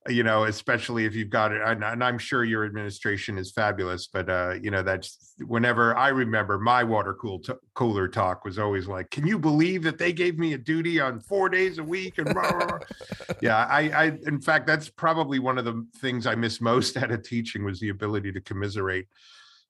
you 0.08 0.24
know, 0.24 0.44
especially 0.44 1.04
if 1.04 1.14
you've 1.14 1.30
got 1.30 1.52
it. 1.52 1.60
And, 1.64 1.84
and 1.84 2.02
I'm 2.02 2.18
sure 2.18 2.44
your 2.44 2.64
administration 2.64 3.38
is 3.38 3.52
fabulous, 3.52 4.08
but 4.08 4.28
uh, 4.28 4.54
you 4.60 4.70
know, 4.70 4.82
that's 4.82 5.34
whenever 5.46 5.96
I 5.96 6.08
remember 6.08 6.58
my 6.58 6.82
water 6.82 7.14
cool 7.14 7.38
t- 7.38 7.52
cooler 7.74 8.08
talk 8.08 8.44
was 8.44 8.58
always 8.58 8.88
like, 8.88 9.10
"Can 9.10 9.26
you 9.26 9.38
believe 9.38 9.82
that 9.84 9.98
they 9.98 10.12
gave 10.12 10.38
me 10.38 10.54
a 10.54 10.58
duty 10.58 11.00
on 11.00 11.20
four 11.20 11.48
days 11.48 11.78
a 11.78 11.84
week?" 11.84 12.18
And 12.18 12.32
blah, 12.34 12.50
blah, 12.50 12.66
blah. 12.66 12.78
yeah, 13.42 13.66
I, 13.70 13.88
I, 13.90 14.04
in 14.26 14.40
fact, 14.40 14.66
that's 14.66 14.88
probably 14.88 15.38
one 15.38 15.56
of 15.56 15.64
the 15.64 15.86
things 15.96 16.26
I 16.26 16.34
miss 16.34 16.60
most 16.60 16.96
out 17.02 17.12
of 17.12 17.22
teaching 17.22 17.64
was 17.64 17.78
the 17.78 17.90
ability 17.90 18.32
to 18.32 18.40
commiserate. 18.40 19.06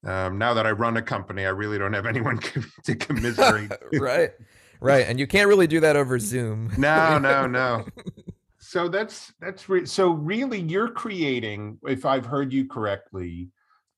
Um, 0.04 0.38
now 0.38 0.54
that 0.54 0.66
I 0.66 0.72
run 0.72 0.96
a 0.96 1.02
company, 1.02 1.44
I 1.44 1.50
really 1.50 1.78
don't 1.78 1.92
have 1.92 2.06
anyone 2.06 2.38
to 2.84 2.94
commiserate. 2.94 3.70
right 3.98 4.32
right, 4.80 5.06
and 5.06 5.20
you 5.20 5.26
can't 5.26 5.48
really 5.48 5.66
do 5.66 5.80
that 5.80 5.94
over 5.94 6.18
Zoom. 6.18 6.72
No, 6.78 7.18
no, 7.18 7.46
no. 7.46 7.84
So 8.72 8.88
that's 8.88 9.34
that's 9.38 9.68
re- 9.68 9.84
so 9.84 10.12
really 10.12 10.58
you're 10.58 10.88
creating, 10.88 11.76
if 11.82 12.06
I've 12.06 12.24
heard 12.24 12.54
you 12.54 12.66
correctly, 12.66 13.50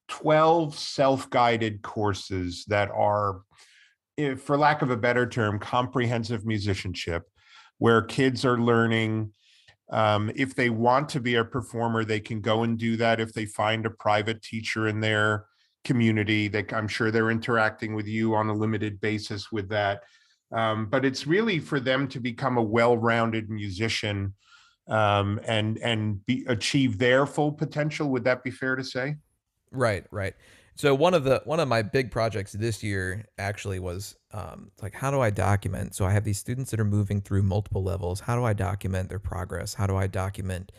12 0.09 0.77
self-guided 0.77 1.83
courses 1.83 2.65
that 2.67 2.91
are 2.91 3.43
if, 4.17 4.43
for 4.43 4.59
lack 4.59 4.83
of 4.83 4.91
a 4.91 4.97
better 4.97 5.29
term, 5.29 5.61
comprehensive 5.61 6.45
musicianship, 6.45 7.23
where 7.79 8.03
kids 8.03 8.45
are 8.45 8.59
learning. 8.59 9.33
Um, 9.93 10.33
if 10.35 10.57
they 10.57 10.71
want 10.71 11.09
to 11.11 11.21
be 11.21 11.37
a 11.37 11.45
performer, 11.45 12.05
they 12.05 12.19
can 12.19 12.41
go 12.41 12.65
and 12.65 12.77
do 12.77 12.97
that. 12.97 13.21
If 13.21 13.33
they 13.33 13.47
find 13.47 13.87
a 13.87 13.91
private 13.91 14.43
teacher 14.43 14.89
in 14.89 14.99
their 14.99 15.45
community, 15.85 16.49
that 16.49 16.73
I'm 16.73 16.89
sure 16.89 17.13
they're 17.13 17.31
interacting 17.31 17.95
with 17.95 18.09
you 18.09 18.35
on 18.35 18.49
a 18.49 18.55
limited 18.55 19.01
basis 19.01 19.53
with 19.53 19.69
that. 19.69 20.01
Um, 20.51 20.87
but 20.87 21.05
it's 21.05 21.29
really 21.29 21.61
for 21.61 21.79
them 21.79 22.09
to 22.09 22.19
become 22.19 22.59
a 22.59 22.63
well-rounded 22.63 23.51
musician 23.51 24.35
um, 24.89 25.41
and 25.47 25.79
and 25.79 26.25
be, 26.27 26.45
achieve 26.49 26.99
their 26.99 27.27
full 27.27 27.53
potential. 27.53 28.09
Would 28.11 28.25
that 28.25 28.43
be 28.43 28.51
fair 28.51 28.77
to 28.77 28.85
say? 28.85 29.17
Right, 29.71 30.05
right. 30.11 30.35
So 30.77 30.95
one 30.95 31.15
of 31.15 31.25
the 31.25 31.41
one 31.45 31.61
of 31.61 31.69
my 31.69 31.83
big 31.83 32.11
projects 32.11 32.53
this 32.53 32.83
year 32.83 33.27
actually 33.39 33.79
was 33.79 34.17
um, 34.33 34.71
like 34.83 34.95
how 34.95 35.11
do 35.11 35.21
I 35.21 35.31
document? 35.31 35.95
So 35.95 36.05
I 36.05 36.11
have 36.11 36.25
these 36.25 36.39
students 36.39 36.71
that 36.73 36.81
are 36.81 36.85
moving 36.85 37.21
through 37.21 37.45
multiple 37.45 37.83
levels. 37.83 38.21
How 38.21 38.37
do 38.37 38.45
I 38.45 38.53
document 38.53 39.09
their 39.09 39.21
progress? 39.21 39.75
How 39.75 39.87
do 39.87 39.97
I 39.97 40.09
document, 40.09 40.73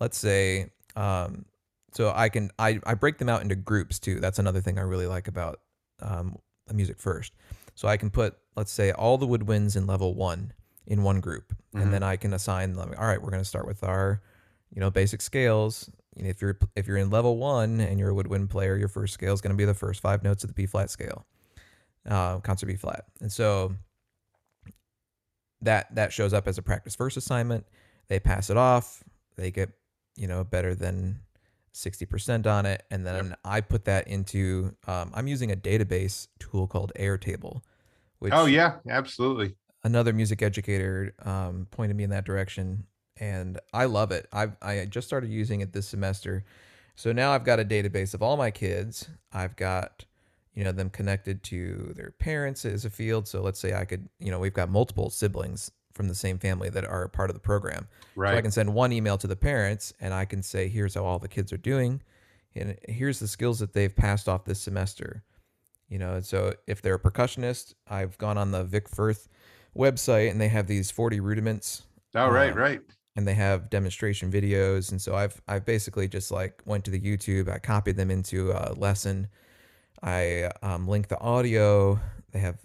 let's 0.00 0.16
say, 0.16 0.70
um, 0.96 1.44
so 1.92 2.12
I 2.14 2.30
can 2.30 2.50
I 2.58 2.80
I 2.84 2.94
break 2.94 3.18
them 3.18 3.28
out 3.28 3.42
into 3.42 3.54
groups 3.54 3.98
too. 3.98 4.20
That's 4.20 4.38
another 4.38 4.60
thing 4.60 4.78
I 4.78 4.82
really 4.82 5.06
like 5.06 5.28
about 5.28 5.60
um, 6.00 6.36
the 6.66 6.74
music 6.74 6.98
first. 6.98 7.32
So 7.74 7.88
I 7.88 7.98
can 7.98 8.10
put 8.10 8.36
let's 8.56 8.72
say 8.72 8.92
all 8.92 9.18
the 9.18 9.26
woodwinds 9.26 9.76
in 9.76 9.86
level 9.86 10.14
one 10.14 10.52
in 10.86 11.02
one 11.02 11.20
group, 11.20 11.54
Mhm. 11.74 11.82
and 11.82 11.92
then 11.94 12.02
I 12.02 12.16
can 12.16 12.32
assign 12.32 12.74
them. 12.74 12.94
All 12.98 13.06
right, 13.06 13.20
we're 13.22 13.30
going 13.30 13.42
to 13.42 13.48
start 13.48 13.66
with 13.66 13.82
our 13.84 14.20
you 14.74 14.80
know 14.80 14.90
basic 14.90 15.20
scales 15.20 15.90
if 16.16 16.42
you're 16.42 16.58
if 16.76 16.86
you're 16.86 16.96
in 16.98 17.10
level 17.10 17.36
one 17.38 17.80
and 17.80 17.98
you're 17.98 18.10
a 18.10 18.14
woodwind 18.14 18.50
player, 18.50 18.76
your 18.76 18.88
first 18.88 19.14
scale 19.14 19.32
is 19.32 19.40
going 19.40 19.52
to 19.52 19.56
be 19.56 19.64
the 19.64 19.74
first 19.74 20.00
five 20.00 20.22
notes 20.22 20.44
of 20.44 20.48
the 20.48 20.54
B 20.54 20.66
flat 20.66 20.90
scale, 20.90 21.26
uh, 22.06 22.38
concert 22.40 22.66
B 22.66 22.76
flat, 22.76 23.04
and 23.20 23.32
so 23.32 23.74
that 25.60 25.94
that 25.94 26.12
shows 26.12 26.32
up 26.32 26.48
as 26.48 26.58
a 26.58 26.62
practice 26.62 26.94
first 26.94 27.16
assignment. 27.16 27.66
They 28.08 28.18
pass 28.18 28.50
it 28.50 28.56
off. 28.56 29.02
They 29.36 29.50
get 29.50 29.70
you 30.16 30.26
know 30.26 30.44
better 30.44 30.74
than 30.74 31.20
sixty 31.72 32.04
percent 32.04 32.46
on 32.46 32.66
it, 32.66 32.82
and 32.90 33.06
then 33.06 33.34
I 33.44 33.60
put 33.60 33.84
that 33.86 34.08
into. 34.08 34.74
Um, 34.86 35.10
I'm 35.14 35.28
using 35.28 35.50
a 35.52 35.56
database 35.56 36.28
tool 36.38 36.66
called 36.66 36.92
Airtable, 36.98 37.62
which 38.18 38.32
Oh 38.34 38.46
yeah, 38.46 38.78
absolutely. 38.88 39.54
Another 39.84 40.12
music 40.12 40.42
educator 40.42 41.14
um, 41.24 41.66
pointed 41.70 41.96
me 41.96 42.04
in 42.04 42.10
that 42.10 42.24
direction 42.24 42.84
and 43.18 43.58
i 43.72 43.84
love 43.84 44.10
it. 44.10 44.26
I 44.32 44.48
i 44.62 44.86
just 44.86 45.06
started 45.06 45.30
using 45.30 45.60
it 45.60 45.72
this 45.72 45.86
semester. 45.86 46.44
So 46.94 47.12
now 47.12 47.32
i've 47.32 47.44
got 47.44 47.60
a 47.60 47.64
database 47.64 48.14
of 48.14 48.22
all 48.22 48.36
my 48.36 48.50
kids. 48.50 49.08
I've 49.32 49.56
got 49.56 50.04
you 50.54 50.64
know 50.64 50.72
them 50.72 50.90
connected 50.90 51.42
to 51.44 51.92
their 51.96 52.10
parents 52.12 52.64
as 52.64 52.84
a 52.84 52.90
field. 52.90 53.28
So 53.28 53.42
let's 53.42 53.60
say 53.60 53.74
i 53.74 53.84
could 53.84 54.08
you 54.18 54.30
know 54.30 54.38
we've 54.38 54.54
got 54.54 54.70
multiple 54.70 55.10
siblings 55.10 55.70
from 55.92 56.08
the 56.08 56.14
same 56.14 56.38
family 56.38 56.70
that 56.70 56.86
are 56.86 57.02
a 57.02 57.08
part 57.08 57.28
of 57.28 57.34
the 57.34 57.40
program. 57.40 57.86
So 58.32 58.38
i 58.38 58.40
can 58.42 58.50
send 58.50 58.72
one 58.72 58.92
email 58.92 59.18
to 59.18 59.26
the 59.26 59.36
parents 59.36 59.92
and 60.00 60.14
i 60.14 60.24
can 60.24 60.42
say 60.42 60.68
here's 60.68 60.94
how 60.94 61.04
all 61.04 61.18
the 61.18 61.28
kids 61.28 61.52
are 61.52 61.58
doing 61.58 62.02
and 62.54 62.76
here's 62.88 63.18
the 63.18 63.28
skills 63.28 63.58
that 63.60 63.72
they've 63.72 63.94
passed 63.94 64.28
off 64.28 64.44
this 64.44 64.60
semester. 64.60 65.22
You 65.88 65.98
know 65.98 66.14
and 66.14 66.24
so 66.24 66.54
if 66.66 66.80
they're 66.80 66.94
a 66.94 66.98
percussionist 66.98 67.74
i've 67.88 68.16
gone 68.16 68.38
on 68.38 68.52
the 68.52 68.64
vic 68.64 68.88
firth 68.88 69.28
website 69.76 70.30
and 70.30 70.40
they 70.40 70.48
have 70.48 70.66
these 70.66 70.90
40 70.90 71.20
rudiments 71.20 71.82
Oh 72.14 72.28
right, 72.28 72.52
um, 72.52 72.58
right. 72.58 72.80
and 73.16 73.26
they 73.26 73.34
have 73.34 73.70
demonstration 73.70 74.30
videos 74.30 74.90
and 74.90 75.00
so 75.00 75.14
i've 75.14 75.40
i've 75.48 75.64
basically 75.64 76.08
just 76.08 76.30
like 76.30 76.60
went 76.66 76.84
to 76.84 76.90
the 76.90 77.00
youtube 77.00 77.48
i 77.50 77.58
copied 77.58 77.96
them 77.96 78.10
into 78.10 78.50
a 78.52 78.74
lesson 78.74 79.28
i 80.02 80.50
um, 80.62 80.86
link 80.86 81.08
the 81.08 81.18
audio 81.20 81.98
they 82.32 82.38
have 82.40 82.58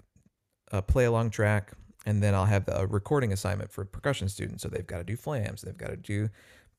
a 0.72 0.82
play 0.82 1.06
along 1.06 1.30
track 1.30 1.72
and 2.06 2.22
then 2.22 2.36
i'll 2.36 2.46
have 2.46 2.68
a 2.68 2.86
recording 2.88 3.32
assignment 3.32 3.72
for 3.72 3.86
percussion 3.86 4.28
students 4.28 4.64
so 4.64 4.68
they've 4.70 4.88
got 4.88 4.98
to 4.98 5.04
do 5.06 5.16
flams 5.16 5.62
they've 5.62 5.78
got 5.78 5.92
to 5.92 5.98
do 5.98 6.30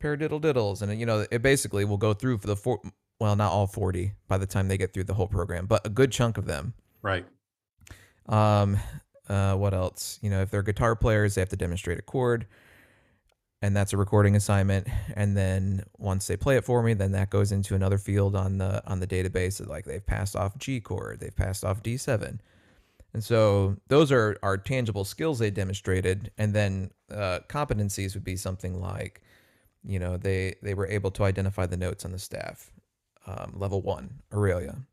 paradiddle 0.02 0.40
diddles 0.40 0.82
and 0.82 1.00
you 1.00 1.06
know 1.06 1.24
it 1.30 1.40
basically 1.42 1.84
will 1.86 1.96
go 1.96 2.12
through 2.12 2.36
for 2.36 2.46
the 2.48 2.56
four 2.56 2.80
well 3.18 3.34
not 3.34 3.50
all 3.50 3.66
40 3.66 4.12
by 4.28 4.36
the 4.36 4.46
time 4.46 4.68
they 4.68 4.76
get 4.76 4.92
through 4.92 5.04
the 5.04 5.14
whole 5.14 5.26
program 5.26 5.64
but 5.66 5.84
a 5.86 5.88
good 5.88 6.12
chunk 6.12 6.36
of 6.36 6.44
them 6.44 6.74
Right. 7.00 7.24
um, 8.28 8.76
uh, 9.28 9.54
what 9.54 9.74
else? 9.74 10.18
You 10.22 10.30
know, 10.30 10.40
if 10.42 10.50
they're 10.50 10.62
guitar 10.62 10.96
players, 10.96 11.34
they 11.34 11.40
have 11.40 11.48
to 11.50 11.56
demonstrate 11.56 11.98
a 11.98 12.02
chord, 12.02 12.46
and 13.62 13.76
that's 13.76 13.92
a 13.92 13.96
recording 13.96 14.36
assignment. 14.36 14.88
And 15.14 15.36
then 15.36 15.84
once 15.98 16.26
they 16.26 16.36
play 16.36 16.56
it 16.56 16.64
for 16.64 16.82
me, 16.82 16.94
then 16.94 17.12
that 17.12 17.30
goes 17.30 17.52
into 17.52 17.74
another 17.74 17.98
field 17.98 18.34
on 18.34 18.58
the 18.58 18.82
on 18.86 19.00
the 19.00 19.06
database. 19.06 19.64
Like 19.66 19.84
they've 19.84 20.04
passed 20.04 20.36
off 20.36 20.58
G 20.58 20.80
chord, 20.80 21.20
they've 21.20 21.34
passed 21.34 21.64
off 21.64 21.82
D 21.82 21.96
seven, 21.96 22.40
and 23.12 23.22
so 23.22 23.76
those 23.88 24.12
are 24.12 24.38
are 24.42 24.56
tangible 24.56 25.04
skills 25.04 25.38
they 25.38 25.50
demonstrated. 25.50 26.30
And 26.38 26.54
then 26.54 26.90
uh, 27.10 27.40
competencies 27.48 28.14
would 28.14 28.24
be 28.24 28.36
something 28.36 28.80
like, 28.80 29.22
you 29.84 29.98
know, 29.98 30.16
they 30.16 30.56
they 30.62 30.74
were 30.74 30.86
able 30.86 31.10
to 31.12 31.24
identify 31.24 31.66
the 31.66 31.76
notes 31.76 32.04
on 32.04 32.12
the 32.12 32.18
staff, 32.18 32.70
um, 33.26 33.52
level 33.56 33.82
one, 33.82 34.20
Auralia 34.32 34.84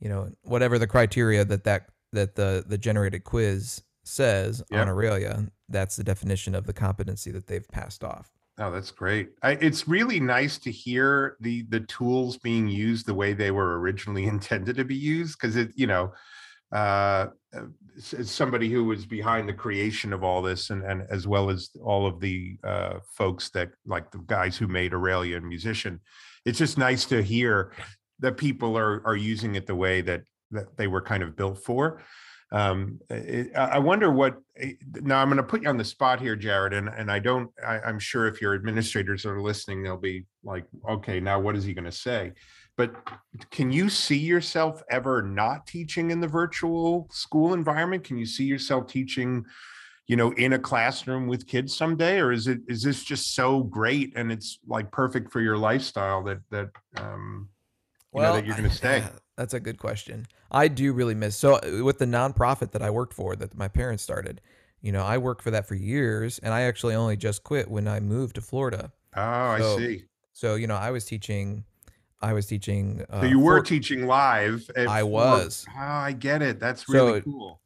you 0.00 0.08
know 0.08 0.30
whatever 0.44 0.78
the 0.78 0.86
criteria 0.86 1.44
that 1.44 1.64
that 1.64 1.88
that 2.12 2.34
the 2.34 2.64
the 2.66 2.78
generated 2.78 3.24
quiz 3.24 3.82
says 4.04 4.62
Yep. 4.70 4.80
on 4.80 4.94
Auralia, 4.94 5.48
that's 5.68 5.96
the 5.96 6.04
definition 6.04 6.54
of 6.54 6.66
the 6.66 6.72
competency 6.72 7.30
that 7.30 7.46
they've 7.46 7.68
passed 7.68 8.02
off. 8.02 8.30
Oh, 8.60 8.72
that's 8.72 8.90
great. 8.90 9.30
I, 9.42 9.52
it's 9.52 9.86
really 9.86 10.18
nice 10.18 10.58
to 10.58 10.72
hear 10.72 11.36
the 11.40 11.62
the 11.68 11.80
tools 11.80 12.38
being 12.38 12.66
used 12.66 13.06
the 13.06 13.14
way 13.14 13.32
they 13.32 13.50
were 13.50 13.78
originally 13.78 14.26
intended 14.34 14.76
to 14.76 14.84
be 14.84 14.96
used 14.96 15.38
because 15.38 15.56
it, 15.56 15.70
you 15.76 15.86
know, 15.86 16.12
uh, 16.72 17.28
as 17.96 18.30
somebody 18.30 18.68
who 18.68 18.84
was 18.84 19.06
behind 19.06 19.48
the 19.48 19.54
creation 19.54 20.12
of 20.12 20.24
all 20.24 20.42
this 20.42 20.70
and 20.70 20.82
and 20.82 21.06
as 21.10 21.26
well 21.26 21.50
as 21.50 21.70
all 21.82 22.06
of 22.06 22.20
the 22.20 22.58
uh, 22.64 22.98
folks 23.14 23.50
that 23.50 23.70
like 23.86 24.10
the 24.10 24.18
guys 24.26 24.56
who 24.56 24.66
made 24.66 24.92
Auralia 24.92 25.36
and 25.36 25.46
Musition, 25.46 26.00
it's 26.44 26.58
just 26.58 26.78
nice 26.78 27.04
to 27.06 27.22
hear 27.22 27.72
that 28.18 28.36
people 28.36 28.76
are 28.76 29.06
are 29.06 29.16
using 29.16 29.54
it 29.54 29.66
the 29.66 29.74
way 29.76 30.00
that 30.00 30.22
that 30.50 30.76
they 30.76 30.86
were 30.86 31.02
kind 31.02 31.22
of 31.22 31.36
built 31.36 31.58
for. 31.64 32.02
Um, 32.50 33.00
it, 33.10 33.54
I 33.54 33.78
wonder 33.78 34.10
what. 34.10 34.36
eh, 34.56 34.72
Now 35.02 35.20
I'm 35.20 35.28
going 35.28 35.36
to 35.36 35.42
put 35.42 35.62
you 35.62 35.68
on 35.68 35.76
the 35.76 35.84
spot 35.84 36.20
here, 36.20 36.34
Jared, 36.34 36.72
and 36.72 36.88
and 36.88 37.10
I 37.10 37.18
don't. 37.18 37.50
I, 37.66 37.80
I'm 37.80 37.98
sure 37.98 38.26
if 38.26 38.40
your 38.40 38.54
administrators 38.54 39.26
are 39.26 39.40
listening, 39.40 39.82
they'll 39.82 39.98
be 39.98 40.24
like, 40.42 40.64
okay, 40.88 41.20
now 41.20 41.38
what 41.38 41.56
is 41.56 41.64
he 41.64 41.74
going 41.74 41.84
to 41.84 41.92
say? 41.92 42.32
But 42.76 42.94
can 43.50 43.70
you 43.70 43.90
see 43.90 44.16
yourself 44.16 44.82
ever 44.90 45.20
not 45.20 45.66
teaching 45.66 46.10
in 46.10 46.20
the 46.20 46.28
virtual 46.28 47.08
school 47.10 47.52
environment? 47.52 48.04
Can 48.04 48.16
you 48.16 48.26
see 48.26 48.44
yourself 48.44 48.86
teaching? 48.86 49.44
you 50.06 50.16
know 50.16 50.30
in 50.32 50.54
a 50.54 50.58
classroom 50.58 51.26
with 51.26 51.46
kids 51.46 51.76
someday 51.76 52.18
or 52.18 52.32
is 52.32 52.46
it 52.46 52.60
is 52.66 52.82
this 52.82 53.04
just 53.04 53.34
so 53.34 53.62
great 53.62 54.10
and 54.16 54.32
it's 54.32 54.58
like 54.66 54.90
perfect 54.90 55.30
for 55.30 55.42
your 55.42 55.58
lifestyle 55.58 56.24
that 56.24 56.38
that 56.50 56.70
um 56.96 57.48
you 58.14 58.22
know 58.22 58.32
that 58.32 58.46
you're 58.46 58.56
going 58.56 58.70
to 58.70 58.74
stay 58.74 59.04
That's 59.38 59.54
a 59.54 59.60
good 59.60 59.78
question. 59.78 60.26
I 60.50 60.66
do 60.66 60.92
really 60.92 61.14
miss 61.14 61.36
so 61.36 61.54
uh, 61.54 61.84
with 61.84 61.98
the 61.98 62.06
nonprofit 62.06 62.72
that 62.72 62.82
I 62.82 62.90
worked 62.90 63.14
for 63.14 63.36
that 63.36 63.56
my 63.56 63.68
parents 63.68 64.02
started. 64.02 64.40
You 64.82 64.90
know, 64.90 65.04
I 65.04 65.16
worked 65.18 65.42
for 65.42 65.52
that 65.52 65.66
for 65.66 65.76
years, 65.76 66.40
and 66.40 66.52
I 66.52 66.62
actually 66.62 66.96
only 66.96 67.16
just 67.16 67.44
quit 67.44 67.70
when 67.70 67.86
I 67.86 68.00
moved 68.00 68.34
to 68.34 68.40
Florida. 68.40 68.90
oh 69.16 69.20
i 69.22 69.60
So, 69.60 69.78
see 69.78 70.04
So 70.32 70.56
you 70.56 70.66
know, 70.66 70.74
I 70.74 70.90
was 70.90 71.04
teaching, 71.04 71.62
I 72.20 72.32
was 72.32 72.46
teaching. 72.46 73.04
Uh, 73.08 73.20
so 73.20 73.26
you 73.28 73.38
were 73.38 73.58
for- 73.60 73.64
teaching 73.64 74.08
live 74.08 74.68
I 74.76 75.04
was. 75.04 75.64
oh 75.72 75.80
i 75.80 76.10
get 76.12 76.42
it 76.42 76.58
that's 76.58 76.88
really 76.88 77.20
So- 77.20 77.24
cool 77.30 77.60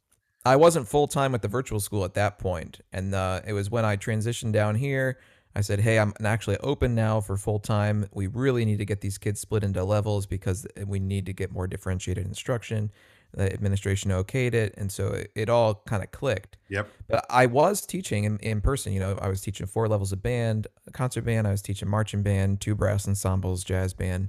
I 0.45 0.57
wasn't 0.57 0.89
full 0.89 1.07
time 1.07 1.37
at 1.37 1.41
the 1.43 1.47
virtual 1.49 1.79
school 1.79 2.05
at 2.05 2.15
that 2.15 2.41
point, 2.41 2.81
and 2.93 3.15
uh, 3.15 3.43
it 3.47 3.53
was 3.53 3.71
when 3.71 3.85
I 3.85 3.97
transitioned 3.97 4.51
down 4.53 4.75
here. 4.75 5.21
I 5.55 5.61
said, 5.61 5.81
"Hey, 5.81 5.99
I'm 5.99 6.15
actually 6.25 6.57
open 6.59 6.95
now 6.95 7.21
for 7.21 7.37
full 7.37 7.59
time. 7.59 8.07
We 8.13 8.27
really 8.27 8.65
need 8.65 8.79
to 8.79 8.85
get 8.85 9.01
these 9.01 9.19
kids 9.19 9.41
split 9.41 9.65
into 9.65 9.85
levels 9.85 10.27
because 10.27 10.67
we 10.87 10.99
need 10.99 11.27
to 11.27 11.33
get 11.33 11.53
more 11.53 11.67
differentiated 11.67 12.27
instruction." 12.27 12.91
The 13.35 13.51
administration 13.51 14.11
okayed 14.11 14.53
it, 14.53 14.75
and 14.77 14.93
so 14.93 15.09
it, 15.09 15.31
it 15.35 15.49
all 15.49 15.77
kind 15.87 16.03
of 16.03 16.11
clicked. 16.11 16.59
yep 16.69 16.91
But 17.09 17.25
I 17.31 17.47
was 17.47 17.81
teaching 17.87 18.25
in, 18.25 18.39
in 18.39 18.61
person. 18.61 18.93
You 18.93 19.01
know, 19.01 19.19
I 19.23 19.29
was 19.29 19.41
teaching 19.41 19.67
four 19.67 19.89
levels 19.89 20.13
of 20.13 20.23
band, 20.23 20.67
concert 20.93 21.23
band. 21.23 21.47
I 21.47 21.51
was 21.51 21.63
teaching 21.63 21.89
marching 21.89 22.23
band, 22.23 22.61
two 22.61 22.75
brass 22.75 23.09
ensembles, 23.09 23.65
jazz 23.65 23.95
band, 23.95 24.29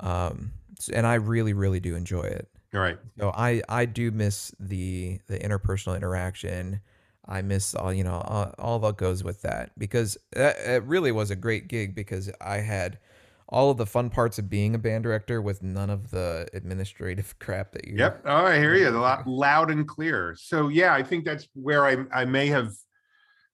um, 0.00 0.52
and 0.92 1.06
I 1.06 1.14
really, 1.14 1.52
really 1.52 1.80
do 1.80 1.94
enjoy 1.94 2.22
it. 2.22 2.48
all 2.74 2.80
right 2.80 2.98
So 3.18 3.30
I 3.34 3.62
I 3.68 3.84
do 3.84 4.10
miss 4.10 4.54
the 4.58 5.20
the 5.26 5.38
interpersonal 5.38 5.96
interaction. 5.96 6.80
I 7.30 7.42
miss 7.42 7.74
all 7.74 7.92
you 7.92 8.04
know 8.04 8.20
all, 8.26 8.54
all 8.58 8.78
that 8.80 8.96
goes 8.96 9.22
with 9.22 9.42
that 9.42 9.70
because 9.78 10.18
it 10.32 10.82
really 10.84 11.12
was 11.12 11.30
a 11.30 11.36
great 11.36 11.68
gig 11.68 11.94
because 11.94 12.30
I 12.40 12.58
had 12.58 12.98
all 13.48 13.70
of 13.70 13.76
the 13.76 13.86
fun 13.86 14.10
parts 14.10 14.38
of 14.38 14.48
being 14.48 14.74
a 14.74 14.78
band 14.78 15.02
director 15.02 15.40
with 15.40 15.62
none 15.62 15.90
of 15.90 16.10
the 16.10 16.48
administrative 16.54 17.36
crap 17.40 17.72
that 17.72 17.86
you. 17.86 17.96
Yep. 17.96 18.22
Oh, 18.24 18.46
I 18.46 18.58
hear 18.58 18.74
you. 18.74 18.88
A 18.88 18.90
lot 18.90 19.26
loud 19.26 19.70
and 19.70 19.86
clear. 19.86 20.36
So 20.38 20.68
yeah, 20.68 20.92
I 20.92 21.02
think 21.02 21.24
that's 21.24 21.48
where 21.54 21.86
I 21.86 21.96
I 22.12 22.24
may 22.24 22.48
have 22.48 22.72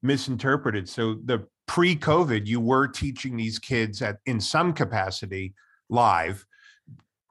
misinterpreted. 0.02 0.88
So 0.88 1.16
the 1.24 1.46
pre-COVID, 1.66 2.46
you 2.46 2.60
were 2.60 2.88
teaching 2.88 3.36
these 3.36 3.58
kids 3.58 4.00
at 4.00 4.18
in 4.26 4.40
some 4.40 4.72
capacity 4.72 5.54
live, 5.90 6.44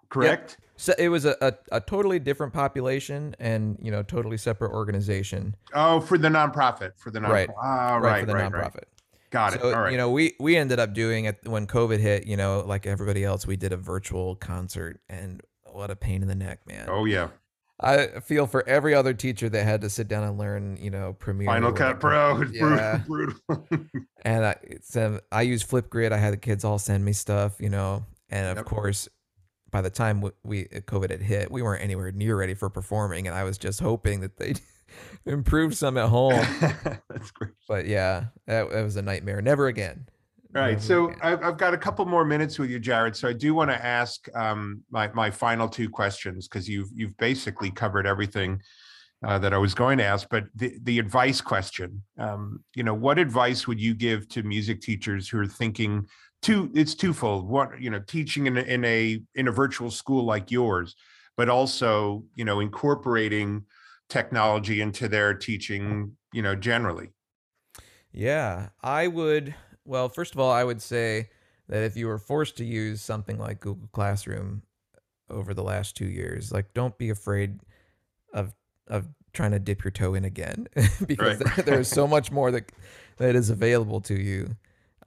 correct? 0.10 0.58
So 0.78 0.94
it 0.98 1.10
was 1.10 1.26
a, 1.26 1.36
a, 1.42 1.54
a 1.72 1.82
totally 1.82 2.20
different 2.20 2.54
population 2.54 3.36
and 3.40 3.78
you 3.82 3.92
know 3.92 4.04
totally 4.04 4.38
separate 4.38 4.72
organization. 4.72 5.56
Oh, 5.74 6.00
for 6.02 6.18
the 6.18 6.28
nonprofit, 6.28 6.92
for 6.98 7.12
the 7.12 7.20
nonprofit. 7.20 7.30
Right. 7.30 7.50
Ah, 7.62 7.96
right, 7.96 8.02
right, 8.02 8.20
for 8.22 8.26
the 8.28 8.34
right, 8.34 8.52
nonprofit. 8.52 8.84
Got 9.32 9.56
it. 9.56 9.62
So 9.62 9.74
All 9.74 9.82
right. 9.82 9.92
you 9.92 9.98
know 9.98 10.12
we 10.12 10.34
we 10.40 10.56
ended 10.58 10.80
up 10.80 10.94
doing 10.94 11.26
it 11.26 11.40
when 11.46 11.68
COVID 11.68 12.00
hit. 12.00 12.26
You 12.28 12.38
know, 12.38 12.64
like 12.66 12.86
everybody 12.86 13.24
else, 13.24 13.46
we 13.48 13.56
did 13.58 13.74
a 13.74 13.78
virtual 13.78 14.36
concert, 14.36 15.00
and 15.10 15.42
what 15.72 15.92
a 15.92 15.96
pain 15.96 16.22
in 16.22 16.28
the 16.28 16.36
neck, 16.36 16.60
man. 16.68 16.88
oh 16.90 17.06
yeah. 17.06 17.30
I 17.78 18.08
feel 18.22 18.48
for 18.48 18.66
every 18.70 18.94
other 18.94 19.14
teacher 19.14 19.50
that 19.50 19.66
had 19.66 19.82
to 19.82 19.90
sit 19.90 20.08
down 20.08 20.24
and 20.24 20.38
learn, 20.38 20.78
you 20.80 20.90
know, 20.90 21.12
Premiere. 21.20 21.48
Final 21.48 21.74
Cut. 21.74 22.00
Pro. 22.00 22.42
It's 22.42 22.54
Yeah. 22.54 23.02
brutal. 23.06 23.36
brutal. 23.50 23.86
And 24.24 24.46
I 24.46 24.56
so 24.82 25.20
I 25.32 25.42
use 25.42 25.62
Flipgrid. 25.62 26.14
I 26.14 26.18
had 26.18 26.32
the 26.32 26.38
kids 26.38 26.64
all 26.64 26.80
send 26.80 27.04
me 27.04 27.12
stuff, 27.12 27.60
you 27.60 27.70
know, 27.70 28.06
and 28.30 28.48
of 28.48 28.58
Yep. 28.60 28.66
course, 28.66 29.10
by 29.76 29.82
the 29.82 29.90
time 29.90 30.22
we, 30.22 30.32
we 30.46 30.64
COVID 30.64 31.10
had 31.10 31.22
hit, 31.22 31.52
we 31.52 31.62
weren't 31.62 31.84
anywhere 31.84 32.10
near 32.10 32.38
ready 32.38 32.54
for 32.54 32.70
performing, 32.70 33.28
and 33.28 33.36
I 33.36 33.44
was 33.44 33.58
just 33.58 33.82
hoping 33.82 34.22
that 34.22 34.38
they 34.38 34.54
improved 35.26 35.76
some 35.76 35.98
at 35.98 36.08
home. 36.08 36.32
That's 36.62 37.30
great. 37.32 37.52
But 37.68 37.86
yeah, 37.86 38.28
that, 38.48 38.72
that 38.72 38.84
was 38.84 38.96
a 38.96 39.02
nightmare. 39.02 39.42
Never 39.42 39.68
again. 39.68 40.08
Right. 40.54 40.76
Never 40.76 40.82
So 40.82 41.06
again. 41.08 41.20
I've, 41.22 41.44
I've 41.44 41.58
got 41.58 41.74
a 41.74 41.78
couple 41.78 42.06
more 42.06 42.24
minutes 42.24 42.58
with 42.58 42.70
you, 42.70 42.80
Jared. 42.80 43.18
So 43.18 43.28
I 43.28 43.34
do 43.34 43.54
want 43.54 43.70
to 43.70 43.86
ask 43.86 44.26
um, 44.34 44.82
my 44.92 45.10
my 45.12 45.30
final 45.30 45.68
two 45.68 45.90
questions 45.90 46.48
because 46.48 46.70
you've 46.70 46.88
you've 46.94 47.18
basically 47.18 47.70
covered 47.70 48.08
everything 48.08 48.62
uh, 49.26 49.38
that 49.40 49.54
I 49.54 49.58
was 49.58 49.74
going 49.74 49.98
to 49.98 50.06
ask. 50.06 50.30
But 50.30 50.46
the 50.56 50.80
the 50.84 51.00
advice 51.00 51.42
question, 51.42 52.02
um, 52.18 52.64
you 52.76 52.84
know, 52.84 52.94
what 52.94 53.20
advice 53.20 53.68
would 53.68 53.82
you 53.82 53.94
give 53.94 54.30
to 54.30 54.44
music 54.44 54.80
teachers 54.80 55.28
who 55.28 55.38
are 55.38 55.46
thinking 55.46 56.08
two? 56.46 56.72
It's 56.74 56.96
twofold. 56.96 57.48
What 57.50 57.80
you 57.82 57.89
know, 57.89 58.00
teaching 58.00 58.48
in 58.48 58.58
a, 58.58 58.62
in 58.62 58.86
a 58.86 59.20
in 59.36 59.48
a 59.48 59.52
virtual 59.52 59.91
school 59.91 60.24
like 60.24 60.52
yours, 60.52 60.96
but 61.38 61.50
also 61.50 62.24
you 62.36 62.46
know 62.46 62.60
incorporating 62.60 63.66
technology 64.10 64.82
into 64.82 65.08
their 65.08 65.34
teaching. 65.34 66.16
You 66.34 66.41
know, 66.41 66.56
generally. 66.56 67.10
Yeah, 68.12 68.70
I 68.82 69.08
would. 69.08 69.56
Well, 69.84 70.10
first 70.10 70.34
of 70.34 70.39
all, 70.39 70.52
I 70.52 70.64
would 70.64 70.82
say 70.82 71.30
that 71.68 71.84
if 71.84 71.96
you 71.98 72.08
were 72.08 72.18
forced 72.20 72.58
to 72.58 72.66
use 72.66 73.02
something 73.02 73.38
like 73.38 73.60
Google 73.60 73.89
Classroom 73.91 74.64
over 75.30 75.54
the 75.54 75.64
last 75.64 75.96
two 75.98 76.08
years, 76.08 76.52
like 76.52 76.74
don't 76.74 76.98
be 76.98 77.10
afraid 77.10 77.60
of 78.34 78.54
of 78.88 79.08
trying 79.34 79.52
to 79.52 79.60
dip 79.60 79.84
your 79.84 79.91
toe 79.91 80.14
in 80.14 80.24
again, 80.26 80.68
because 81.06 81.41
Right. 81.41 81.66
there's 81.66 81.88
so 81.88 82.08
much 82.08 82.32
more 82.32 82.52
that 82.52 82.72
that 83.18 83.36
is 83.36 83.50
available 83.50 84.02
to 84.02 84.16
you. 84.16 84.56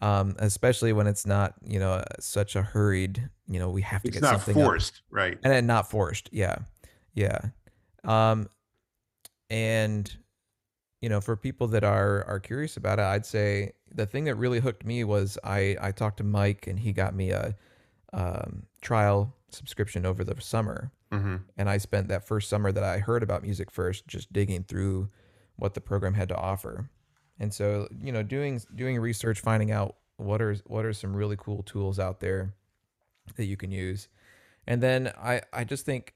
Um, 0.01 0.36
especially 0.38 0.92
when 0.92 1.07
it's 1.09 1.26
not, 1.26 1.55
you 1.66 1.80
know, 1.80 2.05
such 2.20 2.55
a 2.55 2.62
hurried, 2.62 3.28
you 3.49 3.59
know, 3.59 3.68
we 3.70 3.82
have 3.82 4.03
to 4.03 4.09
It's 4.09 4.16
get 4.16 4.22
not 4.22 4.40
something 4.42 4.62
up. 4.62 4.66
forced, 4.68 5.03
right? 5.11 5.36
and 5.42 5.53
then 5.53 5.66
not 5.66 5.90
forced 5.90 6.28
yeah 6.32 6.59
yeah. 7.14 7.38
Um 8.05 8.49
and 9.51 10.14
you 11.01 11.09
know 11.09 11.20
for 11.20 11.36
people 11.36 11.66
that 11.68 11.84
are 11.84 12.24
are 12.26 12.40
curious 12.40 12.76
about 12.76 12.99
it 12.99 13.05
i'd 13.05 13.24
say 13.24 13.72
the 13.94 14.05
thing 14.05 14.24
that 14.24 14.34
really 14.34 14.61
hooked 14.61 14.84
me 14.84 15.05
was 15.05 15.38
i 15.44 15.76
i 15.80 15.90
talked 15.92 16.18
to 16.18 16.24
mike 16.24 16.66
and 16.66 16.78
he 16.80 16.92
got 16.92 17.14
me 17.14 17.30
a 17.30 17.55
um, 18.12 18.64
trial 18.82 19.34
subscription 19.51 20.05
over 20.07 20.24
the 20.24 20.38
summer. 20.40 20.90
Hmm 21.12 21.36
and 21.57 21.70
i 21.70 21.78
spent 21.78 22.09
that 22.09 22.26
first 22.26 22.49
summer 22.51 22.70
that 22.72 22.84
i 22.84 22.99
heard 22.99 23.22
about 23.22 23.42
music 23.42 23.70
first 23.70 24.07
just 24.07 24.32
digging 24.32 24.64
through 24.64 25.09
what 25.57 25.72
the 25.74 25.80
program 25.80 26.14
had 26.14 26.28
to 26.28 26.36
offer 26.36 26.90
and 27.39 27.53
so 27.53 27.89
you 28.03 28.12
know 28.12 28.22
doing 28.22 28.61
doing 28.74 28.99
research 28.99 29.41
finding 29.41 29.70
out 29.70 29.97
what 30.16 30.43
are 30.43 30.55
what 30.66 30.84
are 30.84 30.93
some 30.93 31.14
really 31.14 31.36
cool 31.39 31.62
tools 31.62 31.99
out 31.99 32.20
there 32.20 32.55
that 33.36 33.45
you 33.45 33.57
can 33.57 33.70
use. 33.70 34.09
And 34.66 34.82
then 34.82 35.12
i 35.22 35.41
i 35.53 35.64
just 35.64 35.84
think 35.86 36.14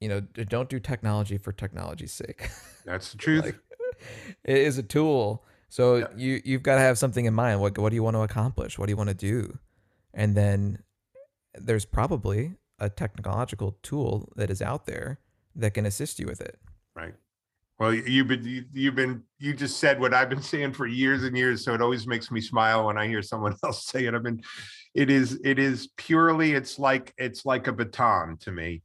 you 0.00 0.08
know 0.08 0.20
don't 0.20 0.68
do 0.68 0.78
technology 0.78 1.38
for 1.38 1.52
technology's 1.52 2.12
sake. 2.12 2.50
That's 2.84 3.12
the 3.12 3.18
truth. 3.18 3.44
Like, 3.44 3.58
it 4.44 4.58
is 4.58 4.78
a 4.78 4.82
tool. 4.82 5.44
So 5.68 5.96
Yeah. 5.96 6.06
you 6.16 6.40
you've 6.44 6.62
got 6.62 6.76
to 6.76 6.80
have 6.80 6.98
something 6.98 7.24
in 7.24 7.34
mind. 7.34 7.60
What 7.60 7.76
what 7.78 7.90
do 7.90 7.94
you 7.96 8.02
want 8.02 8.14
to 8.16 8.20
accomplish? 8.22 8.78
What 8.78 8.86
do 8.86 8.92
you 8.92 8.96
want 8.96 9.08
to 9.10 9.14
do? 9.14 9.58
And 10.14 10.34
then 10.36 10.82
there's 11.54 11.84
probably 11.84 12.54
a 12.78 12.88
technological 12.88 13.76
tool 13.82 14.28
that 14.36 14.50
is 14.50 14.62
out 14.62 14.86
there 14.86 15.18
that 15.56 15.74
can 15.74 15.84
assist 15.86 16.18
you 16.20 16.26
with 16.26 16.40
it. 16.40 16.58
Right. 16.94 17.14
Well, 17.78 17.94
you've 17.94 18.26
been 18.26 18.44
you- 18.44 18.64
you've 18.72 18.94
been 18.96 19.22
you 19.38 19.54
just 19.54 19.78
said 19.78 20.00
what 20.00 20.12
I've 20.12 20.28
been 20.28 20.42
saying 20.54 20.72
for 20.72 20.86
years 20.86 21.22
and 21.24 21.36
years, 21.36 21.64
so 21.64 21.74
it 21.74 21.82
always 21.82 22.06
makes 22.06 22.30
me 22.30 22.40
smile 22.40 22.86
when 22.86 22.98
I 22.98 23.06
hear 23.06 23.22
someone 23.22 23.54
else 23.64 23.86
say 23.86 24.06
it. 24.06 24.14
I've 24.14 24.22
been, 24.22 24.42
it 24.94 25.10
is 25.10 25.40
it 25.44 25.58
is 25.58 25.88
purely 25.96 26.52
it's 26.52 26.78
like 26.78 27.14
it's 27.18 27.46
like 27.46 27.66
a 27.68 27.72
baton 27.72 28.36
to 28.38 28.52
me. 28.52 28.82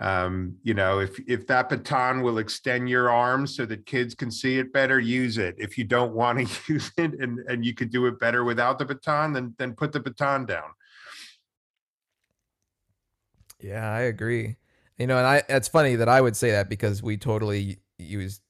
Um, 0.00 0.58
you 0.62 0.74
know, 0.74 1.00
if 1.00 1.18
if 1.26 1.48
that 1.48 1.68
baton 1.68 2.22
will 2.22 2.38
extend 2.38 2.88
your 2.88 3.10
arm 3.10 3.46
so 3.48 3.66
that 3.66 3.84
kids 3.86 4.14
can 4.14 4.30
see 4.30 4.58
it 4.58 4.72
better, 4.72 5.00
use 5.00 5.38
it. 5.38 5.56
If 5.58 5.76
you 5.76 5.82
don't 5.84 6.12
want 6.14 6.38
to 6.46 6.62
use 6.72 6.92
it 6.96 7.14
and 7.20 7.40
and 7.48 7.64
you 7.64 7.74
could 7.74 7.90
do 7.90 8.06
it 8.06 8.20
better 8.20 8.44
without 8.44 8.78
the 8.78 8.84
baton, 8.84 9.32
then 9.32 9.54
then 9.58 9.74
put 9.74 9.90
the 9.92 10.00
baton 10.00 10.46
down. 10.46 10.70
Yeah, 13.60 13.90
I 13.90 14.00
agree. 14.02 14.56
You 14.98 15.06
know, 15.06 15.18
and 15.18 15.26
I 15.26 15.42
it's 15.48 15.68
funny 15.68 15.96
that 15.96 16.08
I 16.08 16.20
would 16.20 16.36
say 16.36 16.50
that 16.52 16.68
because 16.68 17.02
we 17.02 17.16
totally 17.16 17.78
used 17.98 18.42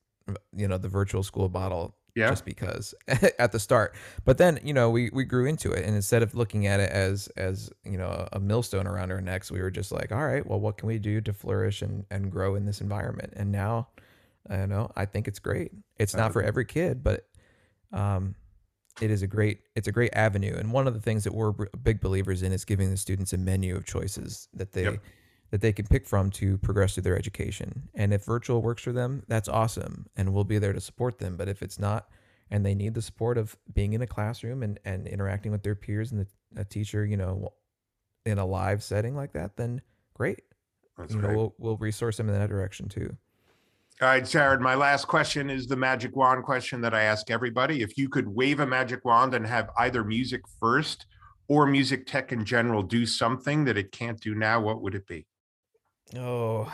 you 0.55 0.69
know 0.69 0.79
the 0.79 0.89
virtual 0.89 1.23
school 1.23 1.49
model 1.49 1.97
Yeah. 2.15 2.31
just 2.31 2.45
because 2.45 2.95
at 3.09 3.53
the 3.53 3.59
start. 3.59 3.95
But 4.25 4.37
then, 4.39 4.59
you 4.63 4.75
know, 4.75 4.91
we 4.91 5.11
we 5.13 5.25
grew 5.25 5.47
into 5.47 5.73
it 5.73 5.85
and 5.87 5.95
instead 5.97 6.23
of 6.23 6.35
looking 6.35 6.67
at 6.67 6.81
it 6.81 6.91
as 6.91 7.29
as, 7.37 7.71
you 7.85 7.97
know, 7.97 8.29
a 8.33 8.39
millstone 8.41 8.87
around 8.87 9.11
our 9.11 9.21
necks, 9.21 9.51
we 9.51 9.61
were 9.63 9.71
just 9.71 9.91
like, 9.93 10.13
all 10.13 10.27
right, 10.27 10.45
well, 10.47 10.61
what 10.61 10.77
can 10.77 10.87
we 10.89 10.99
do 10.99 11.21
to 11.23 11.33
flourish 11.33 11.81
and 11.83 12.05
and 12.11 12.31
grow 12.31 12.57
in 12.57 12.67
this 12.67 12.81
environment? 12.81 13.33
And 13.37 13.51
now 13.53 13.89
I 14.51 14.57
don't 14.57 14.69
know, 14.69 14.91
I 14.97 15.05
think 15.07 15.29
it's 15.29 15.39
great. 15.39 15.73
It's 15.99 16.15
not 16.15 16.33
for 16.33 16.43
every 16.43 16.65
kid, 16.67 17.03
but 17.03 17.27
um 17.93 18.35
it 19.01 19.11
is 19.11 19.23
a 19.23 19.27
great 19.29 19.61
it's 19.77 19.87
a 19.89 19.93
great 19.93 20.13
avenue 20.15 20.55
and 20.59 20.73
one 20.73 20.89
of 20.89 20.93
the 20.95 21.01
things 21.01 21.23
that 21.25 21.33
we're 21.33 21.53
big 21.83 22.01
believers 22.01 22.43
in 22.43 22.53
is 22.53 22.65
giving 22.65 22.91
the 22.91 22.97
students 22.97 23.33
a 23.33 23.39
menu 23.39 23.77
of 23.77 23.85
choices 23.87 24.49
that 24.53 24.73
they 24.73 24.83
Yep. 24.85 25.03
That 25.51 25.61
they 25.61 25.73
can 25.73 25.87
pick 25.87 26.07
from 26.07 26.31
to 26.31 26.59
progress 26.59 26.95
through 26.95 27.03
their 27.03 27.19
education 27.19 27.89
and 27.95 28.13
if 28.13 28.25
virtual 28.25 28.63
works 28.63 28.83
for 28.83 28.93
them 28.93 29.23
that's 29.29 29.49
awesome 29.49 30.07
and 30.17 30.33
we'll 30.33 30.45
be 30.45 30.59
there 30.59 30.73
to 30.73 30.81
support 30.81 31.19
them 31.19 31.37
but 31.37 31.49
if 31.49 31.63
it's 31.63 31.79
not 31.79 32.09
and 32.51 32.65
they 32.65 32.75
need 32.75 32.95
the 32.95 33.03
support 33.03 33.37
of 33.37 33.57
being 33.75 33.93
in 33.93 34.01
a 34.03 34.07
classroom 34.07 34.63
and, 34.63 34.81
and 34.85 35.07
interacting 35.07 35.53
with 35.53 35.63
their 35.63 35.75
peers 35.75 36.13
and 36.13 36.21
the, 36.21 36.61
a 36.61 36.65
teacher 36.65 37.05
you 37.05 37.17
know 37.17 37.53
in 38.27 38.39
a 38.39 38.45
live 38.45 38.83
setting 38.83 39.15
like 39.17 39.33
that 39.33 39.57
then 39.57 39.81
great 40.15 40.43
That's 40.97 41.15
you 41.15 41.21
know 41.21 41.29
great. 41.29 41.37
we'll, 41.37 41.55
we'll 41.59 41.77
resource 41.77 42.17
them 42.17 42.29
in 42.29 42.39
that 42.39 42.51
direction 42.51 42.89
too 42.89 43.17
All 44.01 44.09
right, 44.09 44.25
Jared, 44.25 44.61
my 44.61 44.77
last 44.77 45.09
question 45.09 45.51
is 45.51 45.67
the 45.67 45.77
magic 45.77 46.15
wand 46.15 46.45
question 46.45 46.81
that 46.83 46.95
I 46.95 47.03
ask 47.03 47.31
everybody. 47.31 47.83
If 47.83 47.99
you 47.99 48.09
could 48.09 48.29
wave 48.29 48.61
a 48.61 48.67
magic 48.67 49.05
wand 49.05 49.35
and 49.35 49.45
have 49.45 49.71
either 49.77 50.05
music 50.05 50.43
first 50.61 51.07
or 51.49 51.67
music 51.67 52.07
tech 52.07 52.31
in 52.31 52.45
general 52.45 52.83
do 52.83 53.05
something 53.07 53.65
that 53.65 53.77
it 53.77 53.91
can't 53.91 54.21
do 54.21 54.37
now, 54.37 54.61
what 54.61 54.83
would 54.83 54.95
it 54.95 55.05
be? 55.09 55.27
Oh 56.17 56.73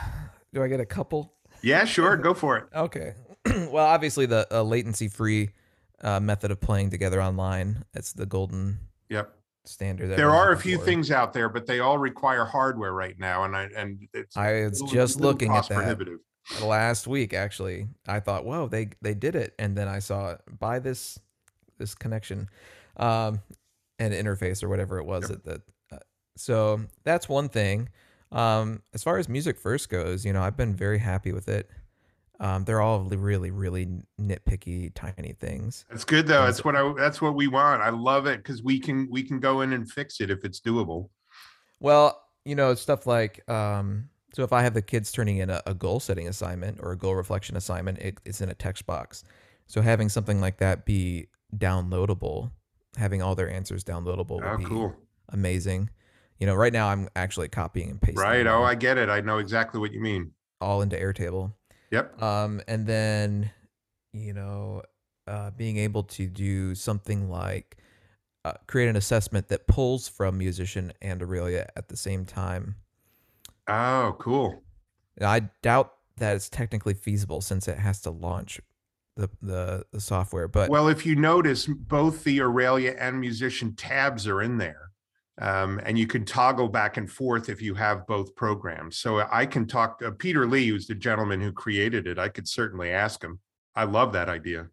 do 0.53 0.63
i 0.63 0.69
get 0.69 0.81
a 0.81 0.87
couple 0.87 1.33
Yeah, 1.63 1.85
sure. 1.87 2.17
Go 2.17 2.35
for 2.35 2.59
it. 2.59 2.65
Okay. 2.75 3.15
well, 3.71 3.87
obviously 3.87 4.27
the 4.27 4.47
uh, 4.51 4.63
latency-free 4.63 5.51
uh, 6.03 6.21
method 6.21 6.51
of 6.51 6.61
playing 6.61 6.91
together 6.91 7.23
online. 7.23 7.85
It's 7.95 8.13
the 8.13 8.27
golden 8.27 8.79
Yep. 9.09 9.35
standard. 9.65 10.09
There 10.17 10.29
we're 10.29 10.53
a 10.53 10.57
few 10.59 10.79
for. 10.79 10.85
things 10.85 11.11
out 11.11 11.33
there, 11.33 11.49
but 11.49 11.67
they 11.67 11.81
all 11.81 11.97
require 11.99 12.45
hardware 12.45 12.93
right 12.93 13.19
now. 13.19 13.45
And 13.45 13.57
I, 13.57 13.69
and 13.77 14.07
it's 14.13 14.37
I 14.37 14.65
was 14.65 14.81
little- 14.83 14.95
just 14.95 15.17
little 15.17 15.31
looking 15.33 15.53
at 15.53 15.69
that 15.69 15.75
prohibitive. 15.77 16.19
last 16.63 17.07
week. 17.07 17.33
Actually, 17.33 17.89
I 18.07 18.21
thought, 18.21 18.45
"Whoa, 18.45 18.69
they 18.69 18.91
they 19.03 19.15
did 19.15 19.35
it!" 19.35 19.55
And 19.59 19.77
then 19.77 19.89
I 19.89 19.99
saw 20.01 20.37
buy 20.59 20.79
this 20.81 21.19
this 21.79 21.95
connection, 21.95 22.49
um, 22.99 23.41
and 23.99 24.13
interface 24.15 24.63
or 24.63 24.69
whatever 24.69 24.99
it 24.99 25.05
was. 25.05 25.29
Yep. 25.31 25.43
That 25.45 25.45
that. 25.91 25.97
Uh, 25.97 25.99
so 26.37 26.81
that's 27.05 27.27
one 27.29 27.49
thing. 27.49 27.89
Um, 28.35 28.83
as 28.93 29.03
far 29.03 29.19
as 29.19 29.29
music 29.29 29.59
first 29.59 29.89
goes, 29.89 30.25
you 30.25 30.33
know, 30.33 30.43
I've 30.43 30.57
been 30.57 30.75
very 30.75 30.99
happy 30.99 31.33
with 31.33 31.49
it. 31.49 31.71
Um, 32.41 32.65
they're 32.65 32.81
all 32.81 33.05
really, 33.05 33.53
really 33.53 33.89
nitpicky, 34.21 34.93
tiny 34.95 35.35
things. 35.39 35.85
That's 35.89 36.05
good 36.05 36.27
though. 36.27 36.45
That's 36.45 36.65
what 36.65 36.75
I, 36.75 36.93
that's 36.95 37.23
what 37.23 37.37
we 37.37 37.47
want. 37.47 37.81
I 37.81 37.91
love 37.91 38.27
it 38.27 38.39
because 38.39 38.63
we 38.63 38.81
can, 38.81 39.09
we 39.09 39.23
can 39.23 39.39
go 39.39 39.61
in 39.61 39.73
and 39.73 39.91
fix 39.91 40.21
it 40.21 40.31
if 40.31 40.45
it's 40.45 40.61
doable. 40.61 41.09
Well, 41.79 42.21
you 42.45 42.57
know, 42.57 42.75
stuff 42.75 43.07
like 43.07 43.49
um, 43.49 44.09
so 44.35 44.43
if 44.43 44.53
I 44.53 44.63
have 44.63 44.75
the 44.75 44.83
kids 44.83 45.13
turning 45.13 45.39
in 45.39 45.49
a, 45.49 45.63
a 45.65 45.75
goal 45.75 46.01
setting 46.01 46.27
assignment 46.27 46.81
or 46.83 46.91
a 46.91 46.97
goal 46.99 47.15
reflection 47.15 47.57
assignment, 47.57 47.99
it, 47.99 48.19
it's 48.25 48.41
in 48.41 48.49
a 48.49 48.55
text 48.55 48.85
box. 48.85 49.23
So 49.69 49.81
having 49.81 50.09
something 50.09 50.41
like 50.41 50.59
that 50.59 50.85
be 50.85 51.29
downloadable, 51.57 52.51
having 52.97 53.23
all 53.23 53.37
their 53.37 53.49
answers 53.49 53.85
downloadable 53.85 54.37
would 54.43 54.45
Oh, 54.45 54.57
be 54.57 54.65
cool. 54.65 54.97
amazing. 55.29 55.89
You 56.45 56.51
know, 56.51 56.57
right 56.57 56.75
now 56.75 56.89
I'm 56.89 57.09
actually 57.17 57.49
copying 57.49 57.89
and 57.89 58.03
pasting. 58.03 58.23
Right. 58.23 58.47
Oh, 58.47 58.63
I 58.63 58.75
get 58.75 58.99
it. 58.99 59.09
I 59.09 59.23
know 59.23 59.39
exactly 59.39 59.81
what 59.81 59.95
you 59.95 60.01
mean. 60.03 60.33
all 60.61 60.83
into 60.83 60.95
Airtable. 60.95 61.55
Yep. 61.91 62.23
Um, 62.23 62.61
and 62.69 62.87
then, 62.87 63.51
you 64.13 64.35
know, 64.35 64.83
uh, 65.27 65.53
being 65.53 65.79
able 65.79 66.03
to 66.03 66.27
do 66.27 66.75
something 66.75 67.31
like 67.31 67.79
uh, 68.45 68.53
create 68.67 68.91
an 68.91 68.97
assessment 68.97 69.49
that 69.49 69.67
pulls 69.67 70.07
from 70.07 70.37
Musition 70.37 70.93
and 71.01 71.23
Auralia 71.23 71.67
at 71.77 71.89
the 71.89 71.97
same 71.97 72.27
time. 72.27 72.75
Oh, 73.67 74.15
cool. 74.19 74.63
I 75.23 75.49
doubt 75.63 75.95
that 76.19 76.37
it's 76.37 76.51
technically 76.51 76.93
feasible 76.93 77.41
since 77.41 77.69
it 77.69 77.79
has 77.79 78.03
to 78.03 78.11
launch 78.11 78.61
the 79.17 79.31
the, 79.41 79.87
the 79.93 80.01
software. 80.03 80.47
But 80.47 80.69
Well, 80.69 80.89
if 80.89 81.07
you 81.07 81.17
notice, 81.17 81.67
both 81.67 82.23
the 82.23 82.41
Auralia 82.41 82.95
and 83.01 83.19
Musition 83.19 83.75
tabs 83.75 84.29
are 84.29 84.43
in 84.43 84.59
there. 84.59 84.91
Um, 85.41 85.81
and 85.85 85.99
you 85.99 86.07
can 86.07 86.25
toggle 86.25 86.69
back 86.69 86.97
and 86.97 87.11
forth 87.11 87.49
if 87.49 87.61
you 87.61 87.75
have 87.75 88.07
both 88.07 88.35
programs. 88.37 88.99
So 88.99 89.27
I 89.33 89.47
can 89.47 89.67
talk 89.67 90.01
uh, 90.05 90.13
Peter 90.13 90.47
Lee, 90.47 90.69
who's 90.69 90.87
the 90.87 90.95
gentleman 90.95 91.41
who 91.41 91.51
created 91.53 92.07
it. 92.07 92.19
I 92.19 92.29
could 92.29 92.47
certainly 92.49 92.91
ask 92.91 93.23
him. 93.23 93.41
I 93.75 93.85
love 93.85 94.13
that 94.13 94.29
idea. 94.29 94.69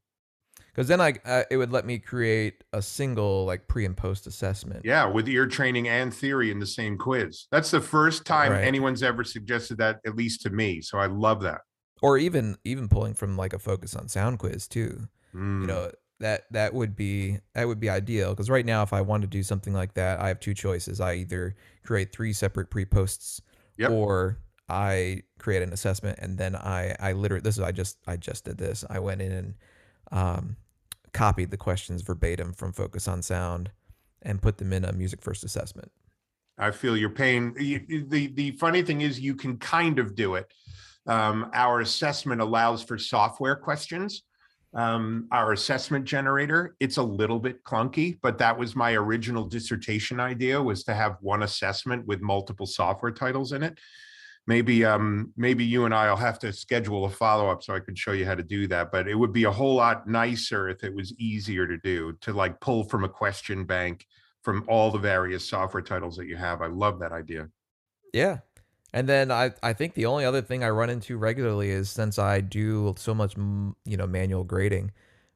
because 0.72 0.88
then 0.88 1.02
I 1.02 1.16
uh, 1.26 1.44
it 1.50 1.58
would 1.58 1.72
let 1.72 1.86
me 1.88 1.98
create 1.98 2.64
a 2.74 2.82
single 2.82 3.46
like 3.46 3.68
pre 3.68 3.86
and 3.86 3.98
post 3.98 4.28
assessment. 4.28 4.86
Yeah, 4.86 5.06
with 5.08 5.28
ear 5.28 5.48
training 5.48 5.88
and 5.88 6.14
theory 6.14 6.52
in 6.52 6.60
the 6.60 6.68
same 6.68 6.96
quiz. 6.98 7.48
That's 7.52 7.72
the 7.72 7.82
first 7.82 8.26
time 8.26 8.52
Right. 8.52 8.64
anyone's 8.64 9.02
ever 9.02 9.24
suggested 9.24 9.80
that, 9.80 10.00
at 10.06 10.16
least 10.16 10.42
to 10.44 10.52
me. 10.52 10.82
So 10.82 11.00
I 11.00 11.08
love 11.08 11.42
that. 11.42 11.62
Or 12.04 12.20
even 12.20 12.56
even 12.64 12.88
pulling 12.88 13.16
from 13.16 13.36
like 13.36 13.54
a 13.54 13.60
focus 13.60 13.96
on 13.96 14.08
sound 14.10 14.38
quiz 14.38 14.68
too. 14.68 15.08
Mm. 15.34 15.62
you 15.62 15.68
know 15.68 15.92
that 16.22 16.46
that 16.52 16.74
would 16.74 16.96
be 16.96 17.38
that 17.54 17.68
would 17.68 17.80
be 17.80 17.90
ideal 17.90 18.30
because 18.32 18.50
right 18.50 18.66
now 18.66 18.82
if 18.84 18.94
i 18.94 19.02
want 19.02 19.22
to 19.22 19.28
do 19.28 19.44
something 19.44 19.74
like 19.74 19.94
that 19.96 20.20
i 20.20 20.28
have 20.28 20.40
two 20.40 20.54
choices 20.54 21.02
i 21.02 21.14
either 21.16 21.56
create 21.84 22.12
three 22.14 22.32
separate 22.34 22.70
pre-posts 22.70 23.42
Yep. 23.78 23.92
or 23.92 24.38
i 24.70 25.22
create 25.40 25.62
an 25.64 25.74
assessment 25.74 26.20
and 26.20 26.38
then 26.38 26.56
i 26.56 26.96
i 27.00 27.12
literally 27.14 27.42
this 27.42 27.58
is 27.58 27.64
i 27.64 27.72
just 27.72 27.98
i 28.08 28.16
just 28.16 28.46
did 28.46 28.58
this 28.58 28.86
i 28.90 29.00
went 29.00 29.22
in 29.22 29.32
and 29.32 29.54
um 30.12 30.56
copied 31.14 31.52
the 31.52 31.58
questions 31.58 32.02
verbatim 32.04 32.54
from 32.54 32.72
focus 32.72 33.08
on 33.08 33.22
sound 33.22 33.72
and 34.22 34.42
put 34.42 34.58
them 34.58 34.72
in 34.72 34.86
a 34.86 34.94
music 34.94 35.22
first 35.22 35.44
assessment 35.44 35.92
I 36.58 36.70
feel 36.70 36.96
your 36.96 37.10
pain. 37.10 37.56
You- 37.58 38.06
The 38.08 38.28
the 38.28 38.52
funny 38.52 38.84
thing 38.84 39.02
is 39.02 39.20
you 39.20 39.34
can 39.34 39.58
kind 39.58 39.98
of 39.98 40.14
do 40.14 40.36
it. 40.36 40.46
Um, 41.08 41.50
our 41.54 41.80
assessment 41.80 42.40
allows 42.40 42.84
for 42.84 43.00
software 43.00 43.56
questions. 43.56 44.22
Um, 44.74 45.28
our 45.32 45.52
assessment 45.52 46.06
generator, 46.06 46.76
it's 46.80 46.98
a 46.98 47.04
little 47.04 47.40
bit 47.40 47.64
clunky, 47.64 48.18
but 48.22 48.38
that 48.38 48.58
was 48.58 48.76
my 48.76 48.94
original 48.94 49.46
dissertation 49.46 50.20
idea 50.20 50.62
was 50.62 50.86
to 50.86 50.94
have 50.94 51.18
one 51.20 51.44
assessment 51.44 52.08
with 52.08 52.22
multiple 52.22 52.66
software 52.66 53.12
titles 53.12 53.52
in 53.52 53.64
it. 53.64 53.78
Maybe 54.48 54.84
um 54.86 55.34
maybe 55.38 55.64
you 55.64 55.86
and 55.86 55.94
I'll 55.94 56.16
have 56.16 56.40
to 56.40 56.52
schedule 56.52 57.06
a 57.06 57.10
follow-up 57.10 57.62
so 57.62 57.76
I 57.76 57.80
could 57.80 57.98
show 57.98 58.14
you 58.14 58.26
how 58.26 58.34
to 58.34 58.44
do 58.44 58.66
that. 58.68 58.92
But 58.92 59.08
it 59.08 59.14
would 59.14 59.34
be 59.34 59.44
a 59.44 59.52
whole 59.52 59.76
lot 59.76 60.08
nicer 60.08 60.68
if 60.68 60.84
it 60.84 60.96
was 60.96 61.14
easier 61.20 61.68
to 61.68 61.78
do 61.78 62.14
to 62.22 62.34
like 62.34 62.60
pull 62.60 62.86
from 62.86 63.04
a 63.04 63.10
question 63.10 63.66
bank 63.66 64.08
from 64.44 64.66
all 64.68 64.90
the 64.90 64.98
various 64.98 65.48
software 65.48 65.84
titles 65.84 66.18
that 66.18 66.26
you 66.26 66.38
have. 66.38 66.62
I 66.62 66.68
love 66.68 67.00
that 67.00 67.12
idea. 67.12 67.50
Yeah. 68.14 68.40
And 68.94 69.08
then 69.08 69.32
I, 69.32 69.54
I 69.64 69.74
think 69.74 69.94
the 69.94 70.06
only 70.06 70.26
other 70.26 70.42
thing 70.42 70.64
I 70.64 70.70
run 70.70 70.90
into 70.90 71.18
regularly 71.18 71.70
is 71.70 71.90
since 71.90 72.20
I 72.20 72.42
do 72.42 72.94
so 72.98 73.14
much 73.14 73.36
you 73.38 73.98
know 73.98 74.06
manual 74.08 74.44
grading, 74.44 74.92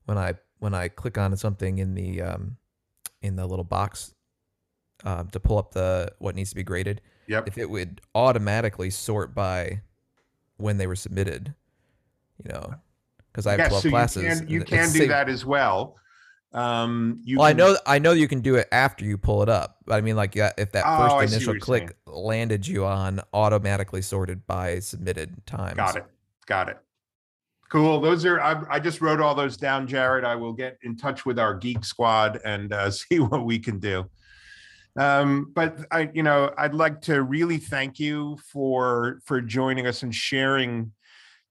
when 0.06 0.18
I 0.18 0.34
when 0.60 0.74
I 0.74 0.88
click 0.90 1.18
on 1.18 1.36
something 1.38 1.78
in 1.80 1.96
the 1.96 2.22
um, 2.22 2.58
in 3.22 3.36
the 3.38 3.46
little 3.46 3.64
box 3.64 4.14
um, 5.04 5.30
to 5.30 5.40
pull 5.40 5.58
up 5.58 5.72
the 5.72 6.12
what 6.20 6.36
needs 6.36 6.50
to 6.50 6.56
be 6.56 6.64
graded, 6.64 7.02
Yep. 7.28 7.48
if 7.48 7.58
it 7.58 7.70
would 7.70 8.02
automatically 8.14 8.90
sort 8.90 9.34
by 9.34 9.82
when 10.58 10.78
they 10.78 10.88
were 10.88 10.96
submitted, 10.96 11.54
you 12.44 12.52
know, 12.52 12.76
because 13.32 13.48
I 13.48 13.52
have 13.52 13.60
Yes, 13.60 13.70
twelve 13.70 13.82
so 13.84 13.88
you 13.88 13.92
classes. 13.94 14.24
can 14.24 14.38
and 14.40 14.50
you 14.50 14.64
can 14.64 14.92
do 14.92 15.08
that 15.08 15.30
as 15.30 15.46
well. 15.46 15.96
Um, 16.56 17.20
you 17.26 17.38
Well, 17.38 17.48
I 17.48 17.54
know 17.54 17.78
I 17.86 18.00
know 18.00 18.14
you 18.14 18.30
can 18.30 18.40
do 18.40 18.56
it 18.56 18.70
after 18.72 19.04
you 19.04 19.18
pull 19.18 19.44
it 19.44 19.50
up. 19.50 19.78
But 19.86 19.96
I 19.96 20.02
mean, 20.02 20.16
like, 20.16 20.36
yeah, 20.36 20.54
if 20.58 20.72
that 20.72 20.86
Oh, 20.88 21.20
first 21.20 21.34
initial 21.34 21.60
click 21.60 21.96
landed 22.08 22.66
you 22.66 22.86
on 22.86 23.20
automatically 23.34 24.02
sorted 24.02 24.48
by 24.48 24.80
submitted 24.80 25.46
times. 25.46 25.76
Got 25.76 25.98
it. 25.98 26.06
Got 26.48 26.70
it. 26.70 26.78
Cool. 27.70 28.00
Those 28.00 28.24
are 28.26 28.40
I, 28.40 28.64
I 28.70 28.80
just 28.80 29.02
wrote 29.02 29.20
all 29.20 29.36
those 29.36 29.58
down, 29.58 29.86
Jared. 29.86 30.24
I 30.24 30.36
will 30.36 30.54
get 30.54 30.78
in 30.84 30.96
touch 30.96 31.26
with 31.26 31.38
our 31.38 31.54
geek 31.54 31.84
squad 31.84 32.40
and 32.46 32.72
uh, 32.72 32.90
see 32.92 33.20
what 33.20 33.46
we 33.46 33.60
can 33.60 33.80
do. 33.80 34.06
Um, 34.98 35.52
but 35.54 35.78
I, 35.92 36.10
you 36.14 36.24
know, 36.24 36.54
I'd 36.58 36.74
like 36.74 37.02
to 37.02 37.22
really 37.22 37.58
thank 37.58 38.00
you 38.00 38.38
for 38.50 39.20
for 39.26 39.42
joining 39.42 39.88
us 39.88 40.04
and 40.04 40.16
sharing, 40.16 40.94